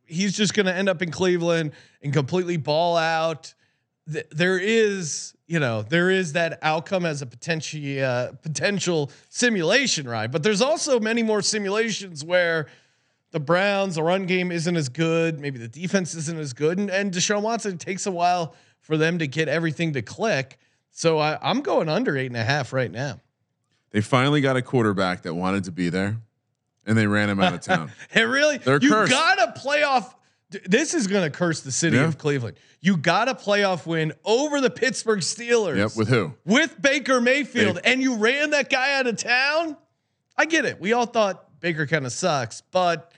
he's 0.06 0.36
just 0.36 0.54
going 0.54 0.66
to 0.66 0.74
end 0.74 0.90
up 0.90 1.02
in 1.02 1.10
Cleveland 1.12 1.72
and 2.04 2.12
completely 2.14 2.58
ball 2.58 2.98
out. 2.98 3.54
th- 4.12 4.28
there 4.32 4.58
is, 4.60 5.34
you 5.48 5.60
know, 5.60 5.84
there 5.84 6.10
is 6.10 6.34
that 6.34 6.58
outcome 6.64 7.06
as 7.06 7.22
a 7.22 7.26
potential 7.28 7.80
uh, 8.04 8.32
potential 8.42 9.12
simulation, 9.30 10.08
right? 10.10 10.32
But 10.32 10.42
there's 10.44 10.62
also 10.62 11.00
many 11.00 11.22
more 11.24 11.42
simulations 11.44 12.24
where 12.24 12.66
the 13.36 13.40
Browns, 13.42 13.96
the 13.96 14.02
run 14.04 14.26
game 14.28 14.50
isn't 14.50 14.78
as 14.78 14.88
good, 14.88 15.42
maybe 15.42 15.60
the 15.60 15.68
defense 15.68 16.16
isn't 16.16 16.40
as 16.40 16.54
good, 16.54 16.78
and, 16.78 16.90
and 16.90 17.12
Deshaun 17.14 17.42
Watson 17.42 17.74
it 17.74 17.82
takes 17.82 18.06
a 18.08 18.12
while 18.12 18.56
for 18.80 18.96
them 18.96 19.20
to 19.20 19.28
get 19.28 19.50
everything 19.50 19.92
to 19.92 20.02
click. 20.02 20.58
So 20.92 21.20
I, 21.20 21.38
I'm 21.42 21.60
going 21.60 21.90
under 21.90 22.16
eight 22.18 22.28
and 22.28 22.38
a 22.38 22.44
half 22.46 22.72
right 22.72 22.90
now. 22.90 23.20
They 23.92 24.00
finally 24.00 24.40
got 24.40 24.56
a 24.56 24.62
quarterback 24.62 25.24
that 25.24 25.34
wanted 25.34 25.66
to 25.66 25.74
be 25.74 25.90
there, 25.90 26.16
and 26.86 26.98
they 26.98 27.08
ran 27.08 27.30
him 27.30 27.42
out 27.42 27.54
of 27.54 27.60
town. 27.74 27.92
It 28.14 28.22
really, 28.22 28.58
They're 28.58 28.80
you 28.82 28.90
cursed. 28.90 29.12
got 29.12 29.38
a 29.38 29.60
playoff. 29.60 30.14
This 30.66 30.94
is 30.94 31.08
going 31.08 31.30
to 31.30 31.38
curse 31.38 31.60
the 31.60 31.74
city 31.74 31.98
Yeah. 31.98 32.06
of 32.06 32.18
Cleveland. 32.18 32.56
You 32.80 32.96
got 32.96 33.28
a 33.28 33.36
playoff 33.36 33.86
win 33.86 34.14
over 34.24 34.62
the 34.62 34.70
Pittsburgh 34.70 35.20
Steelers. 35.20 35.76
yep. 35.76 35.92
With 35.98 36.08
who? 36.08 36.36
with 36.46 36.82
Baker 36.82 37.20
Mayfield, 37.20 37.76
May- 37.84 37.92
and 37.92 38.02
you 38.02 38.16
ran 38.16 38.52
that 38.52 38.70
guy 38.70 38.98
out 38.98 39.08
of 39.08 39.18
town. 39.18 39.76
I 40.38 40.46
get 40.46 40.64
it. 40.64 40.80
We 40.80 40.94
all 40.94 41.06
thought 41.06 41.60
Baker 41.60 41.86
kind 41.86 42.06
of 42.06 42.14
sucks, 42.14 42.62
but 42.72 43.12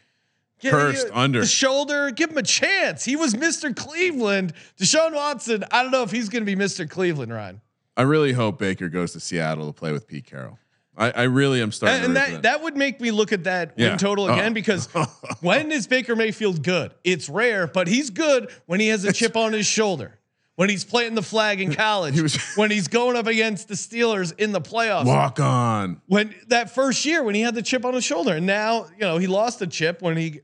yeah, 0.62 0.72
Cursed, 0.72 1.08
under. 1.14 1.42
the 1.42 1.46
shoulder. 1.46 2.10
Give 2.12 2.32
him 2.32 2.38
a 2.38 2.44
chance. 2.44 3.06
He 3.06 3.16
was 3.16 3.34
Mr. 3.34 3.76
Cleveland. 3.76 4.54
Deshaun 4.80 5.14
Watson. 5.14 5.64
I 5.72 5.84
don't 5.84 5.92
know 5.92 6.04
if 6.04 6.12
he's 6.12 6.30
going 6.30 6.46
to 6.46 6.56
be 6.56 6.62
Mr. 6.62 6.90
Cleveland, 6.90 7.34
Ryan. 7.34 7.62
I 7.96 8.04
really 8.04 8.34
hope 8.34 8.60
Baker 8.60 8.90
goes 8.90 9.14
to 9.14 9.20
Seattle 9.20 9.68
to 9.68 9.74
play 9.74 9.92
with 9.92 10.08
Pete 10.08 10.26
Carroll. 10.26 10.60
I, 11.00 11.12
I 11.12 11.24
really 11.24 11.62
am 11.62 11.72
starting. 11.72 11.98
And, 12.06 12.08
root 12.08 12.14
that 12.16 12.42
that 12.42 12.64
would 12.64 12.76
make 12.76 13.00
me 13.00 13.12
look 13.12 13.32
at 13.32 13.44
that 13.44 13.74
Yeah. 13.78 13.90
win 13.90 13.98
total 14.00 14.26
Oh. 14.26 14.34
again 14.34 14.54
because 14.54 14.88
when 15.42 15.72
is 15.72 15.86
Baker 15.86 16.16
Mayfield 16.16 16.64
good? 16.64 16.92
It's 17.04 17.30
rare, 17.30 17.68
but 17.68 17.88
he's 17.88 18.10
good 18.10 18.50
when 18.66 18.80
he 18.80 18.88
has 18.88 19.04
a 19.04 19.14
chip 19.14 19.36
on 19.36 19.54
his 19.54 19.68
shoulder. 19.68 20.17
When 20.58 20.70
he's 20.70 20.84
planting 20.84 21.14
the 21.14 21.22
flag 21.22 21.62
in 21.62 21.72
college, 21.72 22.16
He 22.16 22.22
was- 22.22 22.36
when 22.56 22.72
he's 22.72 22.88
going 22.88 23.16
up 23.16 23.28
against 23.28 23.68
the 23.68 23.76
Steelers 23.76 24.34
in 24.40 24.52
the 24.54 24.60
playoffs, 24.60 25.06
Walk 25.06 25.40
on. 25.40 26.02
when 26.08 26.34
that 26.48 26.74
first 26.74 27.06
year 27.06 27.22
when 27.24 27.36
he 27.36 27.42
had 27.42 27.54
the 27.54 27.62
chip 27.62 27.86
on 27.86 27.94
his 27.94 28.04
shoulder, 28.04 28.34
and 28.36 28.46
now 28.48 28.86
you 28.94 29.02
know 29.02 29.20
he 29.20 29.28
lost 29.28 29.60
the 29.60 29.68
chip 29.68 30.02
when 30.02 30.18
he 30.18 30.42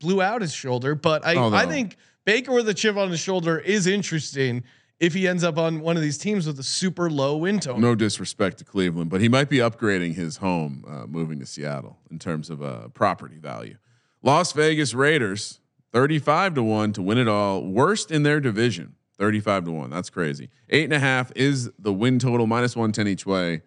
blew 0.00 0.22
out 0.22 0.40
his 0.40 0.54
shoulder. 0.54 0.94
But 0.94 1.26
I, 1.26 1.34
Oh, 1.34 1.50
no. 1.50 1.56
I 1.56 1.66
think 1.66 1.96
Baker 2.24 2.52
with 2.52 2.66
a 2.70 2.72
chip 2.74 2.96
on 2.96 3.10
his 3.10 3.20
shoulder 3.20 3.58
is 3.58 3.86
interesting 3.86 4.64
if 4.98 5.12
he 5.12 5.28
ends 5.28 5.44
up 5.44 5.58
on 5.58 5.80
one 5.80 5.96
of 5.96 6.02
these 6.02 6.16
teams 6.16 6.46
with 6.46 6.58
a 6.58 6.62
super 6.62 7.10
low 7.10 7.36
win 7.36 7.60
total. 7.60 7.78
No 7.78 7.94
disrespect 7.94 8.56
to 8.58 8.64
Cleveland, 8.64 9.10
but 9.10 9.20
he 9.20 9.28
might 9.28 9.50
be 9.50 9.58
upgrading 9.58 10.14
his 10.14 10.38
home, 10.38 10.82
uh, 10.88 11.06
moving 11.06 11.38
to 11.40 11.44
Seattle 11.46 11.98
in 12.10 12.18
terms 12.18 12.48
of 12.48 12.62
uh, 12.62 12.88
property 12.88 13.36
value. 13.36 13.76
Las 14.22 14.52
Vegas 14.52 14.94
Raiders, 14.94 15.60
thirty-five 15.92 16.54
to 16.54 16.62
one 16.62 16.94
to 16.94 17.02
win 17.02 17.18
it 17.18 17.28
all. 17.28 17.62
Worst 17.66 18.10
in 18.10 18.22
their 18.22 18.40
division, 18.40 18.94
thirty-five 19.22 19.64
to 19.66 19.70
one. 19.70 19.88
That's 19.88 20.10
crazy. 20.10 20.50
Eight 20.68 20.82
and 20.84 20.92
a 20.92 20.98
half 20.98 21.30
is 21.36 21.70
the 21.78 21.92
win 21.92 22.18
total, 22.18 22.48
minus 22.48 22.74
one 22.74 22.90
ten 22.90 23.06
each 23.06 23.24
way. 23.24 23.62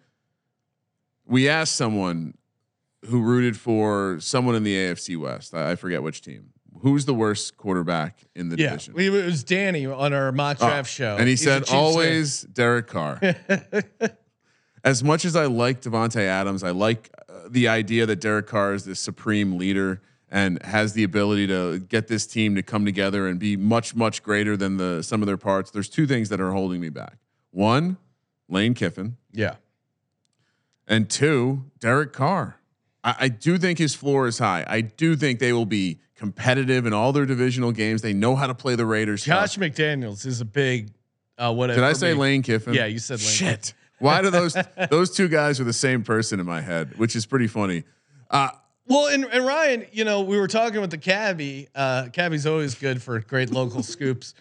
We 1.26 1.48
asked 1.48 1.74
someone 1.76 2.34
who 3.06 3.22
rooted 3.22 3.56
for 3.58 4.18
someone 4.20 4.54
in 4.54 4.64
the 4.64 4.74
AFC 4.76 5.16
West. 5.18 5.54
I, 5.54 5.70
I 5.70 5.76
forget 5.76 6.02
which 6.02 6.20
team. 6.20 6.50
Who's 6.82 7.06
the 7.06 7.14
worst 7.14 7.56
quarterback 7.56 8.18
in 8.34 8.50
the 8.50 8.56
Yeah, 8.58 8.70
division? 8.76 8.94
it 8.98 9.08
was 9.24 9.42
Danny 9.44 9.86
on 9.86 10.12
our 10.12 10.30
mock 10.30 10.58
Oh, 10.60 10.66
draft 10.68 10.90
show, 10.90 11.16
And 11.16 11.24
he 11.24 11.30
He's 11.30 11.42
said 11.42 11.60
Chiefs 11.60 11.70
fan. 11.70 11.78
always 11.80 12.40
Derek 12.42 12.86
Carr. 12.86 13.18
as 14.84 15.02
much 15.02 15.24
as 15.24 15.36
I 15.36 15.46
like 15.46 15.80
Davante 15.80 16.20
Adams, 16.20 16.62
I 16.62 16.70
like 16.70 17.10
uh, 17.30 17.48
the 17.48 17.68
idea 17.68 18.04
that 18.06 18.20
Derek 18.20 18.46
Carr 18.46 18.74
is 18.74 18.84
the 18.84 18.94
supreme 18.94 19.56
leader 19.56 20.02
and 20.36 20.62
has 20.64 20.92
the 20.92 21.02
ability 21.02 21.46
to 21.46 21.78
get 21.78 22.08
this 22.08 22.26
team 22.26 22.54
to 22.56 22.62
come 22.62 22.84
together 22.84 23.26
and 23.26 23.40
be 23.40 23.56
much 23.56 23.96
much 23.96 24.22
greater 24.22 24.54
than 24.54 24.76
the 24.76 25.02
some 25.02 25.22
of 25.22 25.26
their 25.26 25.38
parts. 25.38 25.70
There's 25.70 25.88
two 25.88 26.06
things 26.06 26.28
that 26.28 26.42
are 26.42 26.52
holding 26.52 26.78
me 26.78 26.90
back. 26.90 27.16
One, 27.52 27.96
Lane 28.46 28.74
Kiffin, 28.74 29.16
Yeah, 29.32 29.54
and 30.86 31.08
two, 31.08 31.64
Derek 31.80 32.12
Carr. 32.12 32.58
I, 33.02 33.14
I 33.20 33.28
do 33.28 33.56
think 33.56 33.78
his 33.78 33.94
floor 33.94 34.26
is 34.26 34.38
high. 34.38 34.66
I 34.68 34.82
do 34.82 35.16
think 35.16 35.38
they 35.38 35.54
will 35.54 35.64
be 35.64 36.00
competitive 36.14 36.84
in 36.84 36.92
all 36.92 37.12
their 37.12 37.24
divisional 37.24 37.72
games. 37.72 38.02
They 38.02 38.12
know 38.12 38.36
how 38.36 38.46
to 38.46 38.54
play 38.54 38.74
the 38.74 38.84
Raiders. 38.84 39.24
Josh 39.24 39.56
McDaniels 39.56 40.26
is 40.26 40.42
a 40.42 40.44
big 40.44 40.90
uh, 41.38 41.54
whatever. 41.54 41.80
Did 41.80 41.88
I 41.88 41.94
say 41.94 42.12
me. 42.12 42.20
Lane 42.20 42.42
Kiffin? 42.42 42.74
Yeah, 42.74 42.84
you 42.84 42.98
said 42.98 43.20
Lane 43.20 43.28
Shit. 43.28 43.74
Why 44.00 44.20
do 44.20 44.28
those 44.28 44.54
those 44.90 45.16
two 45.16 45.28
guys 45.28 45.60
are 45.60 45.64
the 45.64 45.72
same 45.72 46.02
person 46.02 46.40
in 46.40 46.44
my 46.44 46.60
head, 46.60 46.98
which 46.98 47.16
is 47.16 47.24
pretty 47.24 47.46
funny. 47.46 47.84
Uh, 48.30 48.50
Well, 48.88 49.08
and, 49.08 49.24
and 49.24 49.44
Ryan, 49.44 49.86
you 49.92 50.04
know, 50.04 50.22
we 50.22 50.38
were 50.38 50.46
talking 50.46 50.80
with 50.80 50.90
the 50.90 50.98
cabbie. 50.98 51.68
Uh, 51.74 52.08
cabbie's 52.12 52.46
always 52.46 52.74
good 52.74 53.02
for 53.02 53.18
great 53.20 53.50
local 53.50 53.82
scoops. 53.94 54.34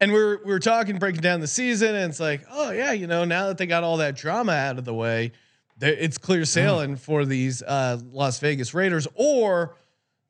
And 0.00 0.12
we 0.12 0.22
were 0.22 0.40
we 0.44 0.52
were 0.52 0.60
talking, 0.60 0.98
breaking 0.98 1.22
down 1.22 1.40
the 1.40 1.48
season, 1.48 1.96
and 1.96 2.08
it's 2.10 2.20
like, 2.20 2.42
oh 2.52 2.70
yeah, 2.70 2.92
you 2.92 3.08
know, 3.08 3.24
now 3.24 3.48
that 3.48 3.58
they 3.58 3.66
got 3.66 3.82
all 3.82 3.96
that 3.96 4.14
drama 4.16 4.52
out 4.52 4.78
of 4.78 4.84
the 4.84 4.94
way, 4.94 5.32
it's 5.80 6.18
clear 6.18 6.44
sailing 6.44 6.94
for 6.94 7.24
these 7.24 7.62
uh, 7.64 7.98
Las 8.12 8.38
Vegas 8.38 8.74
Raiders. 8.74 9.08
Or 9.16 9.74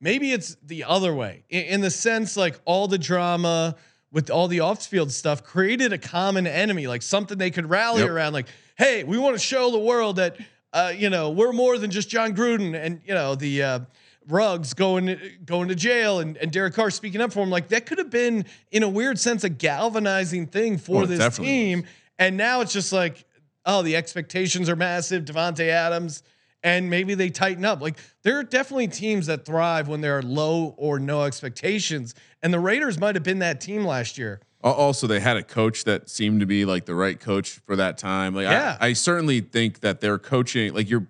maybe 0.01 0.31
it's 0.31 0.55
the 0.63 0.85
other 0.85 1.13
way, 1.13 1.43
in, 1.49 1.65
in 1.65 1.81
the 1.81 1.91
sense 1.91 2.35
like 2.35 2.59
all 2.65 2.87
the 2.87 2.97
drama 2.97 3.75
with 4.11 4.31
all 4.31 4.47
the 4.47 4.61
off-field 4.61 5.11
stuff 5.11 5.43
created 5.43 5.93
a 5.93 5.97
common 5.99 6.47
enemy, 6.47 6.87
like 6.87 7.03
something 7.03 7.37
they 7.37 7.51
could 7.51 7.69
rally 7.69 8.01
Yep. 8.01 8.09
around. 8.09 8.33
Like, 8.33 8.47
hey, 8.75 9.03
we 9.03 9.19
want 9.19 9.35
to 9.35 9.39
show 9.39 9.69
the 9.69 9.77
world 9.77 10.15
that 10.15 10.35
uh, 10.73 10.93
you 10.95 11.09
know 11.09 11.29
we're 11.29 11.51
more 11.53 11.77
than 11.77 11.91
just 11.91 12.09
Jon 12.09 12.35
Gruden 12.35 12.75
and 12.75 13.01
you 13.05 13.13
know 13.13 13.35
the 13.35 13.63
uh, 13.63 13.79
Ruggs 14.27 14.73
going 14.73 15.17
going 15.45 15.69
to 15.69 15.75
jail 15.75 16.19
and, 16.19 16.37
and 16.37 16.51
Derek 16.51 16.75
Carr 16.75 16.91
speaking 16.91 17.21
up 17.21 17.33
for 17.33 17.41
him. 17.41 17.49
Like 17.49 17.69
that 17.69 17.85
could 17.85 17.97
have 17.97 18.09
been 18.11 18.45
in 18.71 18.83
a 18.83 18.89
weird 18.89 19.17
sense 19.19 19.43
a 19.43 19.49
galvanizing 19.49 20.47
thing 20.47 20.77
for 20.77 21.03
Oh, 21.03 21.05
this 21.05 21.37
team. 21.37 21.85
And 22.19 22.37
now 22.37 22.61
it's 22.61 22.73
just 22.73 22.91
like, 22.91 23.25
oh, 23.65 23.81
the 23.81 23.95
expectations 23.95 24.69
are 24.69 24.75
massive. 24.75 25.25
Davante 25.25 25.67
Adams. 25.69 26.21
And 26.61 26.89
maybe 26.89 27.13
they 27.15 27.29
tighten 27.29 27.63
up. 27.63 27.81
Like 27.81 27.97
there 28.23 28.37
are 28.37 28.43
definitely 28.43 28.89
teams 28.89 29.27
that 29.27 29.45
thrive 29.45 29.87
when 29.87 30.01
there 30.01 30.17
are 30.17 30.21
low 30.21 30.75
or 30.77 30.99
no 30.99 31.23
expectations. 31.23 32.15
And 32.43 32.53
the 32.53 32.59
Raiders 32.59 32.97
might 32.99 33.15
have 33.15 33.23
been 33.23 33.39
that 33.39 33.61
team 33.61 33.85
last 33.85 34.17
year. 34.17 34.41
also, 34.61 35.07
they 35.07 35.21
had 35.21 35.37
a 35.37 35.43
coach 35.43 35.85
that 35.85 36.09
seemed 36.09 36.41
to 36.41 36.45
be 36.45 36.65
like 36.65 36.85
the 36.85 36.95
right 36.95 37.17
coach 37.19 37.59
for 37.65 37.77
that 37.77 37.97
time. 37.97 38.35
Like, 38.35 38.43
Yeah. 38.43 38.77
I, 38.81 38.87
I 38.87 38.93
certainly 38.93 39.39
think 39.39 39.79
that 39.79 40.01
they're 40.01 40.17
coaching. 40.19 40.73
Like, 40.73 40.89
you're 40.89 41.07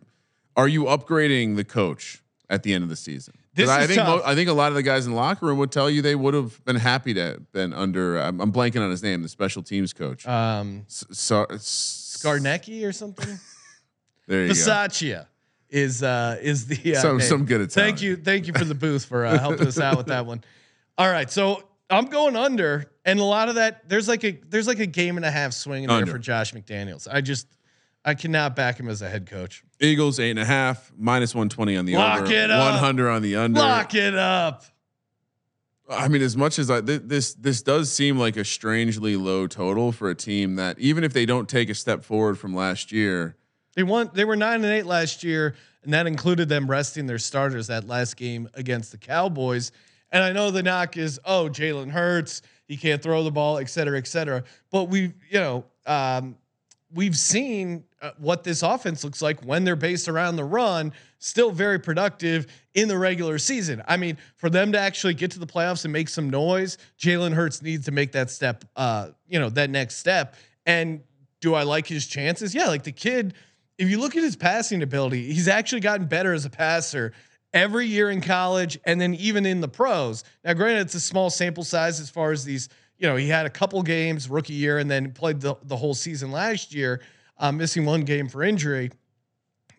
are 0.55 0.67
you 0.67 0.83
upgrading 0.83 1.55
the 1.55 1.63
coach 1.63 2.21
at 2.49 2.61
the 2.63 2.73
end 2.73 2.83
of 2.83 2.89
the 2.89 2.95
season? 2.95 3.33
This 3.55 3.69
I 3.69 3.87
think 3.87 3.99
tough. 3.99 4.21
I 4.25 4.35
think 4.35 4.49
a 4.49 4.53
lot 4.53 4.67
of 4.69 4.75
the 4.75 4.83
guys 4.83 5.05
in 5.07 5.13
the 5.13 5.17
locker 5.17 5.47
room 5.47 5.57
would 5.57 5.71
tell 5.71 5.89
you 5.89 6.01
they 6.03 6.15
would 6.15 6.33
have 6.35 6.63
been 6.65 6.75
happy 6.75 7.13
to 7.15 7.21
have 7.21 7.51
been 7.51 7.73
under. 7.73 8.19
I'm, 8.19 8.39
I'm 8.39 8.51
blanking 8.53 8.81
on 8.81 8.91
his 8.91 9.01
name, 9.01 9.21
the 9.23 9.29
special 9.29 9.63
teams 9.63 9.93
coach. 9.93 10.27
Um, 10.27 10.83
S- 10.87 11.05
s- 11.09 12.19
Skarnecki 12.23 12.85
or 12.85 12.91
something. 12.93 13.39
There 14.27 14.43
you 14.43 14.49
go. 14.49 14.53
Is 15.69 16.01
uh 16.01 16.37
is 16.41 16.65
the 16.65 16.95
uh, 16.95 16.99
Some- 16.99 17.17
name. 17.17 17.27
some 17.27 17.45
good 17.45 17.61
Italian. 17.61 17.91
Thank 17.91 18.01
you, 18.01 18.15
thank 18.15 18.47
you 18.47 18.53
for 18.53 18.65
the 18.65 18.73
booth 18.73 19.05
for 19.05 19.25
uh, 19.25 19.37
helping 19.37 19.67
us 19.67 19.79
out 19.79 19.97
with 19.97 20.07
that 20.07 20.25
one. 20.25 20.43
All 20.97 21.09
right, 21.09 21.29
so 21.29 21.63
I'm 21.91 22.05
going 22.05 22.35
under, 22.35 22.91
and 23.05 23.19
a 23.19 23.23
lot 23.23 23.49
of 23.49 23.55
that 23.55 23.87
there's 23.87 24.07
like 24.07 24.23
a 24.23 24.31
there's 24.49 24.67
like 24.67 24.79
a 24.79 24.87
game 24.87 25.15
and 25.17 25.25
a 25.25 25.31
half 25.31 25.53
swing 25.53 25.83
in 25.83 25.89
there 25.89 26.07
for 26.07 26.17
Josh 26.17 26.53
McDaniels. 26.53 27.07
I 27.11 27.21
just 27.21 27.47
I 28.03 28.15
cannot 28.15 28.55
back 28.55 28.79
him 28.79 28.89
as 28.89 29.03
a 29.03 29.09
head 29.09 29.27
coach. 29.27 29.63
Eagles 29.79 30.19
eight 30.19 30.31
and 30.31 30.39
a 30.39 30.45
half, 30.45 30.91
minus 30.97 31.35
one 31.35 31.49
twenty 31.49 31.77
on 31.77 31.85
the 31.85 31.95
Lock 31.95 32.21
over, 32.21 32.33
it 32.33 32.49
up. 32.49 32.71
one 32.73 32.79
hundred 32.79 33.09
on 33.11 33.21
the 33.21 33.35
under. 33.35 33.59
Lock 33.59 33.93
it 33.93 34.15
up. 34.15 34.63
I 35.87 36.07
mean, 36.07 36.21
as 36.21 36.35
much 36.37 36.57
as 36.59 36.71
I 36.71 36.81
th- 36.81 37.03
this 37.05 37.33
this 37.35 37.61
does 37.61 37.91
seem 37.91 38.17
like 38.17 38.37
a 38.37 38.43
strangely 38.45 39.15
low 39.15 39.45
total 39.47 39.91
for 39.91 40.09
a 40.09 40.15
team 40.15 40.55
that 40.55 40.79
even 40.79 41.03
if 41.03 41.13
they 41.13 41.25
don't 41.27 41.47
take 41.47 41.69
a 41.69 41.75
step 41.75 42.03
forward 42.03 42.39
from 42.39 42.55
last 42.55 42.91
year, 42.91 43.35
They 43.75 43.83
won. 43.83 44.09
They 44.13 44.25
were 44.25 44.35
nine 44.35 44.63
and 44.63 44.73
eight 44.73 44.85
last 44.85 45.23
year, 45.23 45.55
and 45.83 45.93
that 45.93 46.07
included 46.07 46.49
them 46.49 46.69
resting 46.69 47.05
their 47.05 47.19
starters 47.19 47.67
that 47.67 47.87
last 47.87 48.17
game 48.17 48.49
against 48.53 48.91
the 48.91 48.97
Cowboys. 48.97 49.71
And 50.11 50.23
I 50.23 50.31
know 50.31 50.49
the 50.51 50.63
knock 50.63 50.97
is, 50.97 51.19
oh, 51.23 51.49
Jalen 51.49 51.91
Hurts, 51.91 52.41
he 52.67 52.77
can't 52.77 53.01
throw 53.01 53.23
the 53.23 53.31
ball, 53.31 53.59
et 53.59 53.69
cetera, 53.69 53.97
et 53.97 54.07
cetera. 54.07 54.43
But 54.71 54.85
we, 54.85 55.13
you 55.29 55.39
know, 55.39 55.65
um, 55.85 56.35
we've 56.93 57.15
seen 57.15 57.83
uh, 58.01 58.11
what 58.17 58.43
this 58.43 58.63
offense 58.63 59.03
looks 59.03 59.21
like 59.21 59.41
when 59.41 59.63
they're 59.63 59.75
based 59.75 60.07
around 60.07 60.35
the 60.35 60.43
run. 60.43 60.93
Still 61.19 61.51
very 61.51 61.79
productive 61.79 62.47
in 62.73 62.87
the 62.87 62.97
regular 62.97 63.37
season. 63.37 63.83
I 63.87 63.97
mean, 63.97 64.17
for 64.35 64.49
them 64.49 64.71
to 64.71 64.79
actually 64.79 65.13
get 65.13 65.31
to 65.31 65.39
the 65.39 65.45
playoffs 65.45 65.83
and 65.83 65.91
make 65.91 66.09
some 66.09 66.29
noise, 66.29 66.77
Jalen 66.97 67.33
Hurts 67.33 67.61
needs 67.61 67.85
to 67.85 67.91
make 67.91 68.13
that 68.13 68.29
step. 68.29 68.65
Uh, 68.75 69.09
you 69.27 69.37
know, 69.37 69.49
that 69.49 69.69
next 69.69 69.97
step. 69.97 70.35
And 70.65 71.01
do 71.41 71.53
I 71.53 71.63
like 71.63 71.87
his 71.87 72.07
chances? 72.07 72.55
Yeah, 72.55 72.67
like 72.67 72.83
the 72.83 72.91
kid. 72.91 73.33
If 73.79 73.89
you 73.89 73.99
look 73.99 74.15
at 74.15 74.21
his 74.21 74.35
passing 74.35 74.83
ability, 74.83 75.33
he's 75.33 75.47
actually 75.47 75.81
gotten 75.81 76.05
better 76.05 76.33
as 76.33 76.45
a 76.45 76.51
passer 76.51 77.13
every 77.53 77.87
year 77.87 78.11
in 78.11 78.21
college 78.21 78.77
and 78.85 79.01
then 79.01 79.15
even 79.15 79.47
in 79.47 79.61
the 79.61 79.67
pros. 79.67 80.23
Now, 80.43 80.53
granted, 80.53 80.81
it's 80.81 80.93
a 80.93 80.99
small 80.99 81.31
sample 81.31 81.63
size 81.63 81.99
as 81.99 82.11
far 82.11 82.31
as 82.31 82.45
these 82.45 82.69
you 82.99 83.07
know, 83.07 83.15
he 83.15 83.29
had 83.29 83.45
a 83.45 83.49
couple 83.49 83.81
games 83.81 84.29
rookie 84.29 84.53
year 84.53 84.77
and 84.77 84.91
then 84.91 85.11
played 85.11 85.39
the, 85.39 85.55
the 85.63 85.77
whole 85.77 85.93
season 85.93 86.31
last 86.31 86.75
year, 86.75 87.01
uh, 87.37 87.51
missing 87.51 87.85
one 87.85 88.01
game 88.01 88.27
for 88.27 88.43
injury. 88.43 88.91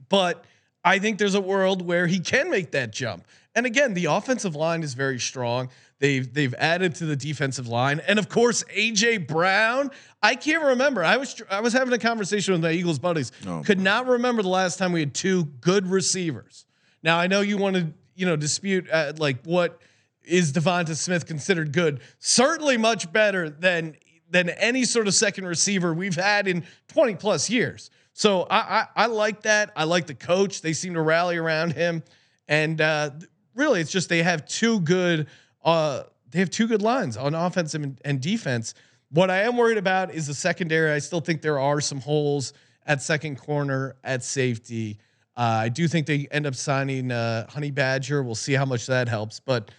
But 0.08 0.44
I 0.82 0.98
think 0.98 1.18
there's 1.18 1.34
a 1.34 1.40
world 1.40 1.86
where 1.86 2.06
he 2.06 2.18
can 2.18 2.50
make 2.50 2.72
that 2.72 2.90
jump. 2.92 3.26
And 3.54 3.66
again, 3.66 3.94
the 3.94 4.06
offensive 4.06 4.56
line 4.56 4.82
is 4.82 4.94
very 4.94 5.20
strong. 5.20 5.68
They've 6.00 6.32
they've 6.32 6.54
added 6.54 6.94
to 6.96 7.06
the 7.06 7.14
defensive 7.14 7.68
line, 7.68 8.00
and 8.00 8.18
of 8.18 8.28
course 8.28 8.64
AJ 8.74 9.28
Brown. 9.28 9.90
I 10.22 10.34
can't 10.34 10.64
remember. 10.64 11.04
I 11.04 11.18
was 11.18 11.40
I 11.50 11.60
was 11.60 11.74
having 11.74 11.92
a 11.92 11.98
conversation 11.98 12.52
with 12.52 12.62
my 12.62 12.72
Eagles 12.72 12.98
buddies. 12.98 13.30
Oh, 13.46 13.62
Could 13.64 13.78
not 13.80 14.06
remember 14.06 14.42
the 14.42 14.48
last 14.48 14.78
time 14.78 14.92
we 14.92 15.00
had 15.00 15.14
two 15.14 15.44
good 15.60 15.86
receivers. 15.86 16.64
Now 17.02 17.18
I 17.18 17.26
know 17.26 17.42
you 17.42 17.58
want 17.58 17.76
to 17.76 17.92
you 18.14 18.24
know 18.24 18.34
dispute 18.34 18.88
uh, 18.90 19.12
like 19.18 19.44
what 19.44 19.78
is 20.24 20.52
Devonta 20.54 20.96
Smith 20.96 21.26
considered 21.26 21.72
good. 21.72 22.00
Certainly 22.18 22.78
much 22.78 23.12
better 23.12 23.50
than 23.50 23.96
than 24.30 24.48
any 24.48 24.84
sort 24.84 25.06
of 25.06 25.12
second 25.12 25.46
receiver 25.46 25.92
we've 25.92 26.14
had 26.14 26.48
in 26.48 26.64
20 26.88 27.16
plus 27.16 27.50
years. 27.50 27.90
So 28.14 28.42
I, 28.50 28.58
I, 28.58 28.86
I 28.96 29.06
like 29.06 29.42
that. 29.42 29.72
I 29.76 29.84
like 29.84 30.06
the 30.06 30.14
coach. 30.14 30.62
They 30.62 30.72
seem 30.72 30.94
to 30.94 31.00
rally 31.00 31.36
around 31.36 31.72
him, 31.72 32.02
and 32.48 32.80
uh, 32.80 33.10
really, 33.54 33.80
it's 33.80 33.90
just 33.90 34.08
they 34.08 34.22
have 34.22 34.46
two 34.46 34.80
good. 34.80 35.26
Uh, 35.64 36.04
they 36.30 36.38
have 36.38 36.50
two 36.50 36.66
good 36.66 36.82
lines 36.82 37.16
on 37.16 37.34
offense 37.34 37.74
and, 37.74 38.00
and 38.04 38.20
defense. 38.20 38.74
What 39.10 39.30
I 39.30 39.42
am 39.42 39.56
worried 39.56 39.78
about 39.78 40.14
is 40.14 40.26
the 40.26 40.34
secondary. 40.34 40.92
I 40.92 40.98
still 41.00 41.20
think 41.20 41.42
there 41.42 41.58
are 41.58 41.80
some 41.80 42.00
holes 42.00 42.52
at 42.86 43.02
second 43.02 43.36
corner, 43.40 43.96
at 44.04 44.22
safety. 44.22 44.98
Uh, 45.36 45.40
I 45.40 45.68
do 45.68 45.88
think 45.88 46.06
they 46.06 46.28
end 46.30 46.46
up 46.46 46.54
signing 46.54 47.10
uh, 47.10 47.48
Honey 47.48 47.70
Badger. 47.70 48.22
We'll 48.22 48.34
see 48.34 48.52
how 48.52 48.64
much 48.64 48.86
that 48.86 49.08
helps, 49.08 49.40
but 49.40 49.70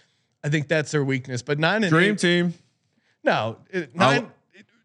I 0.44 0.48
think 0.48 0.68
that's 0.68 0.90
their 0.90 1.04
weakness. 1.04 1.40
But 1.42 1.58
nine 1.58 1.84
and 1.84 1.90
Dream 1.90 2.12
eight, 2.12 2.18
team. 2.18 2.54
no, 3.24 3.58
it, 3.70 3.94
nine. 3.94 4.24
it- 4.24 4.28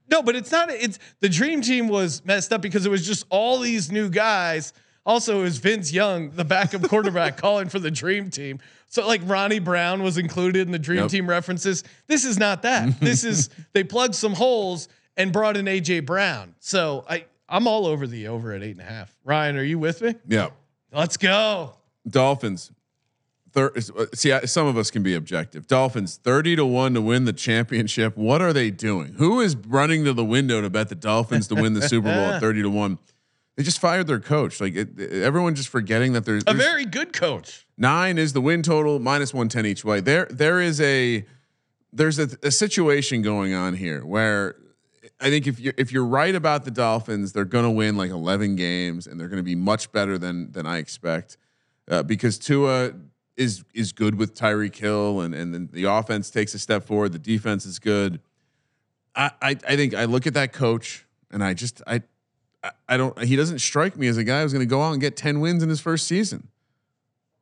no, 0.10 0.22
but 0.24 0.38
it's 0.38 0.52
not. 0.54 0.72
It's 0.72 1.00
the 1.20 1.28
dream 1.28 1.60
team 1.62 1.90
was 1.90 2.24
messed 2.24 2.54
up 2.54 2.62
because 2.62 2.86
it 2.86 2.90
was 2.90 3.06
just 3.06 3.26
all 3.30 3.60
these 3.60 3.92
new 3.92 4.10
guys. 4.10 4.72
Also, 5.08 5.40
it 5.40 5.44
was 5.44 5.58
Vince 5.58 5.92
Young, 5.92 6.32
the 6.32 6.44
backup 6.46 6.84
quarterback, 6.84 7.38
calling 7.42 7.70
for 7.70 7.80
the 7.80 7.90
dream 7.90 8.30
team. 8.30 8.60
So, 8.90 9.08
like 9.08 9.22
Ronnie 9.26 9.60
Brown 9.60 10.04
was 10.04 10.18
included 10.18 10.68
in 10.68 10.72
the 10.72 10.78
dream 10.80 11.00
Yep. 11.04 11.10
team 11.10 11.28
references. 11.30 11.84
This 12.08 12.26
is 12.26 12.38
not 12.38 12.62
that. 12.64 13.00
this 13.00 13.24
is 13.24 13.50
they 13.74 13.84
plugged 13.84 14.14
some 14.16 14.34
holes 14.34 14.88
and 15.16 15.32
brought 15.34 15.58
in 15.58 15.66
AJ 15.66 16.06
Brown. 16.06 16.54
So 16.60 17.06
I 17.10 17.26
I'm 17.50 17.68
all 17.68 17.88
over 17.88 18.06
the 18.06 18.28
over 18.28 18.52
at 18.52 18.62
eight 18.62 18.72
and 18.72 18.82
a 18.82 18.84
half. 18.84 19.16
Ryan, 19.24 19.56
are 19.58 19.64
you 19.64 19.80
with 19.80 20.02
me? 20.02 20.14
Yeah. 20.28 20.50
Let's 20.92 21.18
go. 21.18 21.74
Dolphins. 22.08 22.72
Thir- 23.54 23.74
see, 24.14 24.32
I, 24.34 24.42
some 24.42 24.68
of 24.68 24.78
us 24.78 24.92
can 24.92 25.04
be 25.04 25.16
objective. 25.16 25.68
Dolphins 25.68 26.20
thirty 26.22 26.56
to 26.58 26.66
one 26.66 26.94
to 26.96 27.02
win 27.02 27.24
the 27.26 27.34
championship. 27.34 28.16
What 28.18 28.42
are 28.42 28.52
they 28.54 28.72
doing? 28.72 29.14
Who 29.14 29.40
is 29.40 29.56
running 29.56 30.04
to 30.04 30.12
the 30.14 30.26
window 30.26 30.62
to 30.62 30.70
bet 30.70 30.90
the 30.90 30.96
Dolphins 30.96 31.48
to 31.48 31.56
win 31.56 31.74
the 31.74 31.82
Super 31.88 32.10
Bowl 32.14 32.26
at 32.34 32.40
thirty 32.42 32.62
to 32.62 32.70
one? 32.70 33.00
They 33.58 33.64
just 33.64 33.80
fired 33.80 34.06
their 34.06 34.20
coach. 34.20 34.62
Like 34.62 34.76
it, 34.76 35.00
everyone 35.00 35.56
just 35.56 35.70
forgetting 35.70 36.14
that 36.14 36.26
there's, 36.26 36.44
A 36.44 36.54
there's 36.54 36.64
very 36.64 36.86
good 36.86 37.12
coach. 37.12 37.66
nine 37.76 38.20
is 38.20 38.32
the 38.34 38.40
win 38.40 38.62
total 38.62 39.00
minus 39.00 39.34
one 39.34 39.50
ten 39.50 39.66
each 39.66 39.84
way. 39.84 40.00
There 40.00 40.28
there 40.30 40.62
is 40.62 40.80
a 40.80 41.26
there's 41.92 42.20
a, 42.20 42.30
a 42.44 42.52
situation 42.52 43.24
going 43.24 43.54
on 43.56 43.74
here 43.74 44.06
where 44.06 44.56
I 45.20 45.32
think 45.32 45.48
if 45.48 45.60
you 45.60 45.74
if 45.76 45.92
you're 45.92 46.06
right 46.06 46.36
about 46.36 46.66
the 46.66 46.72
Dolphins, 46.72 47.34
they're 47.34 47.46
going 47.46 47.66
to 47.66 47.72
win 47.72 47.98
like 47.98 48.12
11 48.12 48.56
games 48.56 49.08
and 49.08 49.20
they're 49.20 49.28
going 49.28 49.38
to 49.38 49.44
be 49.44 49.56
much 49.56 49.92
better 49.92 50.20
than 50.20 50.52
than 50.52 50.68
I 50.68 50.78
expect 50.78 51.38
uh, 51.90 52.04
because 52.04 52.38
Tua 52.38 52.94
is 53.36 53.64
is 53.74 53.92
good 53.92 54.16
with 54.16 54.36
Tyreek 54.36 54.76
Hill, 54.76 55.22
and 55.22 55.34
and 55.34 55.52
then 55.54 55.70
the 55.74 55.86
offense 55.86 56.30
takes 56.30 56.54
a 56.54 56.60
step 56.60 56.86
forward. 56.86 57.12
The 57.12 57.20
defense 57.20 57.66
is 57.66 57.80
good. 57.80 58.20
I 59.16 59.32
I, 59.42 59.50
I 59.68 59.76
think 59.76 59.96
I 59.96 60.06
look 60.06 60.28
at 60.28 60.36
that 60.36 60.54
coach 60.54 61.08
and 61.32 61.44
I 61.44 61.56
just 61.56 61.82
I. 61.88 62.04
I- 62.90 62.98
don't. 62.98 63.18
He 63.24 63.36
doesn't 63.36 63.60
strike 63.60 63.98
me 63.98 64.08
as 64.08 64.18
a 64.18 64.24
guy 64.24 64.42
who's 64.42 64.54
going 64.54 64.66
to 64.66 64.70
go 64.70 64.82
out 64.82 64.92
and 64.94 65.02
get 65.02 65.16
ten 65.16 65.40
wins 65.40 65.64
in 65.64 65.70
his 65.70 65.80
first 65.80 66.08
season. 66.08 66.48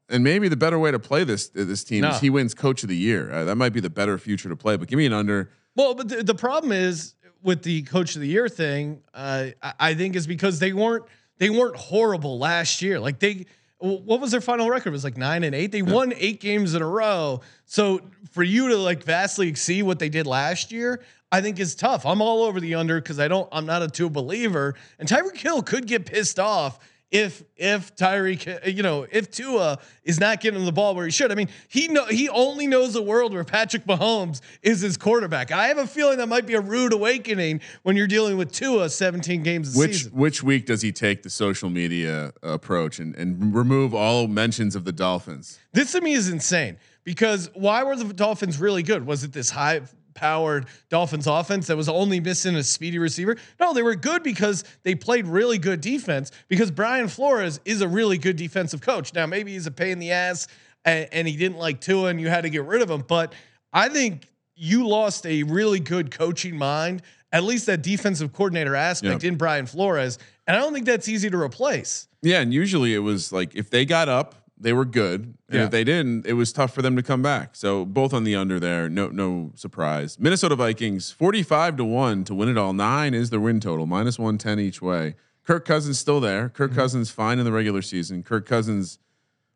And 0.07 0.23
maybe 0.23 0.47
the 0.49 0.55
better 0.57 0.77
way 0.77 0.91
to 0.91 0.99
play 0.99 1.23
this 1.23 1.47
this 1.47 1.83
team 1.83 2.01
No. 2.01 2.09
is 2.09 2.19
he 2.19 2.29
wins 2.29 2.53
Coach 2.53 2.83
of 2.83 2.89
the 2.89 2.95
Year. 2.97 3.31
Uh, 3.31 3.43
that 3.45 3.55
might 3.55 3.73
be 3.73 3.79
the 3.79 3.89
better 3.89 4.17
future 4.17 4.49
to 4.49 4.55
play. 4.55 4.77
But 4.77 4.87
give 4.87 4.97
me 4.97 5.05
an 5.05 5.13
under. 5.13 5.49
Well, 5.75 5.95
but 5.95 6.09
the, 6.09 6.23
the 6.23 6.35
problem 6.35 6.71
is 6.71 7.15
with 7.41 7.63
the 7.63 7.81
coach 7.83 8.15
of 8.15 8.21
the 8.21 8.27
year 8.27 8.47
thing. 8.47 9.01
Uh, 9.13 9.47
I, 9.63 9.73
I 9.79 9.93
think 9.95 10.15
is 10.15 10.27
because 10.27 10.59
they 10.59 10.73
weren't 10.73 11.05
they 11.37 11.49
weren't 11.49 11.75
horrible 11.75 12.37
last 12.37 12.81
year. 12.81 12.99
Like 12.99 13.19
they, 13.19 13.45
what 13.79 14.21
was 14.21 14.31
their 14.31 14.41
final 14.41 14.69
record? 14.69 14.89
It 14.89 14.91
was 14.91 15.03
like 15.03 15.17
nine 15.17 15.43
and 15.43 15.53
eight. 15.53 15.71
They 15.71 15.81
won 15.81 16.13
eight 16.17 16.39
games 16.39 16.75
in 16.75 16.81
a 16.81 16.87
row. 16.87 17.41
So 17.65 18.01
for 18.31 18.43
you 18.43 18.69
to 18.69 18.77
like 18.77 19.03
vastly 19.03 19.47
exceed 19.47 19.83
what 19.83 19.99
they 19.99 20.09
did 20.09 20.25
last 20.25 20.71
year, 20.71 21.03
I 21.31 21.41
think 21.41 21.59
is 21.59 21.75
tough. 21.75 22.05
I'm 22.05 22.21
all 22.21 22.43
over 22.43 22.59
the 22.59 22.75
under 22.75 23.01
because 23.01 23.19
I 23.19 23.27
don't. 23.27 23.49
I'm 23.51 23.65
not 23.65 23.81
a 23.81 23.89
Tua 23.89 24.09
believer, 24.09 24.75
and 24.99 25.09
Tyreek 25.09 25.37
Hill 25.37 25.61
could 25.63 25.87
get 25.87 26.05
pissed 26.05 26.39
off 26.39 26.79
if 27.15 27.43
if 27.55 27.95
Tyreek, 27.95 28.73
you 28.75 28.83
know, 28.83 29.05
if 29.11 29.31
Tua 29.31 29.79
is 30.03 30.19
not 30.19 30.41
getting 30.41 30.65
the 30.65 30.71
ball 30.71 30.93
where 30.95 31.05
he 31.05 31.11
should. 31.11 31.31
I 31.31 31.35
mean, 31.35 31.49
he 31.67 31.87
know 31.87 32.05
he 32.05 32.27
only 32.29 32.67
knows 32.67 32.95
a 32.95 33.01
world 33.01 33.33
where 33.33 33.43
Patrick 33.43 33.85
Mahomes 33.85 34.41
is 34.61 34.81
his 34.81 34.97
quarterback. 34.97 35.51
I 35.51 35.67
have 35.67 35.77
a 35.77 35.87
feeling 35.87 36.17
that 36.17 36.27
might 36.27 36.45
be 36.45 36.53
a 36.55 36.61
rude 36.61 36.93
awakening 36.93 37.61
when 37.83 37.95
you're 37.95 38.07
dealing 38.07 38.37
with 38.37 38.51
Tua 38.51 38.89
17 38.89 39.43
games 39.43 39.75
a 39.75 39.79
Which 39.79 39.93
season. 39.93 40.11
which 40.13 40.43
week 40.43 40.65
does 40.65 40.81
he 40.81 40.91
take 40.91 41.23
the 41.23 41.29
social 41.29 41.69
media 41.69 42.33
approach 42.43 42.99
and, 42.99 43.15
and 43.15 43.55
remove 43.55 43.93
all 43.93 44.27
mentions 44.27 44.75
of 44.75 44.85
the 44.85 44.91
Dolphins? 44.91 45.59
This 45.73 45.91
to 45.93 46.01
me 46.01 46.13
is 46.13 46.29
insane 46.29 46.77
because 47.03 47.49
why 47.53 47.83
were 47.83 47.95
the 47.95 48.13
Dolphins 48.13 48.59
really 48.59 48.83
good? 48.83 49.05
Was 49.05 49.23
it 49.23 49.31
this 49.33 49.49
high 49.49 49.81
powered 50.15 50.65
Dolphins 50.89 51.27
offense 51.27 51.67
that 51.67 51.77
was 51.77 51.87
only 51.87 52.19
missing 52.19 52.55
a 52.55 52.63
speedy 52.63 52.97
receiver? 52.97 53.35
No, 53.59 53.73
they 53.73 53.83
were 53.83 53.95
good 53.95 54.23
because 54.23 54.63
they 54.83 54.95
played 54.95 55.27
really 55.27 55.59
good 55.59 55.81
defense 55.81 56.31
because 56.47 56.71
Brian 56.71 57.07
Flores 57.07 57.59
is 57.65 57.81
a 57.81 57.87
really 57.87 58.17
good 58.17 58.35
defensive 58.37 58.81
coach. 58.81 59.13
Now, 59.13 59.27
maybe 59.27 59.53
he's 59.53 59.67
a 59.67 59.71
pain 59.71 59.91
in 59.91 59.99
the 59.99 60.11
ass 60.11 60.47
and, 60.83 61.07
and 61.11 61.27
he 61.27 61.35
didn't 61.37 61.57
like 61.59 61.79
Tua 61.81 62.09
and 62.09 62.19
you 62.19 62.29
had 62.29 62.41
to 62.41 62.49
get 62.49 62.63
rid 62.65 62.81
of 62.81 62.89
him, 62.89 63.03
but 63.07 63.33
I 63.71 63.89
think 63.89 64.27
you 64.55 64.87
lost 64.87 65.25
a 65.25 65.43
really 65.43 65.79
good 65.81 66.09
coaching 66.11 66.57
mind, 66.57 67.01
at 67.31 67.43
least 67.43 67.65
that 67.65 67.81
defensive 67.83 68.31
coordinator 68.31 68.75
aspect 68.75 69.23
Yeah. 69.23 69.29
in 69.29 69.35
Brian 69.35 69.65
Flores. 69.65 70.17
And 70.47 70.55
I 70.55 70.59
don't 70.61 70.73
think 70.73 70.85
that's 70.85 71.09
easy 71.09 71.29
to 71.29 71.37
replace. 71.37 72.07
Yeah, 72.21 72.39
and 72.39 72.53
usually 72.53 72.93
it 72.95 72.99
was 72.99 73.31
like 73.33 73.53
if 73.55 73.69
they 73.69 73.83
got 73.85 74.07
up, 74.07 74.35
they 74.57 74.73
were 74.73 74.85
good, 74.85 75.35
and 75.49 75.57
Yeah. 75.57 75.65
if 75.65 75.71
they 75.71 75.83
didn't, 75.83 76.25
it 76.25 76.33
was 76.33 76.53
tough 76.53 76.73
for 76.73 76.81
them 76.81 76.95
to 76.95 77.03
come 77.03 77.21
back. 77.21 77.55
So 77.55 77.85
both 77.85 78.13
on 78.13 78.23
the 78.23 78.35
under 78.35 78.59
there, 78.59 78.89
no 78.89 79.09
no 79.09 79.51
surprise. 79.55 80.17
Minnesota 80.19 80.55
Vikings 80.55 81.11
forty 81.11 81.43
five 81.43 81.75
to 81.77 81.83
one 81.83 82.23
to 82.23 82.33
win 82.33 82.49
it 82.49 82.57
all. 82.57 82.73
Nine 82.73 83.13
is 83.13 83.29
the 83.29 83.39
win 83.39 83.59
total, 83.59 83.85
minus 83.85 84.17
one 84.17 84.37
ten 84.37 84.59
each 84.59 84.81
way. 84.81 85.15
Kirk 85.45 85.65
Cousins 85.65 85.99
still 85.99 86.19
there. 86.19 86.49
Kirk 86.49 86.71
mm-hmm. 86.71 86.79
Cousins 86.79 87.11
fine 87.11 87.37
in 87.37 87.45
the 87.45 87.51
regular 87.51 87.81
season. 87.81 88.23
Kirk 88.23 88.47
Cousins 88.47 88.97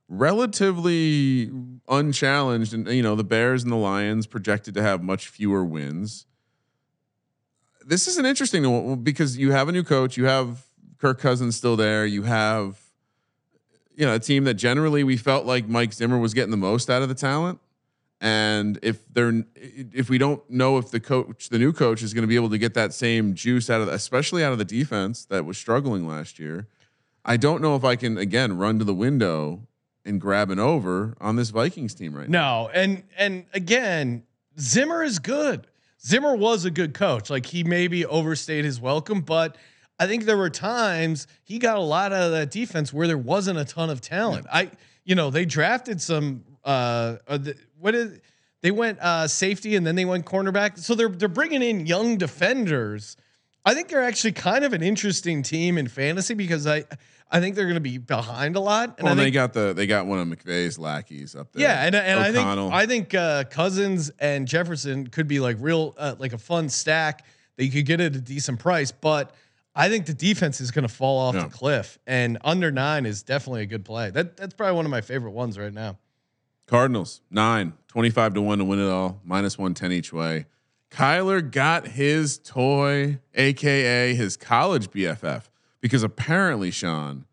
relatively 0.07 1.51
unchallenged, 1.87 2.73
and 2.73 2.87
you 2.87 3.01
know 3.01 3.15
the 3.15 3.23
Bears 3.23 3.63
and 3.63 3.71
the 3.71 3.77
Lions 3.77 4.27
projected 4.27 4.73
to 4.73 4.81
have 4.81 5.01
much 5.01 5.27
fewer 5.27 5.63
wins. 5.63 6.25
This 7.85 8.07
is 8.07 8.17
an 8.17 8.25
interesting 8.25 8.69
one 8.69 9.01
because 9.01 9.37
you 9.37 9.51
have 9.51 9.69
a 9.69 9.71
new 9.71 9.83
coach, 9.83 10.17
you 10.17 10.25
have 10.25 10.65
Kirk 10.97 11.19
Cousins 11.19 11.55
still 11.55 11.75
there, 11.75 12.05
you 12.05 12.23
have 12.23 12.77
you 13.99 14.05
know 14.05 14.15
a 14.15 14.19
team 14.19 14.45
that 14.45 14.53
generally 14.53 15.03
we 15.03 15.17
felt 15.17 15.45
like 15.45 15.67
Mike 15.67 15.91
Zimmer 15.91 16.17
was 16.17 16.33
getting 16.33 16.51
the 16.51 16.57
most 16.57 16.89
out 16.89 17.01
of 17.01 17.09
the 17.09 17.15
talent. 17.15 17.59
And 18.21 18.79
if 18.81 19.01
they're 19.13 19.43
if 19.55 20.09
we 20.09 20.17
don't 20.17 20.41
know 20.49 20.77
if 20.77 20.89
the 20.89 21.01
coach, 21.01 21.49
the 21.49 21.59
new 21.59 21.73
coach, 21.73 22.01
is 22.01 22.13
going 22.13 22.23
to 22.23 22.27
be 22.27 22.37
able 22.37 22.49
to 22.49 22.57
get 22.57 22.73
that 22.75 22.93
same 22.93 23.33
juice 23.33 23.69
out 23.69 23.81
of, 23.81 23.87
the, 23.87 23.93
especially 23.93 24.41
out 24.41 24.53
of 24.53 24.57
the 24.57 24.65
defense 24.65 25.25
that 25.25 25.43
was 25.43 25.57
struggling 25.57 26.07
last 26.07 26.39
year, 26.39 26.67
I 27.25 27.35
don't 27.35 27.61
know 27.61 27.75
if 27.75 27.83
I 27.83 27.97
can 27.97 28.17
again 28.17 28.57
run 28.57 28.79
to 28.79 28.85
the 28.85 28.93
window 28.93 29.67
and 30.05 30.19
grab 30.19 30.49
an 30.49 30.59
over 30.59 31.17
on 31.19 31.35
this 31.35 31.49
Vikings 31.49 31.93
team 31.93 32.15
right 32.15 32.29
now. 32.29 32.63
No, 32.63 32.69
and 32.69 33.03
and 33.17 33.45
again, 33.53 34.23
Zimmer 34.57 35.03
is 35.03 35.19
good. 35.19 35.67
Zimmer 36.01 36.37
was 36.37 36.63
a 36.63 36.71
good 36.71 36.93
coach. 36.93 37.29
Like 37.29 37.47
he 37.47 37.65
maybe 37.65 38.05
overstayed 38.05 38.63
his 38.63 38.79
welcome, 38.79 39.19
but 39.19 39.57
I 39.99 40.07
think 40.07 40.23
there 40.23 40.37
were 40.37 40.49
times 40.49 41.27
he 41.43 41.59
got 41.59 41.77
a 41.77 41.81
lot 41.81 42.13
out 42.13 42.23
of 42.23 42.31
that 42.31 42.51
defense 42.51 42.93
where 42.93 43.05
there 43.05 43.17
wasn't 43.17 43.59
a 43.59 43.65
ton 43.65 43.89
of 43.89 43.99
talent. 43.99 44.47
I, 44.51 44.71
you 45.03 45.15
know, 45.15 45.29
they 45.29 45.45
drafted 45.45 46.01
some. 46.01 46.43
Uh, 46.63 47.17
uh 47.27 47.37
the, 47.37 47.55
what 47.79 47.95
is 47.95 48.19
they 48.61 48.71
went 48.71 48.99
uh, 48.99 49.27
safety 49.27 49.75
and 49.75 49.85
then 49.85 49.95
they 49.95 50.05
went 50.05 50.25
cornerback. 50.25 50.77
So 50.77 50.95
they're 50.95 51.09
they're 51.09 51.27
bringing 51.27 51.61
in 51.61 51.85
young 51.85 52.17
defenders. 52.17 53.17
I 53.65 53.73
think 53.73 53.89
they're 53.89 54.03
actually 54.03 54.31
kind 54.31 54.63
of 54.63 54.73
an 54.73 54.81
interesting 54.81 55.43
team 55.43 55.77
in 55.77 55.87
fantasy 55.87 56.33
because 56.33 56.65
I 56.65 56.85
I 57.31 57.39
think 57.39 57.55
they're 57.55 57.65
going 57.65 57.75
to 57.75 57.81
be 57.81 57.97
behind 57.97 58.55
a 58.55 58.59
lot. 58.59 58.95
And 58.97 59.05
Well, 59.05 59.15
they 59.15 59.31
got 59.31 59.53
the 59.53 59.73
they 59.73 59.85
got 59.85 60.07
one 60.07 60.19
of 60.19 60.27
McVay's 60.27 60.79
lackeys 60.79 61.35
up 61.35 61.51
there. 61.51 61.63
yeah, 61.63 61.85
and, 61.85 61.95
and 61.95 62.19
I 62.19 62.31
think 62.31 62.47
I 62.47 62.85
think 62.85 63.13
uh, 63.13 63.43
Cousins 63.45 64.11
and 64.19 64.47
Jefferson 64.47 65.07
could 65.07 65.27
be 65.27 65.39
like 65.39 65.57
real 65.59 65.93
uh, 65.97 66.15
like 66.17 66.33
a 66.33 66.37
fun 66.37 66.69
stack 66.69 67.25
that 67.57 67.65
you 67.65 67.71
could 67.71 67.85
get 67.85 68.01
at 68.01 68.15
a 68.15 68.21
decent 68.21 68.59
price, 68.59 68.91
but 68.91 69.35
I 69.75 69.87
think 69.89 70.05
the 70.07 70.13
defense 70.13 70.59
is 70.61 70.71
going 70.71 70.83
to 70.87 70.93
fall 70.93 71.19
off 71.19 71.35
Yeah. 71.35 71.43
the 71.43 71.49
cliff, 71.49 71.99
and 72.07 72.37
under 72.43 72.71
nine 72.71 73.05
is 73.05 73.23
definitely 73.23 73.61
a 73.61 73.65
good 73.67 73.85
play. 73.85 74.09
That 74.09 74.35
that's 74.37 74.53
probably 74.53 74.75
one 74.75 74.85
of 74.85 74.91
my 74.91 75.01
favorite 75.01 75.31
ones 75.31 75.57
right 75.57 75.73
now. 75.73 75.97
Cardinals, 76.65 77.21
nine, 77.31 77.73
25 77.87 78.35
to 78.35 78.41
1 78.41 78.57
to 78.59 78.63
win 78.65 78.79
it 78.79 78.89
all, 78.89 79.21
minus 79.23 79.57
110 79.57 79.91
each 79.91 80.13
way. 80.13 80.45
Kyler 80.91 81.49
got 81.49 81.87
his 81.87 82.37
toy, 82.39 83.19
aka 83.35 84.13
his 84.15 84.35
college 84.37 84.89
BFF, 84.91 85.43
because 85.81 86.03
apparently, 86.03 86.71
Sean, 86.71 87.25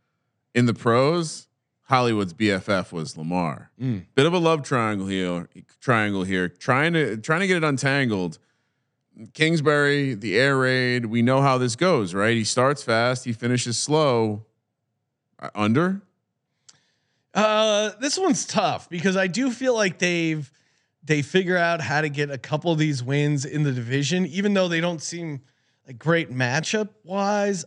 in 0.55 0.67
the 0.67 0.75
pros, 0.75 1.49
Hollywood's 1.89 2.35
BFF 2.35 2.93
was 2.93 3.17
Lamar. 3.17 3.71
Mm. 3.81 4.07
Bit 4.15 4.27
of 4.27 4.33
a 4.35 4.39
love 4.39 4.63
triangle 4.63 5.07
here, 5.07 5.49
triangle 5.81 6.25
here, 6.25 6.49
trying 6.49 6.93
to 6.95 7.17
trying 7.17 7.41
to 7.41 7.47
get 7.47 7.57
it 7.59 7.65
untangled. 7.65 8.39
Kingsbury, 9.33 10.15
the 10.15 10.37
air 10.39 10.59
raid, 10.59 11.07
we 11.07 11.23
know 11.23 11.41
how 11.41 11.59
this 11.59 11.77
goes, 11.77 12.13
right? 12.15 12.37
He 12.37 12.45
starts 12.45 12.83
fast, 12.83 13.25
he 13.25 13.33
finishes 13.33 13.79
slow. 13.79 14.45
Uh, 15.39 15.51
Under? 15.55 16.03
Uh, 17.35 17.91
this 18.01 18.19
one's 18.19 18.47
tough 18.47 18.89
because 18.89 19.17
I 19.17 19.27
do 19.27 19.51
feel 19.51 19.75
like 19.75 19.99
they've 19.99 20.51
they 21.05 21.23
figure 21.23 21.57
out 21.57 21.81
how 21.81 22.01
to 22.01 22.09
get 22.09 22.31
a 22.31 22.39
couple 22.39 22.73
of 22.73 22.79
these 22.79 23.03
wins 23.03 23.45
in 23.45 23.63
the 23.63 23.73
division, 23.73 24.27
even 24.27 24.55
though 24.55 24.67
they 24.67 24.81
don't 24.81 25.01
seem 25.01 25.41
like 25.87 25.99
great 25.99 26.33
matchup 26.33 26.89
wise. 27.05 27.65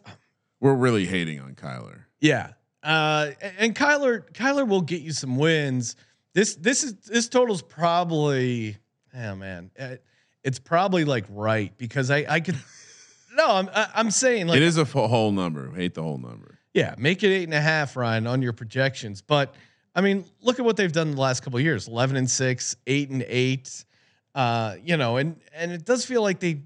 We're 0.59 0.75
really 0.75 1.05
hating 1.05 1.39
on 1.39 1.55
Kyler. 1.55 1.99
Yeah. 2.19 2.51
Uh, 2.83 3.31
and 3.57 3.73
Kyler, 3.73 4.29
Kyler 4.33 4.67
will 4.67 4.81
get 4.81 5.01
you 5.01 5.13
some 5.13 5.37
wins. 5.37 5.95
This, 6.33 6.55
this 6.55 6.83
is, 6.83 6.95
this 7.05 7.29
total's 7.29 7.61
probably, 7.61 8.75
oh 9.15 9.35
man, 9.35 9.71
uh, 9.79 9.95
it's 10.49 10.57
probably 10.57 11.05
like 11.05 11.25
right 11.29 11.71
because 11.77 12.09
I, 12.09 12.25
I 12.27 12.39
could, 12.39 12.55
no, 13.35 13.45
I'm, 13.47 13.69
I, 13.73 13.87
I'm 13.93 14.09
saying 14.09 14.47
like, 14.47 14.57
it 14.57 14.63
is 14.63 14.77
a 14.77 14.83
whole 14.83 15.31
number. 15.31 15.71
Hate 15.71 15.93
the 15.93 16.01
whole 16.01 16.17
number. 16.17 16.57
yeah, 16.73 16.95
make 16.97 17.23
it 17.23 17.27
eight 17.27 17.43
and 17.43 17.53
a 17.53 17.61
half, 17.61 17.95
Ryan, 17.95 18.25
on 18.25 18.41
your 18.41 18.53
projections. 18.53 19.21
But 19.21 19.53
I 19.95 20.01
mean, 20.01 20.25
look 20.41 20.57
at 20.57 20.65
what 20.65 20.75
they've 20.75 20.91
done 20.91 21.11
the 21.11 21.21
last 21.21 21.43
couple 21.43 21.59
of 21.59 21.63
years: 21.63 21.87
eleven 21.87 22.17
and 22.17 22.27
six, 22.29 22.75
eight 22.87 23.11
and 23.11 23.23
eight. 23.27 23.85
Uh, 24.33 24.77
you 24.83 24.97
know, 24.97 25.17
and 25.17 25.39
and 25.53 25.71
it 25.71 25.85
does 25.85 26.03
feel 26.03 26.23
like 26.23 26.39
they. 26.39 26.63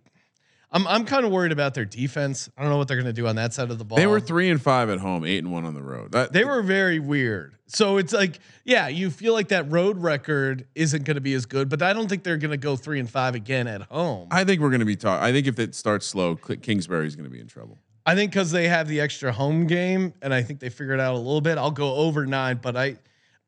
I'm 0.73 0.87
I'm 0.87 1.05
kind 1.05 1.23
of 1.23 1.31
worried 1.31 1.51
about 1.51 1.75
their 1.75 1.85
defense. 1.85 2.49
I 2.57 2.63
don't 2.63 2.71
know 2.71 2.77
what 2.77 2.87
they're 2.87 2.97
going 2.97 3.05
to 3.05 3.13
do 3.13 3.27
on 3.27 3.35
that 3.35 3.53
side 3.53 3.69
of 3.69 3.77
the 3.77 3.85
ball. 3.85 3.97
They 3.97 4.07
were 4.07 4.19
three 4.19 4.49
and 4.49 4.61
five 4.61 4.89
at 4.89 4.99
home, 4.99 5.23
eight 5.23 5.37
and 5.37 5.51
one 5.53 5.65
on 5.65 5.75
the 5.75 5.83
road. 5.83 6.11
That, 6.11 6.33
They 6.33 6.43
were 6.43 6.63
very 6.63 6.99
weird. 6.99 7.55
So 7.67 7.97
it's 7.97 8.11
like, 8.11 8.39
yeah, 8.65 8.87
you 8.87 9.09
feel 9.09 9.33
like 9.33 9.49
that 9.49 9.71
road 9.71 9.97
record 9.99 10.67
isn't 10.75 11.05
going 11.05 11.15
to 11.15 11.21
be 11.21 11.33
as 11.33 11.45
good, 11.45 11.69
but 11.69 11.81
I 11.81 11.93
don't 11.93 12.07
think 12.07 12.23
they're 12.23 12.37
going 12.37 12.51
to 12.51 12.57
go 12.57 12.75
three 12.75 12.99
and 12.99 13.09
five 13.09 13.35
again 13.35 13.67
at 13.67 13.83
home. 13.83 14.27
I, 14.31 14.43
think 14.43 14.61
we're 14.61 14.69
going 14.69 14.79
to 14.79 14.85
be 14.85 14.95
talking. 14.95 15.23
I 15.23 15.31
think 15.31 15.47
if 15.47 15.59
it 15.59 15.73
starts 15.73 16.05
slow, 16.05 16.35
Kingsbury's 16.35 17.15
going 17.15 17.25
to 17.25 17.31
be 17.31 17.39
in 17.39 17.47
trouble. 17.47 17.79
I 18.05 18.15
think 18.15 18.31
because 18.31 18.51
they 18.51 18.67
have 18.67 18.87
the 18.87 18.99
extra 18.99 19.31
home 19.31 19.65
game, 19.65 20.13
and 20.21 20.33
I 20.33 20.43
think 20.43 20.59
they 20.59 20.69
figured 20.69 20.99
out 20.99 21.13
a 21.15 21.17
little 21.17 21.41
bit. 21.41 21.57
I'll 21.57 21.71
go 21.71 21.95
over 21.95 22.25
nine, 22.25 22.59
but 22.61 22.75
I, 22.75 22.97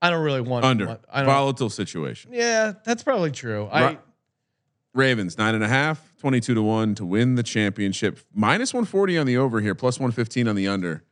I 0.01 0.09
don't 0.09 0.23
really 0.23 0.41
want 0.41 0.63
Under 0.63 0.97
I 1.11 1.19
don't. 1.21 1.25
volatile 1.25 1.69
situation. 1.69 2.31
Yeah, 2.33 2.73
that's 2.83 3.03
probably 3.03 3.31
true. 3.31 3.67
I. 3.71 3.97
Ravens 4.99 5.37
nine 5.37 5.53
and 5.55 5.63
a 5.63 5.67
half, 5.67 6.13
22 6.19 6.53
to 6.55 6.61
one 6.63 6.95
to 6.95 7.05
win 7.05 7.35
the 7.35 7.43
championship. 7.43 8.19
Minus 8.33 8.73
140 8.73 9.17
on 9.17 9.27
the 9.27 9.37
over 9.37 9.59
here, 9.61 9.75
plus 9.75 9.99
115 9.99 10.47
on 10.47 10.55
the 10.55 10.67
under. 10.67 11.03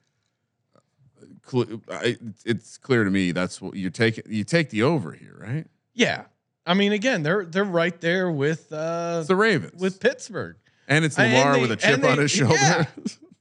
It's 2.46 2.78
clear 2.78 3.04
to 3.04 3.12
me 3.12 3.32
that's 3.32 3.62
what 3.62 3.76
you 3.76 3.90
take. 3.90 4.22
You 4.28 4.44
take 4.44 4.70
the 4.70 4.84
over 4.84 5.12
here, 5.12 5.38
right? 5.40 5.68
yeah. 5.94 6.24
I 6.66 6.76
mean, 6.76 6.94
again, 6.94 7.24
they're 7.24 7.44
they're 7.44 7.66
right 7.66 8.00
there 8.00 8.32
with 8.32 8.72
uh 8.72 9.24
the 9.28 9.36
Ravens 9.36 9.82
with 9.82 10.00
Pittsburgh. 10.00 10.56
and 10.88 11.04
it's 11.04 11.20
and 11.20 11.34
Lamar 11.34 11.56
they- 11.56 11.62
with 11.62 11.72
a 11.74 11.76
chip 11.76 11.96
and 11.96 12.04
they- 12.04 12.10
on 12.10 12.18
his 12.20 12.32
shoulder. 12.32 12.56
yeah. 12.56 12.86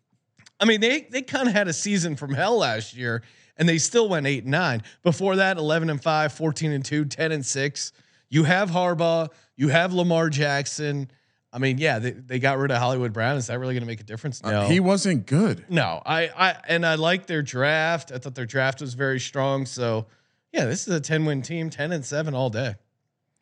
I 0.60 0.64
mean, 0.64 0.80
they 0.80 1.02
they 1.02 1.22
kind 1.22 1.46
of 1.46 1.54
had 1.54 1.68
a 1.68 1.72
season 1.72 2.16
from 2.16 2.34
hell 2.34 2.58
last 2.58 2.96
year, 2.96 3.22
and 3.56 3.68
they 3.68 3.78
still 3.78 4.08
went 4.08 4.26
eight 4.26 4.42
and 4.42 4.50
nine. 4.50 4.82
Before 5.04 5.36
that, 5.36 5.56
11 5.56 5.88
and 5.88 6.02
5, 6.02 6.32
14 6.32 6.72
and 6.72 6.84
2, 6.84 7.04
10 7.04 7.30
and 7.32 7.46
6. 7.46 7.92
You 8.28 8.42
have 8.44 8.70
Harbaugh, 8.70 9.28
you 9.56 9.68
have 9.68 9.92
Lamar 9.92 10.30
Jackson. 10.30 11.10
I 11.52 11.58
mean, 11.58 11.78
yeah, 11.78 11.98
they, 11.98 12.12
they 12.12 12.38
got 12.38 12.56
rid 12.58 12.70
of 12.70 12.78
Hollywood 12.78 13.12
Brown. 13.12 13.36
Is 13.36 13.48
that 13.48 13.58
really 13.58 13.74
going 13.74 13.82
to 13.82 13.86
make 13.86 14.00
a 14.00 14.04
difference? 14.04 14.42
No. 14.42 14.62
Uh, 14.62 14.68
He 14.68 14.80
wasn't 14.80 15.26
good. 15.26 15.66
no, 15.68 16.00
I, 16.06 16.28
I, 16.28 16.56
and 16.66 16.86
I 16.86 16.94
like 16.94 17.26
their 17.26 17.42
draft. 17.42 18.10
I 18.10 18.18
thought 18.18 18.34
their 18.34 18.46
draft 18.46 18.80
was 18.80 18.94
very 18.94 19.20
strong. 19.20 19.66
So, 19.66 20.06
yeah, 20.52 20.64
this 20.64 20.88
is 20.88 20.94
a 20.94 21.00
10 21.00 21.26
win 21.26 21.42
team, 21.42 21.68
10 21.68 21.92
and 21.92 22.04
7 22.04 22.34
all 22.34 22.48
day. 22.48 22.76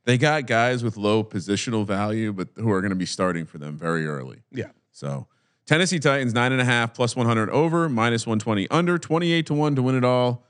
They 0.05 0.19
got 0.19 0.47
guys 0.47 0.83
with 0.83 0.97
low 0.97 1.23
positional 1.23 1.87
value, 1.87 2.33
but 2.33 2.49
who 2.57 2.71
are 2.73 2.81
going 2.81 2.91
to 2.91 2.97
be 2.97 3.07
starting 3.07 3.45
for 3.45 3.59
them 3.59 3.77
very 3.79 4.07
early. 4.07 4.43
Yeah. 4.51 4.71
So 4.91 5.29
Tennessee 5.67 6.01
Titans 6.01 6.35
nine 6.35 6.51
and 6.53 6.61
a 6.61 6.65
half 6.65 6.95
plus 6.95 7.15
100 7.15 7.49
over 7.51 7.89
minus 7.89 8.27
120 8.27 8.67
under 8.71 8.99
28 8.99 9.47
to 9.47 9.55
one 9.55 9.77
to 9.77 9.83
win 9.83 9.95
it 9.95 10.05
all. 10.05 10.45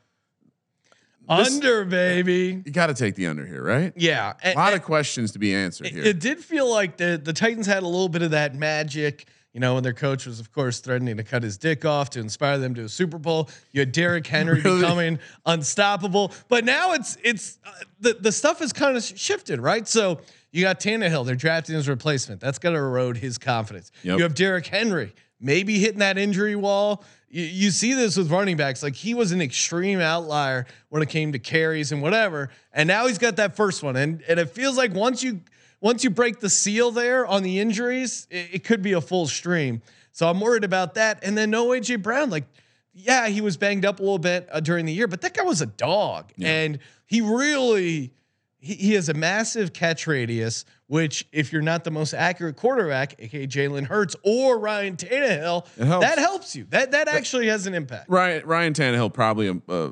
Under, 1.31 1.85
baby. 1.85 2.63
You 2.65 2.73
got 2.73 2.89
to 2.89 2.95
take 2.95 3.15
the 3.15 3.27
under 3.27 3.47
here, 3.47 3.63
right? 3.63 3.93
Yeah. 3.97 4.33
A 4.45 4.55
lot 4.55 4.73
and- 4.73 4.77
of 4.77 4.83
questions 4.83 5.33
to 5.33 5.39
be 5.39 5.55
answered 5.55 5.87
It, 5.87 5.93
here. 5.93 6.05
it 6.05 6.19
did 6.21 6.39
feel 6.41 6.69
like 6.71 6.97
the 6.97 7.21
the 7.23 7.33
Titans 7.33 7.67
had 7.67 7.83
a 7.83 7.87
little 7.87 8.09
bit 8.09 8.23
of 8.23 8.33
that 8.33 8.55
magic, 8.55 9.27
you 9.53 9.61
know, 9.61 9.75
when 9.75 9.83
their 9.83 9.93
coach 9.95 10.27
was, 10.27 10.41
of 10.41 10.53
course, 10.53 10.81
threatening 10.81 11.17
to 11.17 11.25
cut 11.25 11.43
his 11.43 11.57
dick 11.59 11.85
off 11.85 12.11
to 12.11 12.21
inspire 12.21 12.59
them 12.59 12.75
to 12.75 12.83
a 12.85 12.89
Super 12.89 13.19
Bowl. 13.19 13.49
You 13.73 13.81
had 13.81 13.93
Derrick 13.93 14.27
Henry 14.27 14.61
Really? 14.65 14.81
becoming 14.81 15.19
unstoppable, 15.47 16.33
but 16.49 16.65
now 16.65 16.93
it's 16.93 17.17
it's 17.23 17.59
uh, 17.65 17.71
the 18.01 18.15
the 18.15 18.33
stuff 18.33 18.59
has 18.61 18.73
kind 18.73 18.97
of 18.97 19.03
shifted, 19.05 19.61
right? 19.61 19.87
So 19.87 20.21
you 20.53 20.63
got 20.63 20.81
Tannehill, 20.81 21.27
they're 21.27 21.37
drafting 21.37 21.77
his 21.77 21.89
replacement. 21.89 22.41
That's 22.41 22.59
going 22.59 22.75
to 22.75 22.81
erode 22.81 23.17
his 23.17 23.39
confidence. 23.39 23.93
Yep. 24.03 24.17
You 24.19 24.23
have 24.25 24.35
Derrick 24.35 24.67
Henry, 24.67 25.15
maybe 25.41 25.79
hitting 25.79 26.01
that 26.01 26.19
injury 26.19 26.57
wall. 26.57 27.05
You, 27.31 27.45
you 27.45 27.71
see 27.71 27.95
this 27.95 28.17
with 28.17 28.31
running 28.31 28.57
backs. 28.57 28.83
Like 28.83 28.97
he 28.97 29.15
was 29.15 29.33
an 29.33 29.41
extreme 29.41 30.01
outlier 30.01 30.67
when 30.89 31.01
it 31.01 31.09
came 31.09 31.33
to 31.33 31.39
carries 31.39 31.93
and 31.93 32.03
whatever. 32.03 32.51
And 32.73 32.89
now 32.89 33.07
he's 33.07 33.19
got 33.19 33.37
that 33.37 33.57
first 33.57 33.83
one. 33.83 33.97
And 33.97 34.23
and 34.29 34.39
it 34.39 34.51
feels 34.51 34.77
like 34.77 34.93
once 34.93 35.23
you 35.23 35.41
once 35.81 36.05
you 36.05 36.11
break 36.11 36.41
the 36.41 36.51
seal 36.51 36.91
there 36.91 37.27
on 37.27 37.43
the 37.43 37.61
injuries, 37.61 38.27
it, 38.31 38.49
it 38.53 38.65
could 38.65 38.83
be 38.83 38.93
a 38.93 39.01
full 39.01 39.27
stream. 39.27 39.81
So 40.13 40.29
I'm 40.29 40.41
worried 40.41 40.65
about 40.65 40.95
that. 40.95 41.21
And 41.23 41.39
then 41.39 41.51
no 41.51 41.69
AJ 41.69 42.03
Brown. 42.03 42.31
Like, 42.31 42.45
yeah, 42.93 43.29
he 43.29 43.41
was 43.41 43.57
banged 43.57 43.85
up 43.85 44.01
a 44.01 44.03
little 44.03 44.19
bit 44.19 44.49
uh, 44.51 44.61
during 44.61 44.85
the 44.85 44.93
year, 44.93 45.07
but 45.07 45.21
that 45.21 45.33
guy 45.33 45.45
was 45.45 45.63
a 45.63 45.67
dog. 45.67 46.33
And 46.39 46.81
he 47.07 47.21
really 47.21 48.13
he, 48.59 48.75
he 48.75 48.95
has 48.95 49.09
a 49.09 49.15
massive 49.15 49.73
catch 49.73 50.07
radius, 50.07 50.65
which 50.91 51.25
if 51.31 51.53
you're 51.53 51.63
not 51.63 51.85
the 51.85 51.91
most 51.93 52.13
accurate 52.13 52.57
quarterback, 52.57 53.15
aka 53.21 53.47
Jalen 53.47 53.85
Hurts 53.87 54.17
or 54.25 54.59
Ryan 54.59 54.97
Tannehill, 54.97 55.65
helps. 55.79 56.05
that 56.05 56.19
helps 56.19 56.57
you. 56.57 56.67
That 56.71 56.91
that 56.91 57.07
actually 57.07 57.47
has 57.47 57.69
an 57.69 57.75
impact. 57.75 58.11
Ryan 58.11 58.45
Ryan 58.45 58.73
Tannehill 58.73 59.13
probably 59.15 59.49
um, 59.49 59.63
uh, 59.69 59.91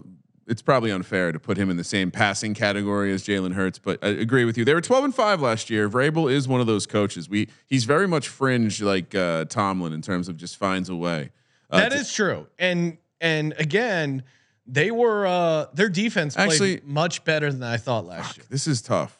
it's 0.49 0.61
probably 0.61 0.91
unfair 0.91 1.31
to 1.31 1.39
put 1.39 1.57
him 1.57 1.71
in 1.71 1.77
the 1.77 1.85
same 1.85 2.11
passing 2.11 2.53
category 2.53 3.13
as 3.13 3.23
Jalen 3.23 3.53
Hurts, 3.53 3.79
but 3.79 4.03
I 4.03 4.09
agree 4.09 4.45
with 4.45 4.59
you. 4.59 4.65
They 4.65 4.75
were 4.75 4.81
12 4.81 5.05
and 5.05 5.15
5 5.15 5.41
last 5.41 5.71
year. 5.71 5.89
Vrabel 5.89 6.33
is 6.33 6.49
one 6.49 6.61
of 6.61 6.67
those 6.67 6.85
coaches. 6.85 7.29
We 7.29 7.49
he's 7.69 7.85
very 7.85 8.09
much 8.09 8.27
fringe 8.27 8.83
like 8.83 9.15
uh, 9.15 9.45
Tomlin 9.45 9.93
in 9.93 10.03
terms 10.03 10.29
of 10.29 10.37
just 10.37 10.57
finds 10.57 10.89
a 10.89 10.97
way. 10.97 11.31
Uh, 11.71 11.79
That 11.79 11.93
is 11.93 12.13
true. 12.13 12.49
And 12.59 12.99
and 13.21 13.55
again, 13.59 14.25
they 14.67 14.91
were 14.91 15.29
uh 15.29 15.67
their 15.75 15.89
defense 15.91 16.35
played 16.35 16.51
Actually- 16.51 16.81
much 16.85 17.23
better 17.25 17.53
than 17.53 17.63
I 17.63 17.77
thought 17.77 18.05
last 18.05 18.37
year. 18.37 18.47
this 18.51 18.67
is 18.67 18.83
tough. 18.83 19.18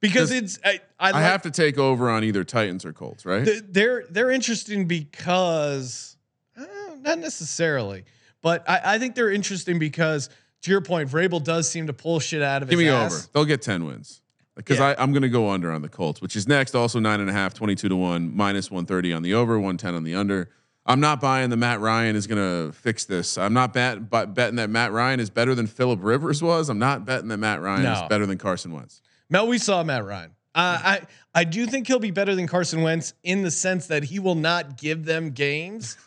Because 0.00 0.30
it's 0.30 0.58
I, 0.64 0.80
I, 0.98 1.08
I 1.08 1.10
like- 1.12 1.22
have 1.22 1.42
to 1.42 1.50
take 1.50 1.76
over 1.78 2.08
on 2.10 2.24
either 2.24 2.42
Titans 2.44 2.84
or 2.84 2.92
Colts, 2.92 3.26
right? 3.26 3.44
th- 3.44 3.62
they're 3.68 4.04
they're 4.10 4.30
interesting 4.30 4.86
because 4.86 6.16
uh, 6.58 6.64
not 7.00 7.18
necessarily, 7.18 8.04
but 8.42 8.68
I, 8.68 8.80
I 8.94 8.98
think 8.98 9.14
they're 9.14 9.30
interesting 9.30 9.78
because 9.78 10.30
to 10.62 10.70
your 10.70 10.80
point, 10.80 11.08
Vrabel 11.10 11.42
does 11.42 11.68
seem 11.68 11.86
to 11.86 11.92
pull 11.92 12.20
shit 12.20 12.42
out 12.42 12.62
of 12.62 12.68
Give 12.70 12.78
his 12.78 12.86
me 12.86 12.92
ass. 12.92 13.12
over. 13.14 13.26
They'll 13.32 13.44
get 13.46 13.62
10 13.62 13.84
wins. 13.86 14.20
Because 14.56 14.78
Yeah. 14.78 14.94
I'm 14.98 15.12
going 15.12 15.22
to 15.22 15.28
go 15.30 15.48
under 15.48 15.70
on 15.72 15.80
the 15.80 15.88
Colts, 15.88 16.20
which 16.20 16.36
is 16.36 16.46
next. 16.46 16.74
Also 16.74 16.98
nine 17.00 17.20
and 17.20 17.30
a 17.30 17.32
half, 17.32 17.54
22 17.54 17.88
to 17.88 17.96
one, 17.96 18.36
minus 18.36 18.70
130 18.70 19.12
on 19.14 19.22
the 19.22 19.32
over, 19.32 19.54
110 19.58 19.94
on 19.94 20.02
the 20.04 20.14
under. 20.14 20.50
I'm 20.84 21.00
not 21.00 21.18
buying 21.20 21.48
the 21.48 21.56
Matt 21.56 21.80
Ryan 21.80 22.14
is 22.16 22.26
going 22.26 22.38
to 22.66 22.72
fix 22.76 23.04
this. 23.06 23.38
I'm 23.38 23.54
not 23.54 23.72
bet, 23.72 24.10
betting 24.10 24.56
that 24.56 24.68
Matt 24.68 24.92
Ryan 24.92 25.20
is 25.20 25.30
better 25.30 25.54
than 25.54 25.66
Philip 25.66 26.00
Rivers 26.02 26.42
was. 26.42 26.68
I'm 26.68 26.78
not 26.78 27.06
betting 27.06 27.28
that 27.28 27.38
Matt 27.38 27.62
Ryan 27.62 27.84
No. 27.84 27.92
is 27.92 28.02
better 28.10 28.26
than 28.26 28.36
Carson 28.36 28.72
Wentz. 28.72 29.00
Mel, 29.30 29.46
we 29.46 29.56
saw 29.58 29.82
Matt 29.82 30.04
Ryan. 30.04 30.32
Uh, 30.54 30.78
I 30.82 31.00
I 31.34 31.44
do 31.44 31.64
think 31.66 31.86
he'll 31.86 31.98
be 32.00 32.10
better 32.10 32.34
than 32.34 32.46
Carson 32.48 32.82
Wentz 32.82 33.14
in 33.22 33.42
the 33.42 33.50
sense 33.50 33.86
that 33.86 34.02
he 34.04 34.18
will 34.18 34.34
not 34.34 34.76
give 34.76 35.04
them 35.04 35.30
games. 35.30 35.96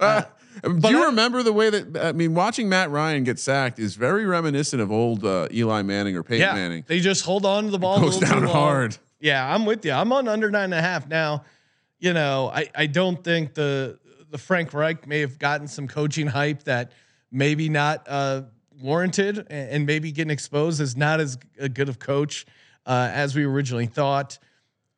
Uh, 0.00 0.22
do 0.62 0.72
but 0.80 0.90
you 0.92 1.02
I- 1.02 1.06
remember 1.08 1.42
the 1.42 1.52
way 1.52 1.68
that 1.68 1.94
I 2.02 2.12
mean, 2.12 2.34
watching 2.34 2.70
Matt 2.70 2.88
Ryan 2.90 3.22
get 3.22 3.38
sacked 3.38 3.78
is 3.78 3.96
very 3.96 4.24
reminiscent 4.24 4.80
of 4.80 4.90
old 4.90 5.26
uh, 5.26 5.46
Eli 5.52 5.82
Manning 5.82 6.16
or 6.16 6.22
Peyton 6.22 6.40
Yeah, 6.40 6.54
Manning. 6.54 6.84
they 6.86 7.00
just 7.00 7.22
hold 7.22 7.44
on 7.44 7.64
to 7.64 7.70
the 7.70 7.78
ball. 7.78 7.98
a 7.98 8.00
Goes 8.00 8.16
down 8.18 8.44
hard. 8.44 8.96
Yeah, 9.20 9.46
I'm 9.54 9.66
with 9.66 9.84
you. 9.84 9.92
I'm 9.92 10.10
on 10.14 10.26
under 10.26 10.50
nine 10.50 10.64
and 10.64 10.72
a 10.74 10.80
half 10.80 11.06
now. 11.06 11.44
You 11.98 12.14
know, 12.14 12.50
I 12.50 12.70
I 12.74 12.86
don't 12.86 13.22
think 13.22 13.52
the 13.52 13.98
the 14.30 14.38
Frank 14.38 14.72
Reich 14.72 15.06
may 15.06 15.20
have 15.20 15.38
gotten 15.38 15.68
some 15.68 15.86
coaching 15.86 16.28
hype 16.28 16.62
that 16.62 16.92
maybe 17.30 17.68
not 17.68 18.06
uh, 18.08 18.44
warranted, 18.80 19.46
and, 19.50 19.86
maybe 19.86 20.12
getting 20.12 20.30
exposed 20.30 20.80
as 20.80 20.96
not 20.96 21.20
as 21.20 21.38
a 21.58 21.68
good 21.68 21.88
of 21.88 21.98
coach 21.98 22.46
uh, 22.86 23.10
as 23.12 23.34
we 23.34 23.44
originally 23.44 23.86
thought. 23.86 24.38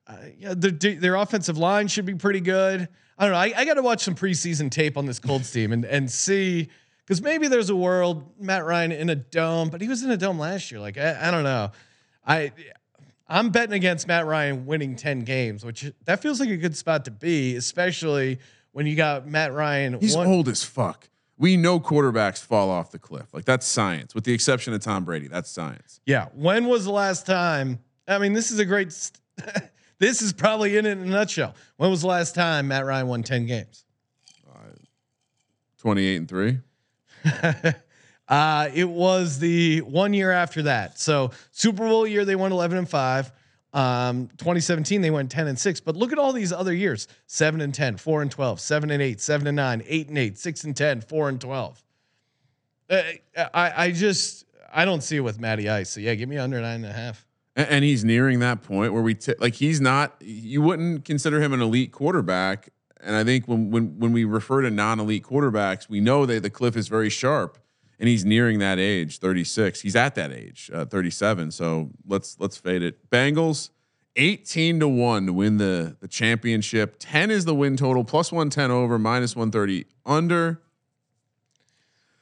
Uh, 0.07 0.17
yeah, 0.39 0.55
their 0.57 0.95
their 0.95 1.15
offensive 1.15 1.57
line 1.57 1.89
should 1.89 2.07
be 2.07 2.15
pretty 2.15 2.41
good. 2.41 2.89
I 3.19 3.25
don't 3.25 3.33
know. 3.33 3.39
I, 3.39 3.53
I 3.57 3.65
got 3.65 3.75
to 3.75 3.83
watch 3.83 4.03
some 4.03 4.15
preseason 4.15 4.71
tape 4.71 4.97
on 4.97 5.07
this 5.07 5.19
Colts 5.19 5.51
team 5.51 5.73
and 5.73 5.85
and 5.85 6.11
see 6.11 6.69
because 7.07 7.23
maybe 7.23 7.49
there's 7.49 7.71
a 7.71 7.77
world 7.77 8.33
Matt 8.39 8.65
Ryan 8.65 8.93
in 8.93 9.11
a 9.11 9.15
dome, 9.15 9.69
but 9.69 9.81
he 9.81 9.89
was 9.89 10.03
in 10.03 10.11
a 10.11 10.17
dome 10.17 10.39
last 10.39 10.71
year. 10.71 10.81
Like 10.81 10.99
I, 10.99 11.29
I 11.29 11.31
don't 11.31 11.45
know. 11.45 11.71
I 12.27 12.53
I'm 13.29 13.51
betting 13.51 13.73
against 13.75 14.07
Matt 14.07 14.27
Ryan 14.27 14.67
winning 14.67 14.95
10 14.97 15.21
games, 15.21 15.65
which 15.65 15.91
that 16.05 16.21
feels 16.21 16.39
like 16.39 16.51
a 16.51 16.57
good 16.57 16.77
spot 16.77 17.07
to 17.07 17.11
be, 17.11 17.57
especially 17.57 18.39
when 18.73 18.87
you 18.87 18.95
got 18.95 19.27
Matt 19.27 19.55
Ryan. 19.55 19.99
He's 20.01 20.17
one- 20.17 20.27
old 20.27 20.49
as 20.49 20.65
fuck. 20.65 21.09
We 21.39 21.57
know 21.57 21.81
quarterbacks 21.81 22.39
fall 22.39 22.71
off 22.71 22.91
the 22.91 22.99
cliff. 22.99 23.33
Like 23.33 23.45
that's 23.45 23.67
science, 23.67 24.15
with 24.15 24.25
the 24.25 24.33
exception 24.33 24.75
of 24.75 24.81
Tom 24.81 25.05
Brady. 25.05 25.29
That's 25.29 25.51
science. 25.51 26.01
Yeah. 26.07 26.29
When 26.35 26.67
was 26.69 26.85
the 26.85 26.93
last 26.93 27.27
time? 27.27 27.81
I 28.07 28.19
mean, 28.19 28.33
this 28.33 28.51
is 28.51 28.59
a 28.59 28.65
great. 28.65 28.93
St- 28.93 29.19
this 29.99 30.23
is 30.23 30.33
probably 30.33 30.77
in 30.77 30.87
it 30.87 30.93
in 30.93 31.01
a 31.01 31.07
nutshell. 31.07 31.55
When 31.77 31.91
was 31.91 32.03
the 32.03 32.09
last 32.09 32.35
time 32.35 32.69
Matt 32.69 32.85
Ryan 32.85 33.07
won 33.09 33.23
10 33.23 33.47
games? 33.47 33.85
Twenty-eight 35.79 36.17
and 36.17 36.29
three. 36.29 36.59
Uh, 38.29 38.71
it 38.73 38.89
was 38.89 39.41
the 39.41 39.81
one 39.81 40.15
year 40.15 40.31
after 40.31 40.63
that. 40.63 40.99
So 40.99 41.33
Super 41.51 41.87
Bowl 41.87 42.07
year 42.07 42.25
they 42.25 42.37
won 42.37 42.51
11 42.51 42.79
and 42.79 42.89
5. 42.89 43.33
Um, 43.73 44.29
2017 44.37 45.01
they 45.01 45.11
went 45.11 45.31
10 45.31 45.49
and 45.49 45.59
6. 45.59 45.81
But 45.81 45.97
look 45.97 46.13
at 46.13 46.19
all 46.19 46.33
these 46.33 46.53
other 46.53 46.75
years. 46.75 47.09
7 47.27 47.61
and 47.61 47.75
10, 47.75 47.97
4 47.97 48.23
and 48.23 48.31
12, 48.31 48.61
7 48.61 48.91
and 48.91 49.03
8, 49.03 49.21
7 49.21 49.47
and 49.47 49.57
9, 49.57 49.83
8 49.87 50.09
and 50.09 50.19
8, 50.19 50.39
6 50.39 50.65
and 50.65 50.77
10, 50.77 51.01
4 51.01 51.29
and 51.29 51.41
12. 51.41 51.85
Uh, 52.91 53.03
I 53.55 53.85
I 53.85 53.91
just 53.93 54.45
I 54.73 54.85
don't 54.85 55.03
see 55.03 55.17
it 55.17 55.21
with 55.21 55.41
Matty 55.41 55.69
Ice. 55.69 55.91
So 55.91 56.01
yeah, 56.01 56.15
give 56.15 56.29
me 56.29 56.39
under 56.39 56.61
nine 56.61 56.85
and 56.85 56.87
a 56.87 56.93
half. 56.93 57.27
And, 57.57 57.69
and 57.69 57.85
he's 57.85 58.05
nearing 58.05 58.41
that 58.41 58.63
point 58.63 58.93
where 58.93 59.03
we 59.03 59.15
t- 59.15 59.35
like 59.39 59.55
he's 59.55 59.81
not. 59.81 60.15
You 60.21 60.63
wouldn't 60.63 61.05
consider 61.05 61.41
him 61.41 61.53
an 61.53 61.61
elite 61.63 61.93
quarterback. 61.93 62.71
And 63.01 63.17
I 63.17 63.25
think 63.25 63.49
when 63.49 63.71
when 63.71 63.99
when 63.99 64.13
we 64.13 64.25
refer 64.25 64.63
to 64.63 64.71
non-elite 64.71 65.25
quarterbacks, 65.25 65.89
we 65.89 66.01
know 66.01 66.27
that 66.27 66.43
the 66.43 66.51
cliff 66.51 66.77
is 66.77 66.89
very 66.89 67.11
sharp, 67.11 67.59
and 68.03 68.09
he's 68.09 68.25
nearing 68.25 68.59
that 68.59 68.81
age, 68.81 69.21
36. 69.21 69.81
He's 69.81 69.95
at 69.95 70.17
that 70.17 70.33
age, 70.33 70.69
uh, 70.75 70.85
37. 70.85 71.53
So 71.53 71.91
let's 72.05 72.37
let's 72.41 72.57
fade 72.59 72.83
it. 72.83 73.09
Bengals. 73.11 73.71
18 74.17 74.81
to 74.81 74.89
1 74.89 75.27
to 75.27 75.33
win 75.33 75.57
the 75.57 75.97
the 76.01 76.09
championship. 76.09 76.97
10 76.99 77.31
is 77.31 77.45
the 77.47 77.55
win 77.55 77.77
total, 77.77 78.03
plus 78.05 78.31
110 78.33 78.71
over, 78.73 78.99
minus 78.99 79.37
130 79.37 79.87
under. 80.05 80.61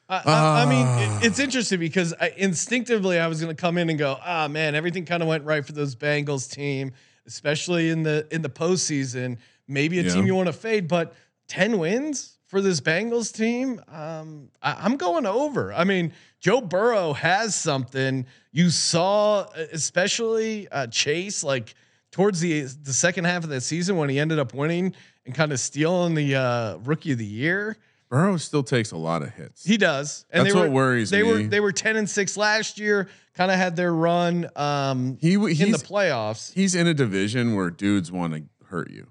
I, 0.09 0.23
I, 0.27 0.63
I 0.63 0.67
mean, 0.67 0.87
it, 0.87 1.27
it's 1.29 1.39
interesting 1.39 1.81
because 1.81 2.13
I, 2.21 2.33
instinctively 2.37 3.19
I 3.19 3.27
was 3.27 3.41
going 3.41 3.55
to 3.57 3.61
come 3.61 3.79
in 3.79 3.89
and 3.89 3.99
go, 3.99 4.19
ah, 4.25 4.49
man, 4.49 4.75
everything 4.75 5.05
kind 5.07 5.23
of 5.23 5.29
went 5.29 5.45
right 5.45 5.65
for 5.65 5.73
those 5.73 5.97
Bengals 5.97 6.51
team, 6.53 6.93
especially 7.27 7.89
in 7.91 8.03
the 8.03 8.27
in 8.31 8.43
the 8.43 8.51
postseason. 8.51 9.39
Maybe 9.67 9.99
a 9.99 10.03
Yeah. 10.03 10.13
team 10.15 10.27
you 10.27 10.35
want 10.35 10.49
to 10.49 10.53
fade, 10.53 10.89
but 10.89 11.15
ten 11.49 11.79
wins 11.79 12.37
for 12.51 12.61
this 12.61 12.81
Bengals 12.81 13.33
team, 13.33 13.81
um, 13.89 14.49
I, 14.61 14.77
I'm 14.85 14.97
going 14.97 15.25
over. 15.25 15.73
I 15.73 15.85
mean, 15.85 16.13
Joe 16.41 16.61
Burrow 16.61 17.13
has 17.13 17.55
something. 17.55 18.27
You 18.51 18.71
saw, 18.71 19.47
especially 19.73 20.67
uh, 20.69 20.89
Chase, 20.89 21.45
like 21.45 21.75
towards 22.11 22.41
the 22.41 22.63
the 22.63 22.93
second 22.93 23.25
half 23.27 23.45
of 23.45 23.51
the 23.51 23.61
season 23.61 23.97
when 23.97 24.09
he 24.09 24.19
ended 24.19 24.41
up 24.41 24.53
winning 24.53 24.95
and 25.25 25.35
kind 25.35 25.53
of 25.53 25.61
stealing 25.61 26.15
the 26.15 26.35
uh, 26.35 26.77
rookie 26.79 27.13
of 27.13 27.19
the 27.19 27.25
year. 27.25 27.77
Burrow 28.09 28.37
still 28.39 28.65
takes 28.65 28.91
a 28.91 28.97
lot 28.97 29.23
of 29.23 29.33
hits. 29.35 29.65
He 29.65 29.77
does, 29.77 30.27
and 30.31 30.45
That's 30.45 30.53
they 30.53 30.59
what 30.61 30.71
were, 30.71 30.75
worries 30.75 31.11
they 31.11 31.23
me. 31.23 31.29
were 31.29 31.43
they 31.45 31.61
were 31.61 31.71
ten 31.71 31.97
and 31.97 32.11
six 32.11 32.37
last 32.37 32.81
year. 32.81 33.09
Kind 33.35 33.53
of 33.53 33.57
had 33.59 33.77
their 33.77 33.95
run 33.95 34.51
um, 34.57 35.17
He 35.21 35.35
in 35.35 35.41
the 35.71 35.79
playoffs. 35.79 36.53
he's 36.53 36.75
in 36.75 36.89
a 36.89 36.95
division 36.95 37.55
where 37.55 37.71
dudes 37.71 38.11
want 38.11 38.35
to 38.35 38.43
hurt 38.67 38.91
you. 38.91 39.07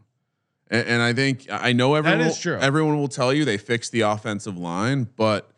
And, 0.70 0.88
and 0.88 1.02
I 1.02 1.14
think 1.14 1.48
I 1.50 1.74
know 1.74 1.96
everyone. 1.96 2.22
is 2.22 2.28
will- 2.28 2.36
true. 2.36 2.58
Everyone 2.58 2.98
will 2.98 3.08
tell 3.08 3.34
you 3.34 3.46
they 3.46 3.58
fixed 3.58 3.92
the 3.92 4.02
offensive 4.02 4.58
line, 4.58 5.08
but 5.16 5.50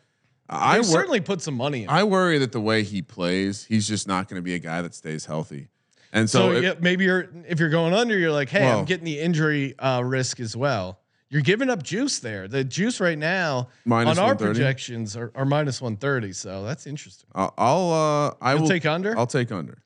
I 0.48 0.76
I 0.76 0.76
wor- 0.78 0.84
certainly 0.84 1.20
put 1.20 1.40
some 1.42 1.54
money 1.54 1.84
in. 1.84 1.88
I 1.88 2.04
worry 2.04 2.38
that 2.38 2.52
the 2.52 2.60
way 2.60 2.82
he 2.82 3.02
plays, 3.02 3.64
he's 3.64 3.86
just 3.88 4.06
not 4.08 4.28
going 4.28 4.38
to 4.38 4.42
be 4.44 4.54
a 4.54 4.58
guy 4.58 4.82
that 4.82 4.94
stays 4.94 5.26
healthy. 5.26 5.68
And 6.12 6.28
so, 6.28 6.50
so 6.50 6.56
if- 6.56 6.62
yeah, 6.62 6.74
maybe 6.80 7.04
you're 7.04 7.28
if 7.48 7.58
you're 7.60 7.70
going 7.70 7.94
under, 7.94 8.18
you're 8.18 8.32
like, 8.32 8.48
hey, 8.48 8.64
Well- 8.64 8.80
I'm 8.80 8.84
getting 8.84 9.04
the 9.04 9.20
injury 9.20 9.78
uh, 9.78 10.02
risk 10.02 10.40
as 10.40 10.56
well. 10.56 10.98
You're 11.30 11.40
giving 11.40 11.70
up 11.70 11.82
juice 11.82 12.18
there. 12.18 12.46
The 12.46 12.62
juice 12.62 13.00
right 13.00 13.16
now 13.16 13.68
on 13.90 14.18
our 14.18 14.34
projections 14.36 15.16
are, 15.16 15.32
are 15.34 15.46
minus 15.46 15.80
one 15.80 15.96
thirty. 15.96 16.34
So 16.34 16.62
that's 16.62 16.86
interesting. 16.86 17.26
I'll, 17.34 17.54
I'll 17.56 17.90
uh, 17.90 18.34
I 18.42 18.52
You'll 18.52 18.62
will 18.62 18.68
take 18.68 18.84
under? 18.84 19.16
I'll 19.16 19.26
take 19.26 19.50
under. 19.50 19.78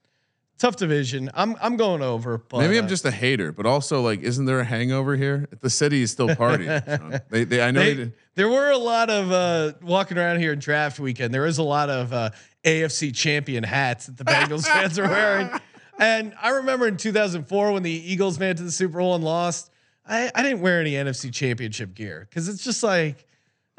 Tough 0.59 0.77
division. 0.77 1.31
I'm 1.35 1.55
I'm 1.61 1.77
going 1.77 2.01
over. 2.03 2.39
But 2.39 2.61
Maybe 2.61 2.79
I'm 2.79 2.89
just 2.89 3.05
a 3.05 3.11
hater, 3.11 3.53
but 3.53 3.67
also 3.67 4.01
like, 4.01 4.23
isn't 4.23 4.47
there 4.47 4.61
a 4.61 4.65
hangover 4.65 5.15
here? 5.15 5.49
The 5.61 5.69
city 5.69 6.01
is 6.03 6.11
still 6.11 6.29
partying. 6.29 7.21
They, 7.31 7.45
they, 7.45 7.61
I 7.61 7.71
know 7.71 7.81
they, 7.81 7.95
They, 7.95 8.13
there 8.37 8.49
were 8.49 8.71
a 8.71 8.79
lot 8.79 9.11
of 9.11 9.33
uh, 9.33 9.73
walking 9.83 10.17
around 10.17 10.39
here 10.39 10.53
in 10.53 10.59
draft 10.59 10.99
weekend. 10.99 11.35
There 11.35 11.47
is 11.47 11.59
a 11.59 11.63
lot 11.63 11.91
of 11.91 12.13
uh, 12.13 12.31
AFC 12.65 13.15
champion 13.15 13.65
hats 13.65 14.07
that 14.07 14.17
the 14.17 14.25
Bengals 14.25 14.67
fans 14.67 14.99
are 14.99 15.09
wearing. 15.09 15.51
And 15.99 16.35
I 16.41 16.51
remember 16.51 16.87
in 16.87 16.97
2004 16.97 17.73
when 17.73 17.83
the 17.83 17.91
Eagles 17.91 18.39
made 18.39 18.51
it 18.51 18.57
to 18.59 18.63
the 18.63 18.71
Super 18.71 18.99
Bowl 18.99 19.15
and 19.15 19.25
lost, 19.25 19.71
I, 20.07 20.31
I 20.35 20.43
didn't 20.43 20.61
wear 20.61 20.81
any 20.81 20.93
NFC 20.93 21.33
championship 21.33 21.95
gear 21.95 22.27
because 22.29 22.49
it's 22.49 22.65
just 22.65 22.83
like, 22.83 23.27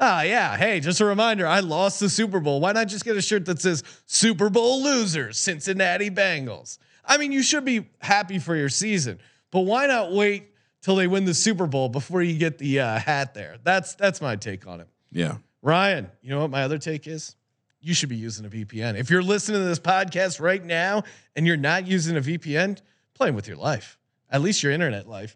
ah, 0.00 0.22
yeah, 0.22 0.56
hey, 0.56 0.80
just 0.80 1.00
a 1.00 1.04
reminder, 1.04 1.46
I 1.46 1.60
lost 1.60 2.00
the 2.00 2.08
Super 2.08 2.40
Bowl. 2.40 2.60
Why 2.60 2.72
not 2.72 2.88
just 2.88 3.04
get 3.04 3.16
a 3.16 3.22
shirt 3.22 3.46
that 3.46 3.60
says 3.60 3.82
Super 4.06 4.50
Bowl 4.50 4.82
losers, 4.82 5.38
Cincinnati 5.38 6.10
Bengals? 6.10 6.78
I 7.04 7.16
mean, 7.16 7.32
you 7.32 7.42
should 7.42 7.64
be 7.64 7.88
happy 8.00 8.38
for 8.38 8.54
your 8.54 8.68
season, 8.68 9.18
but 9.50 9.60
why 9.60 9.86
not 9.86 10.12
wait 10.12 10.48
till 10.82 10.96
they 10.96 11.06
win 11.06 11.24
the 11.24 11.34
Super 11.34 11.66
Bowl 11.66 11.88
before 11.88 12.22
you 12.22 12.38
get 12.38 12.58
the 12.58 12.80
uh, 12.80 12.98
hat 12.98 13.34
there? 13.34 13.56
That's 13.64 13.94
that's 13.94 14.20
my 14.20 14.36
take 14.36 14.66
on 14.66 14.80
it. 14.80 14.88
Yeah. 15.10 15.38
Ryan, 15.62 16.10
you 16.22 16.30
know 16.30 16.40
what 16.40 16.50
my 16.50 16.62
other 16.62 16.78
take 16.78 17.06
is? 17.06 17.34
You 17.80 17.94
should 17.94 18.08
be 18.08 18.16
using 18.16 18.44
a 18.44 18.48
VPN. 18.48 18.96
If 18.98 19.10
you're 19.10 19.22
listening 19.22 19.60
to 19.60 19.66
this 19.66 19.78
podcast 19.78 20.40
right 20.40 20.64
now 20.64 21.04
and 21.34 21.46
you're 21.46 21.56
not 21.56 21.86
using 21.86 22.16
a 22.16 22.20
VPN, 22.20 22.80
playing 23.14 23.34
with 23.34 23.48
your 23.48 23.56
life, 23.56 23.98
at 24.30 24.42
least 24.42 24.62
your 24.62 24.72
internet 24.72 25.08
life. 25.08 25.34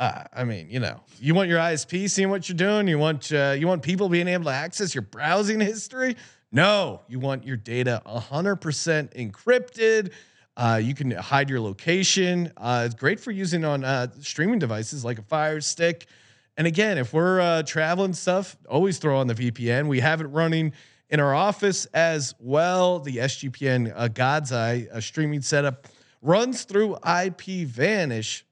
Uh, 0.00 0.24
I 0.32 0.44
mean, 0.44 0.70
you 0.70 0.80
know, 0.80 0.98
you 1.20 1.34
want 1.34 1.50
your 1.50 1.58
ISP 1.58 2.08
seeing 2.08 2.30
what 2.30 2.48
you're 2.48 2.56
doing. 2.56 2.88
You 2.88 2.98
want 2.98 3.30
uh, 3.30 3.54
you 3.56 3.68
want 3.68 3.82
people 3.82 4.08
being 4.08 4.28
able 4.28 4.44
to 4.44 4.50
access 4.50 4.94
your 4.94 5.02
browsing 5.02 5.60
history. 5.60 6.16
No, 6.50 7.02
you 7.06 7.20
want 7.20 7.44
your 7.44 7.58
data 7.58 8.00
100% 8.06 8.56
encrypted. 9.14 10.12
Uh, 10.56 10.80
you 10.82 10.94
can 10.94 11.10
hide 11.10 11.50
your 11.50 11.60
location. 11.60 12.50
Uh, 12.56 12.84
it's 12.86 12.94
great 12.94 13.20
for 13.20 13.30
using 13.30 13.62
on 13.62 13.84
uh, 13.84 14.06
streaming 14.20 14.58
devices 14.58 15.04
like 15.04 15.18
a 15.18 15.22
Fire 15.22 15.60
Stick. 15.60 16.06
And 16.56 16.66
again, 16.66 16.96
if 16.96 17.12
we're 17.12 17.40
uh, 17.40 17.62
traveling 17.64 18.14
stuff, 18.14 18.56
always 18.70 18.96
throw 18.96 19.18
on 19.18 19.26
the 19.26 19.34
VPN. 19.34 19.86
We 19.86 20.00
have 20.00 20.22
it 20.22 20.28
running 20.28 20.72
in 21.10 21.20
our 21.20 21.34
office 21.34 21.84
as 21.92 22.34
well. 22.40 23.00
The 23.00 23.18
SGPN 23.18 24.14
God's 24.14 24.50
Eye 24.50 24.86
streaming 25.00 25.42
setup 25.42 25.88
runs 26.22 26.64
through 26.64 26.96
IP 27.04 27.66
Vanish. 27.66 28.46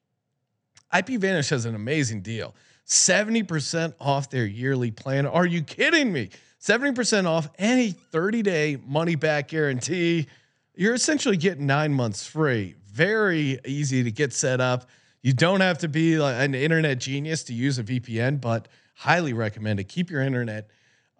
IP 0.96 1.20
Vanish 1.20 1.50
has 1.50 1.64
an 1.64 1.74
amazing 1.74 2.22
deal 2.22 2.54
70% 2.86 3.94
off 4.00 4.30
their 4.30 4.46
yearly 4.46 4.90
plan. 4.90 5.26
Are 5.26 5.46
you 5.46 5.62
kidding 5.62 6.12
me? 6.12 6.30
70% 6.60 7.26
off 7.26 7.48
any 7.58 7.90
30 7.90 8.42
day 8.42 8.78
money 8.86 9.14
back 9.14 9.48
guarantee. 9.48 10.26
You're 10.74 10.94
essentially 10.94 11.36
getting 11.36 11.66
nine 11.66 11.92
months 11.92 12.26
free. 12.26 12.74
Very 12.90 13.58
easy 13.66 14.02
to 14.02 14.10
get 14.10 14.32
set 14.32 14.60
up. 14.60 14.88
You 15.22 15.32
don't 15.32 15.60
have 15.60 15.78
to 15.78 15.88
be 15.88 16.14
an 16.14 16.54
internet 16.54 16.98
genius 16.98 17.44
to 17.44 17.54
use 17.54 17.78
a 17.78 17.84
VPN, 17.84 18.40
but 18.40 18.68
highly 18.94 19.32
recommend 19.32 19.80
it. 19.80 19.84
Keep 19.84 20.10
your 20.10 20.22
internet, 20.22 20.70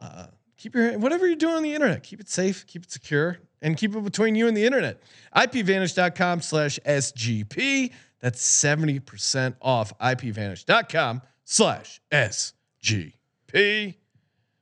uh, 0.01 0.27
keep 0.57 0.75
your 0.75 0.99
whatever 0.99 1.27
you're 1.27 1.37
doing 1.37 1.55
on 1.57 1.63
the 1.63 1.75
internet, 1.75 2.03
keep 2.03 2.21
it 2.21 2.29
safe, 2.29 2.67
keep 2.67 2.85
it 2.85 2.91
secure, 2.91 3.39
and 3.61 3.77
keep 3.77 3.95
it 3.95 4.05
between 4.05 4.35
you 4.35 4.49
and 4.49 4.57
the 4.57 4.65
internet. 4.65 5.03
IPVanish.com 5.37 6.41
slash 6.41 6.79
SGP. 6.87 7.93
That's 8.21 8.43
70% 8.43 9.55
off 9.61 9.97
IPVanish.com 9.99 11.23
slash 11.45 12.01
SGP. 12.11 13.95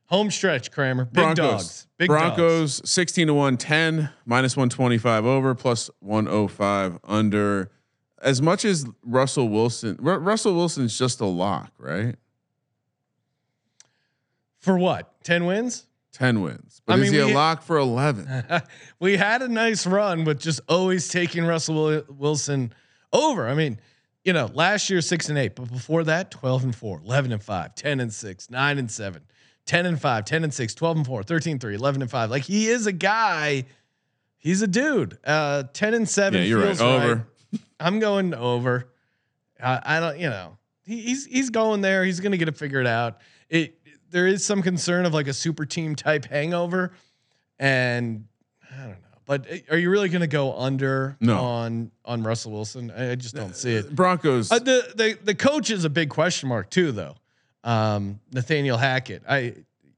Home 0.07 0.31
stretch, 0.31 0.71
Kramer. 0.71 1.05
Big 1.05 1.13
Broncos. 1.13 1.35
dogs. 1.35 1.87
Big 1.97 2.07
dogs. 2.09 2.21
Broncos 2.21 2.89
16 2.89 3.27
to 3.27 3.33
110, 3.33 4.09
minus 4.25 4.55
125 4.55 5.25
over, 5.25 5.53
plus 5.53 5.89
105 5.99 6.99
under. 7.03 7.71
As 8.21 8.41
much 8.41 8.63
as 8.63 8.85
Russell 9.03 9.49
Wilson, 9.49 9.97
Ru- 9.99 10.17
Russell 10.17 10.55
Wilson's 10.55 10.97
just 10.97 11.19
a 11.19 11.25
lock, 11.25 11.71
right? 11.77 12.15
For 14.59 14.77
what? 14.77 15.23
10 15.23 15.45
wins? 15.45 15.87
10 16.13 16.41
wins. 16.41 16.81
But 16.85 16.93
I 16.93 16.95
is 16.97 17.11
mean, 17.11 17.13
he 17.13 17.31
a 17.31 17.35
lock 17.35 17.61
for 17.61 17.77
11? 17.77 18.43
we 18.99 19.17
had 19.17 19.41
a 19.41 19.47
nice 19.47 19.85
run 19.85 20.23
with 20.23 20.39
just 20.39 20.61
always 20.67 21.09
taking 21.09 21.45
Russell 21.45 22.03
Wilson 22.09 22.73
over. 23.13 23.47
I 23.47 23.53
mean, 23.53 23.79
you 24.23 24.33
know, 24.33 24.49
last 24.53 24.89
year 24.89 25.01
six 25.01 25.29
and 25.29 25.37
eight, 25.37 25.55
but 25.55 25.71
before 25.71 26.03
that, 26.05 26.31
12 26.31 26.63
and 26.65 26.75
four, 26.75 27.01
11 27.03 27.31
and 27.31 27.41
five, 27.41 27.75
10 27.75 27.99
and 27.99 28.13
six, 28.13 28.49
nine 28.49 28.77
and 28.77 28.91
seven, 28.91 29.23
10 29.65 29.85
and 29.85 30.01
five, 30.01 30.25
10 30.25 30.43
and 30.43 30.53
six, 30.53 30.73
12 30.75 30.97
and 30.97 31.05
four, 31.05 31.23
13 31.23 31.53
and 31.53 31.61
three, 31.61 31.75
11 31.75 32.01
and 32.01 32.11
five. 32.11 32.29
Like 32.29 32.43
he 32.43 32.67
is 32.67 32.87
a 32.87 32.91
guy. 32.91 33.65
He's 34.37 34.61
a 34.61 34.67
dude. 34.67 35.17
Uh, 35.25 35.63
10 35.73 35.93
and 35.93 36.09
seven. 36.09 36.41
yeah, 36.41 36.47
you're 36.47 36.63
right. 36.63 36.79
Over. 36.79 37.27
I'm 37.79 37.99
going 37.99 38.33
over. 38.33 38.89
I, 39.61 39.81
I 39.83 39.99
don't, 39.99 40.19
you 40.19 40.29
know, 40.29 40.57
he, 40.83 41.01
he's 41.01 41.25
he's 41.25 41.49
going 41.49 41.81
there. 41.81 42.03
He's 42.03 42.19
going 42.19 42.31
to 42.31 42.37
get 42.37 42.47
it 42.47 42.57
figured 42.57 42.87
out. 42.87 43.19
It 43.49 43.79
there 44.09 44.27
is 44.27 44.45
some 44.45 44.61
concern 44.61 45.05
of 45.05 45.13
like 45.13 45.27
a 45.27 45.33
super 45.33 45.65
team 45.65 45.95
type 45.95 46.25
hangover, 46.25 46.93
and 47.59 48.25
I 48.71 48.77
don't 48.81 49.01
know. 49.01 49.06
But 49.27 49.45
uh, 49.51 49.55
are 49.69 49.77
you 49.77 49.91
really 49.91 50.09
going 50.09 50.21
to 50.21 50.27
go 50.27 50.57
under 50.57 51.15
No. 51.19 51.37
on 51.37 51.91
on 52.05 52.23
Russell 52.23 52.53
Wilson? 52.53 52.89
I, 52.89 53.11
I 53.11 53.15
just 53.15 53.35
don't 53.35 53.55
see 53.55 53.75
it. 53.75 53.93
Broncos. 53.95 54.51
Uh, 54.51 54.57
the 54.59 54.91
the 54.95 55.17
the 55.23 55.35
coach 55.35 55.69
is 55.69 55.85
a 55.85 55.89
big 55.89 56.09
question 56.09 56.49
mark 56.49 56.71
too, 56.71 56.91
though. 56.91 57.15
Um, 57.63 58.19
Nathaniel 58.31 58.77
Hackett, 58.77 59.23
I 59.29 59.53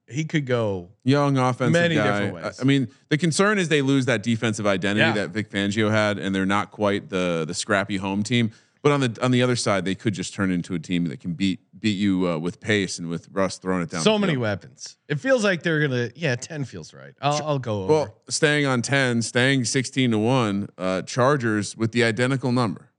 he 0.08 0.24
could 0.26 0.48
go. 0.48 0.90
young 1.04 1.38
offensive 1.38 1.72
Many 1.74 1.94
guy. 1.96 2.04
different 2.04 2.34
ways. 2.34 2.60
I- 2.60 2.64
I 2.64 2.66
mean, 2.66 2.88
the 3.10 3.18
concern 3.18 3.60
is 3.60 3.70
they 3.70 3.84
lose 3.84 4.06
that 4.08 4.24
defensive 4.24 4.66
identity 4.66 5.02
Yeah. 5.02 5.14
that 5.14 5.30
Vic 5.30 5.52
Fangio 5.52 5.92
had, 5.92 6.18
and 6.18 6.34
they're 6.34 6.48
not 6.48 6.72
quite 6.72 7.10
the 7.10 7.46
the 7.48 7.54
scrappy 7.54 7.98
home 7.98 8.24
team. 8.24 8.52
But 8.82 8.94
on 8.94 9.02
the 9.02 9.18
on 9.22 9.32
the 9.32 9.44
other 9.44 9.58
side, 9.58 9.84
they 9.84 9.94
could 9.96 10.14
just 10.14 10.34
turn 10.34 10.52
into 10.52 10.74
a 10.74 10.80
team 10.80 11.06
that 11.08 11.20
can 11.20 11.34
beat 11.34 11.60
beat 11.78 11.98
you 11.98 12.30
uh, 12.30 12.38
with 12.38 12.62
pace 12.62 12.98
and 12.98 13.10
with 13.10 13.28
Russ 13.32 13.58
throwing 13.58 13.82
it 13.82 13.90
down. 13.90 14.02
so 14.02 14.18
many 14.18 14.38
weapons. 14.38 14.96
It 15.10 15.20
feels 15.20 15.44
like 15.44 15.64
they're 15.64 15.82
gonna. 15.86 16.12
Yeah, 16.16 16.36
ten 16.36 16.64
feels 16.64 16.94
right. 16.94 17.14
I'll, 17.22 17.42
I'll 17.46 17.60
go 17.60 17.84
over. 17.84 17.94
Well, 17.94 18.16
staying 18.30 18.66
on 18.66 18.82
ten, 18.82 19.22
staying 19.22 19.66
sixteen 19.66 20.12
to 20.12 20.18
one, 20.18 20.70
uh, 20.78 21.02
Chargers 21.02 21.76
with 21.76 21.92
the 21.92 22.06
identical 22.06 22.54
number. 22.54 22.92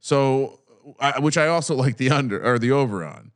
So, 0.00 0.60
I, 1.00 1.18
which 1.20 1.36
I 1.36 1.48
also 1.48 1.74
like 1.84 1.96
the 1.98 2.10
under 2.10 2.42
or 2.42 2.58
the 2.58 2.72
over 2.72 3.04
on. 3.04 3.32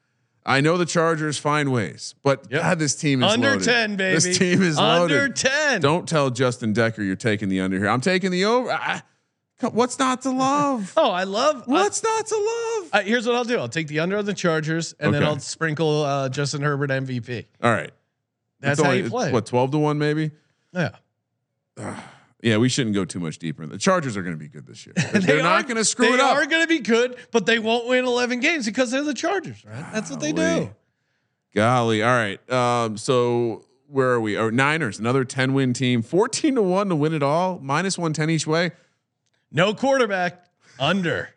I 0.47 0.63
know 0.63 0.79
the 0.79 0.87
Chargers 0.87 1.37
find 1.37 1.71
ways, 1.71 2.15
but 2.23 2.47
Yep. 2.51 2.63
God, 2.63 2.79
this 2.79 2.95
team 2.95 3.23
is 3.23 3.31
under 3.31 3.51
loaded. 3.51 3.65
ten, 3.65 3.97
baby. 3.97 4.15
This 4.15 4.39
team 4.39 4.63
is 4.63 4.79
under 4.79 5.15
loaded. 5.21 5.37
ten. 5.37 5.81
Don't 5.83 6.09
tell 6.09 6.31
Justin 6.31 6.73
Decker 6.73 7.03
you're 7.03 7.15
taking 7.15 7.51
the 7.51 7.61
under 7.61 7.77
here. 7.77 7.89
I'm 7.89 8.01
taking 8.01 8.31
the 8.31 8.47
over. 8.47 8.73
I, 8.73 9.03
what's 9.63 9.99
not 9.99 10.23
to 10.23 10.31
love? 10.31 10.93
Oh, 10.97 11.11
I 11.11 11.25
love. 11.25 11.63
What's 11.67 12.03
not 12.03 12.27
to 12.27 12.35
love? 12.37 12.91
Uh, 12.93 13.01
here's 13.03 13.27
what 13.27 13.37
I'll 13.37 13.45
do. 13.45 13.59
I'll 13.59 13.69
take 13.69 13.89
the 13.89 14.01
under 14.01 14.17
on 14.19 14.25
the 14.25 14.35
Chargers, 14.35 14.95
and 14.99 15.13
then 15.15 15.23
I'll 15.23 15.39
sprinkle 15.39 16.03
uh, 16.05 16.29
Justin 16.29 16.63
Herbert 16.63 16.91
MVP. 16.91 17.47
All 17.63 17.71
right. 17.71 17.91
That's 18.61 18.79
It's 18.79 18.85
how 18.85 18.91
only- 18.93 19.05
you 19.05 19.11
play. 19.11 19.33
What, 19.33 19.47
12 19.47 19.71
to 19.73 19.79
1 19.79 19.99
maybe? 19.99 20.31
Yeah. 20.73 20.91
Yeah, 22.43 22.57
we 22.57 22.71
shouldn't 22.71 22.95
go 22.95 23.05
too 23.05 23.21
much 23.21 23.37
deeper. 23.39 23.67
The 23.67 23.77
Chargers 23.77 24.17
are 24.17 24.23
going 24.23 24.35
to 24.35 24.39
be 24.39 24.49
good 24.49 24.67
this 24.67 24.87
year. 24.87 24.95
They're, 25.13 25.21
They 25.21 25.43
not 25.43 25.61
are- 25.61 25.63
going 25.63 25.77
to 25.77 25.85
screw 25.85 26.15
it 26.15 26.21
up. 26.21 26.35
They 26.35 26.43
are 26.43 26.47
going 26.47 26.63
to 26.63 26.69
be 26.69 26.79
good, 26.79 27.17
but 27.33 27.45
they 27.45 27.59
won't 27.59 27.87
win 27.87 28.07
11 28.07 28.41
games 28.41 28.65
because 28.65 28.91
they're 28.91 29.05
the 29.05 29.13
Chargers, 29.13 29.63
right? 29.63 29.85
That's 29.93 30.11
what 30.11 30.21
they 30.21 30.33
do. 30.33 30.71
Golly. 31.55 32.03
All 32.03 32.09
right. 32.09 32.51
Um, 32.51 32.97
so 32.97 33.67
where 33.89 34.09
are 34.13 34.21
we? 34.23 34.39
Oh, 34.39 34.49
Niners, 34.49 34.99
another 34.99 35.23
10 35.23 35.53
win 35.53 35.75
team, 35.75 36.01
14 36.01 36.55
to 36.55 36.63
1 36.63 36.89
to 36.89 36.97
win 36.97 37.13
it 37.13 37.23
all, 37.23 37.59
minus 37.63 37.99
110 37.99 38.31
each 38.31 38.47
way. 38.47 38.71
No 39.53 39.75
quarterback. 39.75 40.45
Under. 40.79 41.31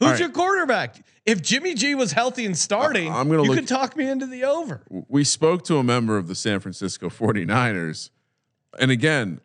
Who's 0.00 0.10
right. 0.10 0.20
your 0.20 0.28
quarterback? 0.30 1.04
If 1.26 1.42
Jimmy 1.42 1.74
G 1.74 1.94
was 1.94 2.12
healthy 2.12 2.46
and 2.46 2.56
starting, 2.56 3.12
I'm 3.12 3.28
gonna 3.28 3.42
you 3.42 3.48
look- 3.48 3.58
could 3.58 3.68
talk 3.68 3.96
me 3.96 4.08
into 4.08 4.26
the 4.26 4.44
over. 4.44 4.82
We 4.88 5.24
spoke 5.24 5.64
to 5.64 5.78
a 5.78 5.82
member 5.82 6.16
of 6.16 6.28
the 6.28 6.34
San 6.34 6.60
Francisco 6.60 7.08
49ers. 7.08 8.10
And 8.78 8.90
again, 8.90 9.40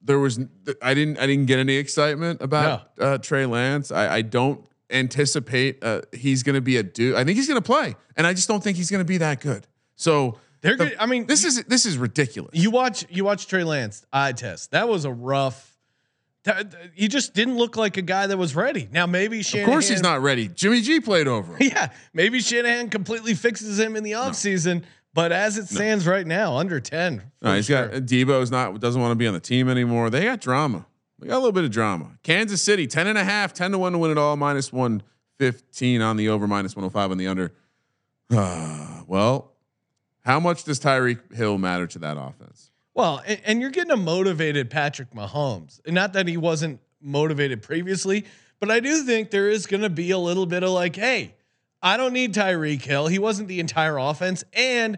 there 0.00 0.18
was 0.18 0.40
I 0.80 0.94
didn't 0.94 1.18
I 1.18 1.26
didn't 1.26 1.46
get 1.46 1.58
any 1.58 1.76
excitement 1.76 2.40
about 2.40 2.90
uh, 2.98 3.18
Trey 3.18 3.44
Lance. 3.44 3.90
I, 3.92 4.16
I 4.16 4.22
don't 4.22 4.64
anticipate 4.90 5.82
uh, 5.82 6.02
he's 6.12 6.42
going 6.42 6.54
to 6.54 6.60
be 6.60 6.76
a 6.76 6.82
dude. 6.82 7.16
I 7.16 7.24
think 7.24 7.36
he's 7.36 7.48
going 7.48 7.60
to 7.60 7.66
play, 7.66 7.96
and 8.16 8.26
I 8.26 8.32
just 8.32 8.48
don't 8.48 8.62
think 8.62 8.76
he's 8.76 8.90
going 8.90 9.00
to 9.00 9.08
be 9.08 9.18
that 9.18 9.40
good. 9.40 9.66
So 9.96 10.38
They're 10.60 10.76
the- 10.76 10.86
good. 10.86 10.96
I 10.98 11.06
mean, 11.06 11.26
this 11.26 11.44
is 11.44 11.64
this 11.64 11.86
is 11.86 11.98
ridiculous. 11.98 12.52
You 12.54 12.70
watch 12.70 13.04
you 13.10 13.24
watch 13.24 13.46
Trey 13.46 13.64
Lance 13.64 14.06
eye 14.12 14.32
test. 14.32 14.70
That 14.70 14.88
was 14.88 15.04
a 15.04 15.12
rough. 15.12 15.75
That- 16.46 16.74
uh, 16.74 16.78
he 16.94 17.08
just 17.08 17.34
didn't 17.34 17.56
look 17.58 17.76
like 17.76 17.96
a 17.96 18.02
guy 18.02 18.26
that 18.26 18.38
was 18.38 18.56
ready. 18.56 18.88
Now 18.90 19.06
maybe 19.06 19.42
Shanahan, 19.42 19.68
of 19.68 19.72
course, 19.72 19.88
he's 19.88 20.02
not 20.02 20.22
ready. 20.22 20.48
Jimmy 20.48 20.80
G 20.80 21.00
played 21.00 21.28
over 21.28 21.56
him. 21.56 21.70
Yeah, 21.72 21.90
maybe 22.14 22.40
Shanahan 22.40 22.88
completely 22.88 23.34
fixes 23.34 23.78
him 23.78 23.96
in 23.96 24.04
the 24.04 24.12
offseason. 24.12 24.84
But 25.12 25.32
as 25.32 25.56
it 25.58 25.66
stands 25.68 26.06
right 26.06 26.26
now, 26.26 26.56
under 26.56 26.78
ten. 26.78 27.22
No, 27.40 27.50
for 27.50 27.56
he's 27.56 27.66
sure. 27.66 27.88
got 27.88 28.02
Deebo's 28.02 28.50
not 28.50 28.78
doesn't 28.80 29.00
want 29.00 29.12
to 29.12 29.16
be 29.16 29.26
on 29.26 29.34
the 29.34 29.40
team 29.40 29.68
anymore. 29.68 30.10
They 30.10 30.24
got 30.24 30.40
drama. 30.40 30.86
They 31.18 31.28
got 31.28 31.36
a 31.36 31.38
little 31.38 31.52
bit 31.52 31.64
of 31.64 31.70
drama. 31.70 32.10
Kansas 32.22 32.60
City 32.60 32.86
10 32.86 33.06
and 33.06 33.16
a 33.16 33.24
half, 33.24 33.54
10 33.54 33.72
to 33.72 33.78
1 33.78 33.92
to 33.92 33.98
win 33.98 34.10
it 34.10 34.18
all, 34.18 34.36
minus 34.36 34.70
115 34.72 36.02
on 36.02 36.16
the 36.18 36.28
over, 36.28 36.46
minus 36.46 36.76
105 36.76 37.10
on 37.10 37.16
the 37.18 37.26
under. 37.26 37.52
well, 39.06 39.52
how 40.24 40.38
much 40.40 40.64
does 40.64 40.78
Tyreek 40.78 41.34
Hill 41.34 41.56
matter 41.56 41.86
to 41.86 41.98
that 42.00 42.18
offense? 42.18 42.65
Well, 42.96 43.22
and, 43.26 43.40
and 43.44 43.60
you're 43.60 43.70
getting 43.70 43.92
a 43.92 43.96
motivated 43.96 44.70
Patrick 44.70 45.10
Mahomes. 45.12 45.86
Not 45.86 46.14
that 46.14 46.26
he 46.26 46.38
wasn't 46.38 46.80
motivated 47.00 47.62
previously, 47.62 48.24
but 48.58 48.70
I 48.70 48.80
do 48.80 49.02
think 49.02 49.30
there 49.30 49.50
is 49.50 49.66
going 49.66 49.82
to 49.82 49.90
be 49.90 50.12
a 50.12 50.18
little 50.18 50.46
bit 50.46 50.62
of 50.62 50.70
like, 50.70 50.96
hey, 50.96 51.34
I 51.82 51.98
don't 51.98 52.14
need 52.14 52.32
Tyreek 52.32 52.82
Hill. 52.82 53.06
He 53.06 53.18
wasn't 53.18 53.48
the 53.48 53.60
entire 53.60 53.98
offense. 53.98 54.44
And 54.54 54.96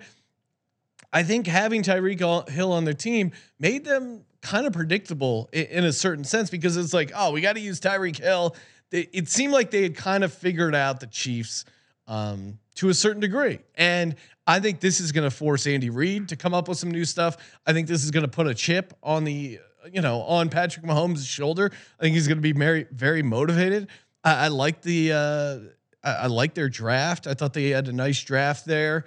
I 1.13 1.25
think 1.25 1.49
having 1.49 1.83
Tyreek 1.83 2.21
Hill- 2.21 2.47
Hill 2.49 2.73
on 2.73 2.85
their 2.85 2.95
team 2.95 3.33
made 3.59 3.85
them 3.85 4.25
kind 4.43 4.65
of 4.65 4.73
predictable 4.73 5.51
in, 5.53 5.65
in 5.67 5.85
a 5.85 5.93
certain 5.93 6.23
sense 6.23 6.51
because 6.51 6.77
it's 6.77 6.95
like, 6.95 7.11
oh, 7.17 7.33
we 7.33 7.41
got 7.41 7.55
to 7.55 7.61
use 7.61 7.81
Tyreek 7.81 8.19
Hill. 8.19 8.55
They, 8.91 9.09
it 9.13 9.29
seemed 9.29 9.53
like 9.53 9.73
they 9.73 9.83
had 9.83 9.97
kind 9.97 10.23
of 10.23 10.33
figured 10.33 10.77
out 10.77 11.01
the 11.01 11.09
Chiefs 11.09 11.65
um, 12.07 12.61
to 12.77 12.91
a 12.91 12.95
certain 12.95 13.21
degree. 13.21 13.59
And 13.75 14.15
I 14.49 14.61
think 14.61 14.81
this 14.81 14.99
is 14.99 15.13
going 15.13 15.29
to 15.29 15.31
force 15.31 15.67
Andy 15.67 15.91
Reid 15.91 16.31
to 16.31 16.37
come 16.37 16.55
up 16.55 16.69
with 16.69 16.79
some 16.79 16.91
new 16.91 17.05
stuff. 17.05 17.37
I 17.67 17.75
think 17.75 17.87
this 17.87 18.03
is 18.03 18.11
going 18.11 18.25
to 18.25 18.31
put 18.31 18.47
a 18.47 18.55
chip 18.55 18.95
on 19.03 19.25
the, 19.25 19.61
you 19.93 20.01
know, 20.01 20.23
on 20.23 20.49
Patrick 20.49 20.87
Mahomes' 20.87 21.29
shoulder. 21.29 21.71
I 22.01 22.03
think 22.03 22.15
he's 22.15 22.27
going 22.27 22.39
to 22.39 22.43
be 22.43 22.53
very, 22.53 22.87
very 22.91 23.23
motivated. 23.23 23.89
I, 24.25 24.47
I 24.47 24.49
like 24.49 24.81
the, 24.81 25.13
uh, 25.13 25.59
I, 26.03 26.13
I 26.13 26.27
like 26.29 26.55
their 26.55 26.71
draft. 26.71 27.27
I 27.27 27.35
thought 27.35 27.53
they 27.53 27.69
had 27.69 27.89
a 27.89 27.93
nice 27.93 28.23
draft 28.23 28.65
there. 28.65 29.05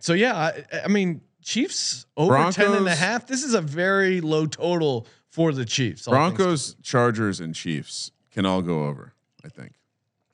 So 0.00 0.14
yeah, 0.14 0.36
I, 0.36 0.64
I 0.84 0.88
mean, 0.88 1.20
Chiefs 1.42 2.06
over 2.16 2.34
10 2.34 2.66
and 2.66 2.74
a 2.74 2.80
Broncos- 2.80 2.98
half. 2.98 3.26
This 3.28 3.44
is 3.44 3.54
a 3.54 3.60
very 3.60 4.20
low 4.20 4.46
total 4.46 5.06
for 5.28 5.52
the 5.52 5.64
Chiefs. 5.64 6.08
Broncos, 6.08 6.74
Chargers, 6.82 7.38
and 7.38 7.54
Chiefs 7.54 8.10
can 8.32 8.44
all 8.44 8.62
go 8.62 8.86
over, 8.86 9.14
I 9.44 9.48
think. 9.48 9.74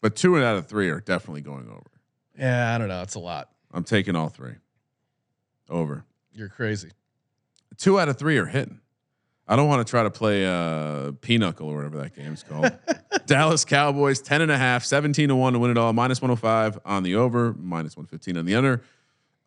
But 0.01 0.17
two 0.17 0.43
out 0.43 0.57
of 0.57 0.69
three 0.69 0.89
are 0.89 1.01
definitely 1.01 1.43
going 1.43 1.69
over. 1.69 1.91
Yeah, 2.39 2.75
I 2.75 2.79
don't 2.79 2.89
know. 2.89 3.03
It's 3.03 3.15
a 3.15 3.21
lot. 3.21 3.52
I'm 3.73 3.85
taking 3.85 4.17
all 4.17 4.29
three 4.29 4.55
over. 5.69 6.05
You're 6.33 6.49
crazy. 6.49 6.91
Two 7.77 7.99
out 7.99 8.09
of 8.09 8.19
three 8.19 8.37
are 8.39 8.47
hitting. 8.47 8.81
I 9.49 9.57
don't 9.57 9.69
want 9.69 9.85
to 9.87 9.91
try 9.91 10.03
to 10.03 10.11
play 10.11 10.47
uh, 10.47 11.13
Pinochle 11.21 11.69
or 11.69 11.77
whatever 11.77 11.99
that 11.99 12.15
game's 12.15 12.43
called. 12.43 12.73
Dallas 13.27 13.65
Cowboys 13.65 14.21
10 14.23 14.41
and 14.41 14.51
a 14.53 14.57
half, 14.59 14.85
17 14.85 15.29
to 15.29 15.35
1 15.37 15.53
to 15.55 15.59
win 15.59 15.71
it 15.71 15.79
all, 15.79 15.93
minus 15.93 16.23
105 16.23 16.79
on 16.85 17.03
the 17.03 17.17
over, 17.17 17.53
minus 17.59 17.97
115 17.97 18.37
on 18.37 18.45
the 18.45 18.55
under. 18.55 18.83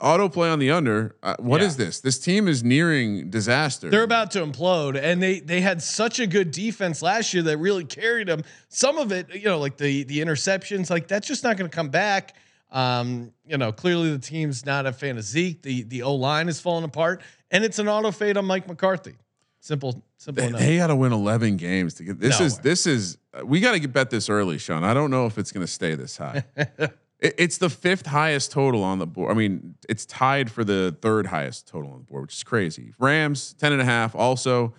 Auto 0.02 0.28
play 0.28 0.50
on 0.50 0.60
the 0.60 0.70
under. 0.72 1.16
Uh, 1.24 1.36
What 1.40 1.62
is 1.62 1.80
Yeah. 1.80 1.86
this? 1.86 2.02
This 2.02 2.20
team 2.20 2.50
is 2.50 2.64
nearing 2.64 3.30
disaster. 3.30 3.90
They're 3.90 4.04
about 4.04 4.32
to 4.32 4.46
implode, 4.46 5.00
and 5.02 5.24
they 5.24 5.40
they 5.40 5.62
had 5.62 5.82
such 5.82 6.20
a 6.20 6.28
good 6.28 6.52
defense 6.52 7.02
last 7.02 7.34
year 7.34 7.42
that 7.44 7.58
really 7.60 7.86
carried 7.86 8.28
them. 8.28 8.44
Some 8.68 8.98
of 8.98 9.14
it, 9.14 9.34
you 9.34 9.46
know, 9.46 9.58
like 9.58 9.78
the 9.78 10.04
the 10.04 10.20
interceptions, 10.20 10.90
like 10.90 11.08
that's 11.08 11.26
just 11.26 11.46
not 11.46 11.56
going 11.56 11.70
to 11.70 11.74
come 11.76 11.88
back. 11.88 12.36
Um, 12.72 13.32
you 13.46 13.58
know, 13.58 13.72
clearly 13.72 14.12
the 14.12 14.20
team's 14.20 14.66
not 14.66 14.86
a 14.86 14.92
fan 14.92 15.18
of 15.18 15.24
Zeke. 15.24 15.62
The 15.62 15.84
the 15.84 16.02
O 16.04 16.16
line 16.16 16.50
is 16.50 16.60
falling 16.60 16.84
apart, 16.84 17.22
and 17.52 17.64
it's 17.64 17.80
an 17.80 17.88
auto 17.88 18.12
fade 18.12 18.38
on 18.38 18.46
Mike 18.46 18.68
McCarthy. 18.68 19.16
Simple, 19.60 20.04
simple 20.18 20.44
They, 20.44 20.50
enough. 20.50 20.60
they 20.62 20.78
got 20.78 20.88
to 20.88 20.96
win 20.96 21.12
11 21.12 21.58
games 21.58 21.96
to 21.96 22.04
get 22.04 22.20
this. 22.20 22.40
No 22.40 22.46
is 22.46 22.56
way. 22.58 22.62
this 22.64 22.86
is 22.86 23.18
we 23.44 23.60
got 23.60 23.72
to 23.74 23.80
get 23.80 23.94
bet 23.94 24.10
this 24.10 24.30
early, 24.30 24.58
Sean. 24.58 24.84
I 24.84 24.94
don't 24.94 25.10
know 25.10 25.26
if 25.26 25.38
it's 25.38 25.52
going 25.52 25.66
to 25.66 25.72
stay 25.72 25.96
this 25.96 26.18
high. 26.18 26.44
It- 27.18 27.34
it's 27.38 27.58
the 27.60 27.70
fifth 27.70 28.06
highest 28.08 28.52
total 28.52 28.84
on 28.84 29.00
the 29.00 29.08
board. 29.08 29.32
I 29.32 29.36
mean, 29.36 29.76
it's 29.88 30.06
tied 30.06 30.52
for 30.52 30.66
the 30.66 30.96
third 31.02 31.28
highest 31.28 31.66
total 31.66 31.92
on 31.92 32.00
the 32.00 32.04
board, 32.04 32.24
which 32.24 32.34
is 32.36 32.44
crazy. 32.44 32.94
Rams 33.00 33.54
10 33.58 33.72
and 33.72 33.82
a 33.82 33.86
half 33.86 34.14
also, 34.16 34.76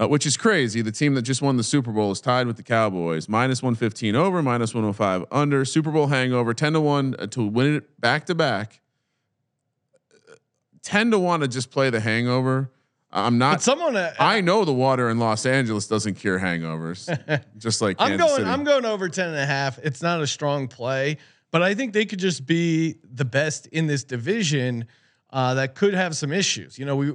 uh, 0.00 0.08
which 0.08 0.26
is 0.26 0.36
crazy. 0.36 0.82
The 0.82 0.92
team 0.92 1.14
that 1.14 1.22
just 1.22 1.42
won 1.42 1.56
the 1.56 1.64
Super 1.64 1.92
Bowl 1.92 2.10
is 2.10 2.20
tied 2.20 2.46
with 2.46 2.56
the 2.56 2.62
Cowboys, 2.62 3.28
minus 3.28 3.62
115 3.62 4.14
over, 4.14 4.42
minus 4.42 4.74
105 4.74 5.24
under. 5.30 5.64
Super 5.64 5.90
Bowl 5.90 6.08
hangover 6.08 6.52
10 6.52 6.74
to 6.74 6.80
1 6.80 7.16
uh, 7.18 7.26
to 7.28 7.46
win 7.46 7.76
it 7.76 8.00
back 8.00 8.26
to 8.26 8.34
back. 8.34 8.80
10 10.82 11.10
to 11.10 11.18
1 11.18 11.40
to 11.40 11.48
just 11.48 11.70
play 11.70 11.90
the 11.90 12.00
hangover. 12.00 12.70
I'm 13.12 13.38
not 13.38 13.54
but 13.54 13.62
someone, 13.62 13.96
uh, 13.96 14.12
I 14.18 14.40
know 14.40 14.64
the 14.64 14.74
water 14.74 15.08
in 15.08 15.18
Los 15.18 15.46
Angeles 15.46 15.86
doesn't 15.86 16.14
cure 16.14 16.38
hangovers, 16.38 17.08
just 17.56 17.80
like 17.80 17.96
I'm 17.98 18.18
going. 18.18 18.30
City. 18.30 18.44
I'm 18.44 18.62
going 18.62 18.84
over 18.84 19.08
10 19.08 19.28
and 19.28 19.36
a 19.36 19.46
half. 19.46 19.78
It's 19.78 20.02
not 20.02 20.20
a 20.20 20.26
strong 20.26 20.68
play, 20.68 21.16
but 21.50 21.62
I 21.62 21.74
think 21.74 21.92
they 21.92 22.04
could 22.04 22.18
just 22.18 22.44
be 22.44 22.96
the 23.02 23.24
best 23.24 23.68
in 23.68 23.86
this 23.86 24.04
division 24.04 24.86
uh, 25.30 25.54
that 25.54 25.74
could 25.74 25.94
have 25.94 26.16
some 26.16 26.32
issues. 26.32 26.78
You 26.78 26.84
know, 26.84 26.96
we 26.96 27.14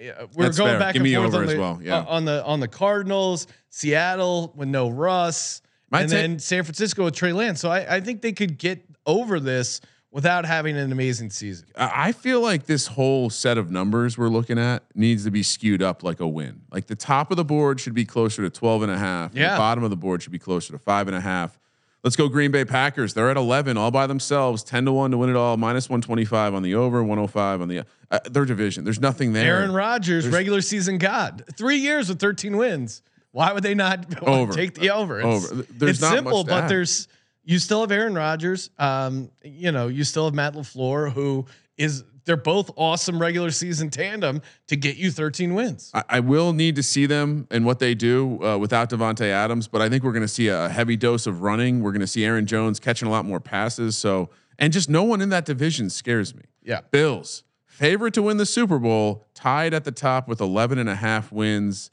uh, 0.00 0.26
we're 0.34 0.44
That's 0.46 0.58
going 0.58 0.72
fair. 0.72 0.78
back 0.78 0.92
Give 0.94 1.00
and 1.02 1.10
me 1.10 1.14
forth 1.14 1.26
over 1.28 1.36
on 1.38 1.44
as 1.44 1.50
the, 1.54 1.60
well, 1.60 1.78
yeah. 1.82 1.98
uh, 1.98 2.04
on 2.08 2.24
the 2.24 2.44
on 2.44 2.60
the 2.60 2.68
Cardinals, 2.68 3.46
Seattle 3.70 4.52
with 4.56 4.68
no 4.68 4.88
Russ, 4.88 5.62
My 5.90 6.02
and 6.02 6.10
ta- 6.10 6.16
then 6.16 6.38
San 6.38 6.64
Francisco 6.64 7.04
with 7.04 7.14
Trey 7.14 7.32
Lance. 7.32 7.60
So 7.60 7.70
I, 7.70 7.96
I 7.96 8.00
think 8.00 8.22
they 8.22 8.32
could 8.32 8.58
get 8.58 8.84
over 9.06 9.40
this 9.40 9.80
without 10.10 10.44
having 10.44 10.76
an 10.76 10.92
amazing 10.92 11.30
season. 11.30 11.66
I 11.76 12.08
I 12.08 12.12
feel 12.12 12.40
like 12.40 12.66
this 12.66 12.86
whole 12.86 13.30
set 13.30 13.58
of 13.58 13.70
numbers 13.70 14.18
we're 14.18 14.28
looking 14.28 14.58
at 14.58 14.82
needs 14.94 15.24
to 15.24 15.30
be 15.30 15.42
skewed 15.42 15.82
up 15.82 16.02
like 16.02 16.20
a 16.20 16.28
win. 16.28 16.62
Like 16.70 16.86
the 16.86 16.96
top 16.96 17.30
of 17.30 17.36
the 17.36 17.44
board 17.44 17.80
should 17.80 17.94
be 17.94 18.04
closer 18.04 18.42
to 18.42 18.50
12 18.50 18.82
and 18.82 18.92
a 18.92 18.98
half. 18.98 19.34
Yeah. 19.34 19.52
The 19.52 19.58
bottom 19.58 19.84
of 19.84 19.90
the 19.90 19.96
board 19.96 20.22
should 20.22 20.32
be 20.32 20.38
closer 20.38 20.72
to 20.72 20.78
five 20.78 21.08
and 21.08 21.16
a 21.16 21.20
half. 21.20 21.58
Let's 22.04 22.16
go 22.16 22.28
Green 22.28 22.50
Bay 22.50 22.64
Packers. 22.64 23.14
They're 23.14 23.30
at 23.30 23.36
11 23.36 23.76
all 23.76 23.92
by 23.92 24.08
themselves, 24.08 24.64
10 24.64 24.86
to 24.86 24.92
1 24.92 25.12
to 25.12 25.18
win 25.18 25.30
it 25.30 25.36
all, 25.36 25.56
minus 25.56 25.88
125 25.88 26.52
on 26.54 26.62
the 26.62 26.74
over, 26.74 27.00
105 27.02 27.60
on 27.62 27.68
the 27.68 27.84
uh, 28.10 28.18
their 28.30 28.44
division. 28.44 28.82
There's 28.82 29.00
nothing 29.00 29.32
there. 29.32 29.58
Aaron 29.58 29.72
Rodgers, 29.72 30.26
regular 30.28 30.62
season 30.62 30.98
god, 30.98 31.44
three 31.56 31.76
years 31.76 32.08
with 32.08 32.18
13 32.18 32.56
wins. 32.56 33.02
Why 33.30 33.52
would 33.52 33.62
they 33.62 33.74
not 33.74 34.22
Over. 34.26 34.52
take 34.52 34.74
the 34.74 34.90
over? 34.90 35.20
It's, 35.20 35.52
Over. 35.52 35.62
There's 35.70 35.90
it's 35.92 36.00
not 36.00 36.14
simple, 36.14 36.44
but 36.44 36.68
there's 36.68 37.08
you 37.44 37.58
still 37.58 37.80
have 37.80 37.90
Aaron 37.92 38.14
Rodgers. 38.14 38.70
Um, 38.78 39.30
you 39.42 39.72
know, 39.72 39.88
you 39.88 40.04
still 40.04 40.26
have 40.26 40.34
Matt 40.34 40.54
Lafleur, 40.54 41.10
who 41.10 41.46
is 41.78 42.04
they're 42.24 42.36
both 42.36 42.70
awesome 42.76 43.20
regular 43.20 43.50
season 43.50 43.90
tandem 43.90 44.42
to 44.68 44.76
get 44.76 44.96
you 44.96 45.10
13 45.10 45.54
wins. 45.54 45.90
I, 45.94 46.04
I 46.08 46.20
will 46.20 46.52
need 46.52 46.76
to 46.76 46.82
see 46.82 47.06
them 47.06 47.46
and 47.50 47.64
what 47.64 47.78
they 47.78 47.94
do 47.94 48.42
uh, 48.44 48.58
without 48.58 48.90
Davante 48.90 49.26
Adams, 49.26 49.68
but 49.68 49.82
I 49.82 49.88
think 49.88 50.04
we're 50.04 50.12
going 50.12 50.22
to 50.22 50.28
see 50.28 50.48
a 50.48 50.68
heavy 50.68 50.96
dose 50.96 51.26
of 51.26 51.42
running. 51.42 51.82
We're 51.82 51.92
going 51.92 52.00
to 52.00 52.06
see 52.06 52.24
Aaron 52.24 52.46
Jones 52.46 52.78
catching 52.80 53.08
a 53.08 53.10
lot 53.10 53.24
more 53.24 53.40
passes. 53.40 53.96
So, 53.96 54.30
and 54.58 54.72
just 54.72 54.88
no 54.88 55.02
one 55.02 55.20
in 55.20 55.30
that 55.30 55.44
division 55.44 55.90
scares 55.90 56.34
me. 56.34 56.42
Yeah. 56.62 56.80
Bills 56.90 57.44
favorite 57.72 58.14
to 58.14 58.22
win 58.22 58.36
the 58.36 58.46
Super 58.46 58.78
Bowl, 58.78 59.26
tied 59.34 59.74
at 59.74 59.84
the 59.84 59.90
top 59.90 60.28
with 60.28 60.40
11 60.40 60.78
and 60.78 60.88
a 60.88 60.94
half 60.94 61.32
wins, 61.32 61.90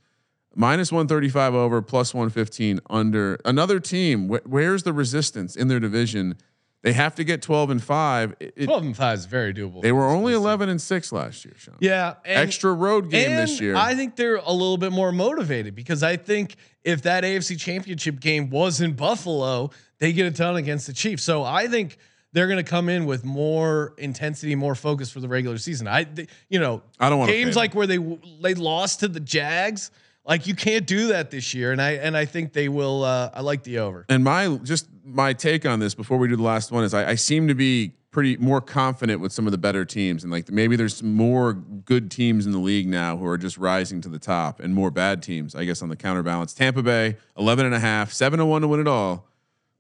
minus 0.54 0.92
135 0.92 1.56
over, 1.56 1.82
plus 1.82 2.14
115 2.14 2.80
under. 2.90 3.40
Another 3.46 3.80
team. 3.80 4.28
Wh- 4.30 4.46
where's 4.46 4.84
the 4.84 4.94
resistance 4.94 5.56
in 5.56 5.68
their 5.68 5.80
division? 5.80 6.38
They 6.82 6.94
have 6.94 7.16
to 7.16 7.24
get 7.26 7.42
12 7.42 7.72
and 7.72 7.84
five. 7.84 8.36
It- 8.40 8.54
it- 8.56 8.66
12 8.66 8.84
and 8.84 8.96
5 8.96 9.18
is 9.20 9.26
very 9.26 9.54
doable. 9.54 9.82
they 9.82 9.92
were 9.92 10.06
only 10.08 10.34
11 10.34 10.70
and 10.70 10.82
six 10.82 11.12
last 11.12 11.44
year, 11.44 11.54
Sean. 11.58 11.76
yeah, 11.80 12.16
and- 12.24 12.40
Extra 12.40 12.72
road 12.74 13.10
game 13.10 13.36
this 13.36 13.60
year. 13.60 13.76
I 13.76 13.96
think 13.96 14.16
they're 14.16 14.38
a 14.38 14.52
little 14.54 14.78
bit 14.78 14.92
more 14.94 15.12
motivated 15.12 15.76
because 15.76 16.04
I 16.04 16.16
think 16.16 16.56
if 16.86 17.02
that 17.02 17.24
AFC 17.26 17.58
championship 17.58 18.20
game 18.22 18.50
was 18.50 18.80
in 18.80 18.94
Buffalo, 18.94 19.72
they 20.00 20.14
get 20.14 20.26
it 20.26 20.36
done 20.36 20.56
against 20.56 20.88
the 20.88 20.94
Chiefs. 20.94 21.24
So 21.24 21.44
I 21.44 21.68
think 21.68 21.98
they're 22.32 22.48
going 22.48 22.64
to 22.64 22.70
come 22.70 22.88
in 22.88 23.06
with 23.06 23.26
more 23.26 23.94
intensity, 23.98 24.56
more 24.56 24.76
focus 24.76 25.12
for 25.12 25.20
the 25.20 25.28
regular 25.28 25.58
season. 25.58 25.88
I, 25.88 26.06
th- 26.06 26.30
you 26.48 26.60
know, 26.60 26.82
I 27.00 27.10
don't 27.10 27.20
wanna 27.20 27.32
games 27.34 27.56
like 27.58 27.76
where 27.76 27.88
they 27.88 27.98
they 28.42 28.54
lost 28.54 29.02
to 29.02 29.08
the 29.10 29.20
Jags. 29.20 29.92
Like 30.26 30.46
you 30.46 30.54
can't 30.54 30.86
do 30.86 31.08
that 31.08 31.32
this 31.32 31.54
year, 31.56 31.72
and 31.72 31.82
I 31.82 31.94
and 31.94 32.16
I 32.16 32.26
think 32.26 32.54
they 32.54 32.70
will. 32.70 33.04
Uh, 33.04 33.32
I 33.34 33.42
like 33.42 33.64
the 33.64 33.80
over. 33.80 34.06
and 34.10 34.24
my 34.24 34.48
just 34.64 34.88
my 35.10 35.34
take 35.34 35.66
on 35.66 35.80
this 35.80 35.95
before 35.95 36.18
we 36.18 36.28
do 36.28 36.36
the 36.36 36.43
last 36.43 36.72
one 36.72 36.84
is 36.84 36.93
I, 36.93 37.12
I 37.12 37.16
seem 37.16 37.47
to 37.47 37.55
be 37.55 37.93
pretty 38.12 38.38
more 38.38 38.60
confident 38.60 39.22
with 39.22 39.32
some 39.32 39.45
of 39.45 39.51
the 39.51 39.57
better 39.57 39.86
teams. 39.86 40.24
And 40.24 40.32
like 40.32 40.49
maybe 40.49 40.76
there's 40.76 41.03
more 41.03 41.53
good 41.53 42.10
teams 42.10 42.45
in 42.45 42.51
the 42.51 42.57
league 42.57 42.88
now 42.88 43.18
who 43.18 43.26
are 43.26 43.38
just 43.38 43.57
rising 43.57 44.01
to 44.01 44.10
the 44.10 44.20
top 44.20 44.60
and 44.60 44.74
more 44.74 44.89
bad 44.89 45.22
teams 45.22 45.55
I 45.55 45.66
guess 45.66 45.82
on 45.82 45.89
the 45.89 45.95
counterbalance. 45.95 46.53
Tampa 46.53 46.82
Bay 46.82 47.18
11 47.38 47.66
and 47.66 47.76
a 47.76 47.80
half 47.80 48.12
7 48.12 48.39
to 48.39 48.45
1 48.45 48.62
to 48.62 48.68
win 48.68 48.80
it 48.80 48.88
all. 48.88 49.28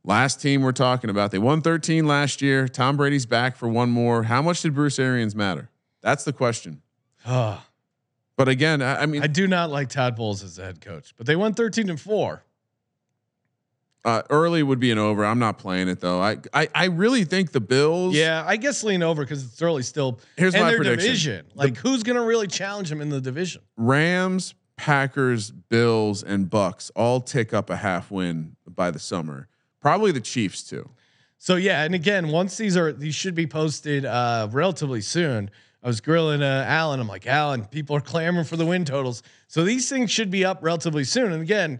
Last 0.03 0.41
team 0.41 0.61
we're 0.61 0.71
talking 0.71 1.09
about. 1.09 1.31
They 1.31 1.39
won 1.39 1.61
13 1.61 2.07
last 2.07 2.41
year. 2.41 2.67
Tom 2.67 2.95
Brady's 2.97 3.25
back 3.25 3.57
for 3.57 3.67
one 3.67 3.89
more. 3.89 4.23
How 4.23 4.41
much 4.41 4.61
did 4.61 4.73
Bruce 4.73 4.97
Arians 4.97 5.35
matter? 5.35 5.69
That's 6.01 6.23
the 6.23 6.33
question. 6.33 6.81
Ah, 7.25 7.67
but 8.37 8.47
again 8.47 8.81
I, 8.81 9.01
I 9.01 9.05
mean 9.07 9.23
I 9.23 9.27
do 9.27 9.47
not 9.47 9.71
like 9.71 9.89
Todd 9.89 10.15
Bowles 10.15 10.43
as 10.43 10.55
the 10.55 10.63
head 10.63 10.81
coach, 10.81 11.13
but 11.17 11.25
they 11.25 11.35
won 11.35 11.53
thirteen 11.53 11.89
and 11.89 11.99
four. 11.99 12.43
Uh, 14.05 14.21
early 14.29 14.63
would 14.63 14.79
be 14.79 14.91
an 14.91 14.97
over 14.97 15.25
I'm 15.25 15.39
not 15.39 15.57
playing 15.57 15.89
it 15.89 15.99
though 15.99 16.21
I 16.21 16.37
I, 16.53 16.69
I 16.73 16.85
really 16.85 17.25
think 17.25 17.51
the 17.51 17.59
Bills 17.59 18.15
Yeah, 18.15 18.43
I 18.47 18.55
guess 18.55 18.83
lean 18.83 19.03
over 19.03 19.23
because 19.23 19.43
it's 19.43 19.61
early 19.61 19.83
still. 19.83 20.19
Here's 20.37 20.55
and 20.55 20.63
my 20.63 20.75
prediction. 20.75 21.05
division. 21.05 21.45
Like, 21.53 21.77
who's 21.77 22.03
going 22.03 22.15
to 22.15 22.23
really 22.23 22.47
challenge 22.47 22.89
them 22.89 23.01
in 23.01 23.09
the 23.09 23.19
division? 23.21 23.61
Rams, 23.77 24.53
Packers, 24.77 25.51
Bills, 25.51 26.23
and 26.23 26.49
Bucks 26.49 26.89
all 26.95 27.19
tick 27.19 27.53
up 27.53 27.69
a 27.69 27.75
half 27.75 28.09
win 28.09 28.55
by 28.65 28.89
the 28.91 28.99
summer. 28.99 29.47
Probably 29.81 30.11
the 30.13 30.21
Chiefs 30.21 30.63
too. 30.63 30.89
So 31.37 31.55
yeah, 31.55 31.83
and 31.83 31.93
again, 31.93 32.29
once 32.29 32.57
these 32.57 32.75
are 32.77 32.91
these 32.93 33.15
should 33.15 33.35
be 33.35 33.47
posted 33.47 34.05
uh, 34.05 34.47
relatively 34.51 35.01
soon. 35.01 35.51
I 35.81 35.87
was 35.87 36.01
grilling 36.01 36.41
uh, 36.43 36.65
Alan. 36.67 36.99
I'm 36.99 37.07
like, 37.07 37.25
Alan, 37.25 37.63
people 37.63 37.95
are 37.95 38.01
clamoring 38.01 38.45
for 38.45 38.57
the 38.57 38.65
win 38.65 38.83
totals. 38.83 39.23
So 39.47 39.63
these 39.63 39.87
things 39.89 40.11
should 40.11 40.29
be 40.29 40.43
up 40.43 40.59
relatively 40.61 41.05
soon. 41.05 41.31
And 41.31 41.41
again, 41.41 41.79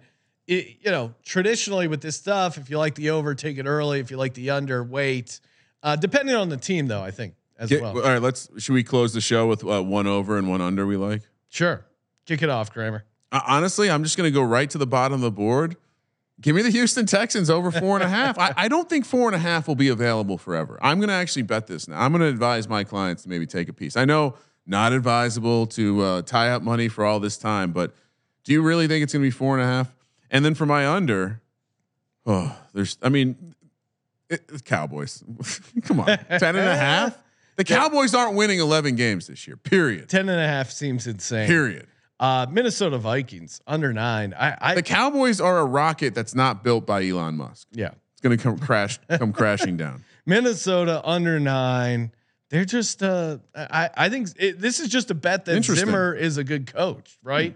it, 0.50 0.78
you 0.82 0.90
know, 0.90 1.14
traditionally 1.24 1.88
with 1.88 2.02
this 2.02 2.16
stuff, 2.16 2.58
if 2.58 2.72
you 2.72 2.80
like 2.80 2.96
the 2.96 3.12
over, 3.12 3.36
take 3.36 3.60
it 3.60 3.68
early. 3.68 4.00
If 4.00 4.10
you 4.10 4.18
like 4.18 4.34
the 4.34 4.50
under, 4.50 4.84
wait. 4.84 5.40
Uh, 5.84 5.96
depending 5.96 6.36
on 6.36 6.50
the 6.50 6.58
team, 6.58 6.88
though, 6.88 7.04
I 7.04 7.12
think 7.12 7.36
as 7.60 7.70
Get- 7.70 7.84
well. 7.84 7.96
All 7.96 8.02
right, 8.02 8.22
let's. 8.22 8.50
Should 8.58 8.74
we 8.74 8.84
close 8.84 9.14
the 9.14 9.22
show 9.22 9.48
with 9.48 9.64
uh, 9.64 9.84
one 9.84 10.08
over 10.08 10.38
and 10.38 10.50
one 10.50 10.60
under? 10.60 10.88
We 10.88 10.98
like. 10.98 11.22
Sure, 11.50 11.86
kick 12.26 12.42
it 12.42 12.50
off, 12.50 12.74
Kramer. 12.74 13.06
Uh, 13.32 13.42
honestly, 13.46 13.92
I'm 13.92 14.04
just 14.04 14.18
going 14.18 14.28
to 14.28 14.34
go 14.34 14.42
right 14.42 14.68
to 14.72 14.80
the 14.80 14.88
bottom 14.88 15.14
of 15.14 15.22
the 15.22 15.32
board. 15.32 15.78
Give 16.42 16.56
me 16.56 16.64
the 16.64 16.72
Houston 16.72 17.06
Texans 17.06 17.50
over 17.50 17.70
four 17.70 17.98
and 17.98 18.04
a 18.04 18.10
half. 18.10 18.40
I, 18.40 18.54
I 18.56 18.68
don't 18.70 18.90
think 18.90 19.06
four 19.06 19.28
and 19.28 19.36
a 19.36 19.40
half 19.40 19.68
will 19.68 19.76
be 19.76 19.90
available 19.90 20.38
forever. 20.38 20.80
I'm 20.82 20.98
going 20.98 21.10
to 21.10 21.14
actually 21.14 21.42
bet 21.44 21.68
this 21.68 21.88
now. 21.88 22.02
I'm 22.02 22.12
going 22.12 22.22
to 22.22 22.28
advise 22.28 22.68
my 22.68 22.84
clients 22.86 23.24
to 23.24 23.30
maybe 23.30 23.46
take 23.46 23.68
a 23.68 23.74
piece. 23.74 23.98
I 23.98 24.06
know 24.06 24.36
not 24.66 24.94
advisable 24.94 25.68
to 25.68 26.02
uh, 26.02 26.22
tie 26.22 26.50
up 26.50 26.64
money 26.64 26.88
for 26.88 27.06
all 27.06 27.20
this 27.20 27.38
time, 27.38 27.72
but 27.72 27.94
do 28.46 28.54
you 28.54 28.62
really 28.62 28.88
think 28.88 29.04
it's 29.04 29.12
going 29.14 29.22
to 29.22 29.28
be 29.28 29.32
four 29.32 29.60
and 29.60 29.64
a 29.64 29.68
half? 29.68 29.94
And 30.32 30.46
then 30.46 30.54
for 30.56 30.66
my 30.66 30.88
under, 30.88 31.42
oh, 32.26 32.56
there's, 32.74 32.98
I 33.02 33.10
mean, 33.10 33.56
it, 34.30 34.44
it's 34.50 34.62
Cowboys. 34.62 35.24
Come 35.84 36.00
on, 36.02 36.06
10 36.30 36.56
and 36.56 36.58
a 36.58 36.76
half. 36.76 37.18
The 37.56 37.64
Cowboys 37.66 38.16
aren't 38.16 38.36
winning 38.36 38.60
11 38.60 38.96
games 38.96 39.28
this 39.28 39.46
year, 39.46 39.58
period. 39.58 40.08
Ten 40.08 40.30
and 40.30 40.40
a 40.40 40.48
half 40.48 40.72
seems 40.72 41.08
insane. 41.08 41.46
Period. 41.46 41.88
Uh, 42.18 42.46
Minnesota 42.50 42.98
Vikings 42.98 43.60
under 43.68 43.92
nine. 43.92 44.34
I, 44.34 44.58
I 44.62 44.76
The 44.76 44.82
Cowboys 44.84 45.42
are 45.42 45.60
a 45.60 45.66
rocket 45.66 46.16
that's 46.16 46.34
not 46.34 46.64
built 46.64 46.86
by 46.86 47.06
Elon 47.06 47.36
Musk. 47.36 47.68
yeah. 47.72 47.92
It's 48.14 48.22
going 48.22 48.38
to 48.38 48.42
come 48.42 48.60
crash, 48.60 49.00
come 49.10 49.32
crashing 49.32 49.78
down. 49.78 50.04
Minnesota 50.26 51.02
under 51.06 51.40
nine. 51.40 52.12
They're 52.50 52.66
just. 52.66 53.02
Uh, 53.02 53.38
I 53.56 53.90
I 53.96 54.10
think 54.10 54.28
it, 54.38 54.60
this 54.60 54.82
is 54.82 54.90
just 54.90 55.10
a 55.10 55.14
bet 55.14 55.46
that. 55.46 55.64
Zimmer 55.64 56.14
is 56.14 56.38
a 56.38 56.44
good 56.44 56.68
coach, 56.68 57.18
right? 57.24 57.56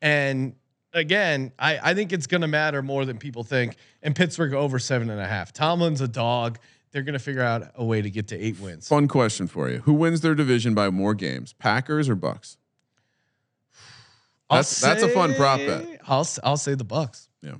And 0.00 0.54
again, 0.98 1.52
I 1.58 1.90
I 1.90 1.94
think 1.94 2.12
it's 2.12 2.26
going 2.26 2.40
to 2.42 2.46
matter 2.48 2.82
more 2.82 3.04
than 3.04 3.18
people 3.18 3.44
think. 3.44 3.76
And 4.02 4.14
Pittsburgh 4.14 4.54
over 4.54 4.78
seven 4.78 5.10
and 5.10 5.20
a 5.20 5.26
half. 5.26 5.52
Tomlin's 5.52 6.00
a 6.00 6.08
dog. 6.08 6.58
They're 6.90 7.02
going 7.02 7.14
to 7.14 7.18
figure 7.18 7.42
out 7.42 7.70
a 7.74 7.84
way 7.84 8.00
to 8.00 8.10
get 8.10 8.28
to 8.28 8.36
eight 8.38 8.58
wins. 8.60 8.88
Fun 8.88 9.08
question 9.08 9.46
for 9.46 9.68
you: 9.68 9.78
Who 9.80 9.92
wins 9.94 10.20
their 10.20 10.34
division 10.34 10.74
by 10.74 10.90
more 10.90 11.14
games, 11.14 11.52
Packers 11.54 12.08
or 12.08 12.14
Bucks? 12.14 12.56
That's- 14.50 14.80
that's 14.80 15.02
a 15.02 15.08
fun 15.08 15.34
prop 15.34 15.58
bet. 15.58 16.00
I'll 16.06 16.26
I'll 16.42 16.56
say 16.56 16.74
the 16.74 16.84
Bucks. 16.84 17.28
Yeah, 17.42 17.56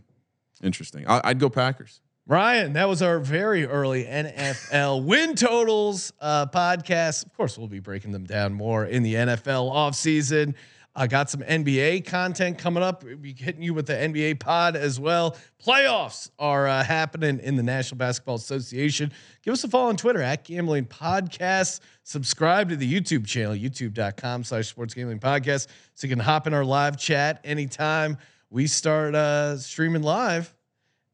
interesting. 0.62 1.06
I, 1.06 1.20
I'd 1.24 1.38
go 1.38 1.50
Packers. 1.50 2.00
Ryan, 2.26 2.74
that 2.74 2.88
was 2.88 3.00
our 3.00 3.18
very 3.20 3.64
early 3.66 4.04
NFL 4.04 5.02
win 5.06 5.34
totals 5.34 6.12
uh, 6.20 6.46
podcast. 6.46 7.24
Of 7.26 7.34
course, 7.34 7.56
we'll 7.56 7.68
be 7.68 7.80
breaking 7.80 8.12
them 8.12 8.24
down 8.24 8.52
more 8.52 8.84
in 8.84 9.02
the 9.02 9.14
NFL 9.14 9.70
offseason. 9.72 10.54
I 10.98 11.06
got 11.06 11.30
some 11.30 11.42
NBA 11.42 12.06
content 12.06 12.58
coming 12.58 12.82
up. 12.82 13.04
We'll 13.04 13.16
be 13.16 13.32
hitting 13.32 13.62
you 13.62 13.72
with 13.72 13.86
the 13.86 13.92
NBA 13.92 14.40
pod 14.40 14.74
as 14.74 14.98
well. 14.98 15.36
Playoffs 15.64 16.28
are 16.40 16.66
uh, 16.66 16.82
happening 16.82 17.38
in 17.38 17.54
the 17.54 17.62
National 17.62 17.96
Basketball 17.98 18.34
Association. 18.34 19.12
Give 19.44 19.52
us 19.52 19.62
a 19.62 19.68
follow 19.68 19.90
on 19.90 19.96
Twitter 19.96 20.20
at 20.20 20.42
Gambling 20.42 20.86
Podcast. 20.86 21.78
Subscribe 22.02 22.68
to 22.70 22.76
the 22.76 22.92
YouTube 23.00 23.26
channel, 23.28 23.54
youtube.com 23.54 24.42
slash 24.42 24.66
sports 24.66 24.92
gambling 24.92 25.20
podcast. 25.20 25.68
So 25.94 26.08
you 26.08 26.10
can 26.10 26.18
hop 26.18 26.48
in 26.48 26.52
our 26.54 26.64
live 26.64 26.98
chat 26.98 27.40
anytime 27.44 28.18
we 28.50 28.66
start 28.66 29.14
uh, 29.14 29.56
streaming 29.58 30.02
live. 30.02 30.52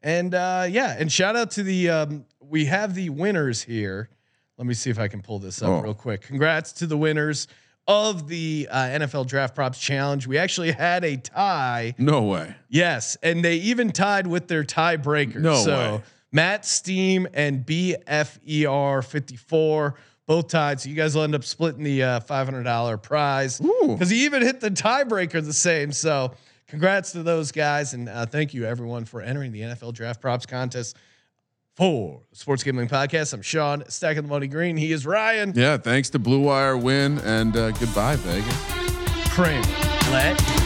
And 0.01 0.33
uh, 0.33 0.65
yeah, 0.67 0.95
and 0.97 1.11
shout 1.11 1.35
out 1.35 1.51
to 1.51 1.63
the 1.63 1.89
um, 1.91 2.25
we 2.39 2.65
have 2.65 2.95
the 2.95 3.09
winners 3.11 3.61
here. 3.61 4.09
Let 4.57 4.65
me 4.65 4.73
see 4.73 4.89
if 4.89 4.97
I 4.97 5.09
can 5.09 5.21
pull 5.21 5.37
this 5.37 5.61
up 5.61 5.69
Oh. 5.69 5.81
real 5.81 5.93
quick. 5.93 6.21
Congrats 6.21 6.71
to 6.73 6.87
the 6.87 6.97
winners 6.97 7.47
of 7.87 8.27
the 8.27 8.67
uh, 8.71 8.77
NFL 8.77 9.27
Draft 9.27 9.55
Props 9.55 9.79
Challenge. 9.79 10.25
We 10.27 10.37
actually 10.37 10.71
had 10.71 11.03
a 11.03 11.17
tie. 11.17 11.93
No 11.97 12.23
way. 12.23 12.55
Yes, 12.69 13.17
and 13.21 13.43
they 13.43 13.57
even 13.57 13.91
tied 13.91 14.27
with 14.27 14.47
their 14.47 14.63
tiebreaker. 14.63 15.35
No 15.35 15.55
so 15.55 15.77
way. 15.77 16.03
Matt 16.31 16.65
Steam 16.65 17.27
and 17.33 17.65
BFER 17.65 19.03
54 19.03 19.95
both 20.25 20.47
tied. 20.47 20.81
So 20.81 20.89
you 20.89 20.95
guys 20.95 21.15
will 21.15 21.23
end 21.23 21.35
up 21.35 21.43
splitting 21.43 21.83
the 21.83 22.03
uh, 22.03 22.19
$500 22.21 23.01
prize 23.01 23.59
because 23.59 24.09
he 24.09 24.25
even 24.25 24.41
hit 24.41 24.59
the 24.59 24.71
tiebreaker 24.71 25.43
the 25.43 25.53
same. 25.53 25.91
So 25.91 26.33
congrats 26.67 27.11
to 27.13 27.23
those 27.23 27.51
guys. 27.51 27.93
And 27.93 28.09
uh, 28.09 28.25
thank 28.25 28.53
you 28.53 28.65
everyone 28.65 29.05
for 29.05 29.21
entering 29.21 29.51
the 29.51 29.61
NFL 29.61 29.93
Draft 29.93 30.19
Props 30.19 30.45
Contest 30.45 30.97
for 31.75 32.21
Sports 32.31 32.63
Gambling 32.63 32.87
Podcast. 32.87 33.33
I'm 33.33 33.41
Sean, 33.41 33.83
stacking 33.89 34.23
the 34.23 34.29
money 34.29 34.47
green. 34.47 34.77
He 34.77 34.91
is 34.91 35.05
Ryan. 35.05 35.53
Yeah, 35.55 35.77
thanks 35.77 36.09
to 36.11 36.19
Blue 36.19 36.41
Wire 36.41 36.77
Wynn 36.77 37.19
and 37.19 37.55
uh, 37.55 37.71
goodbye 37.71 38.15
Vegas. 38.17 39.31
Kramer. 39.33 39.61
Let 40.11 40.64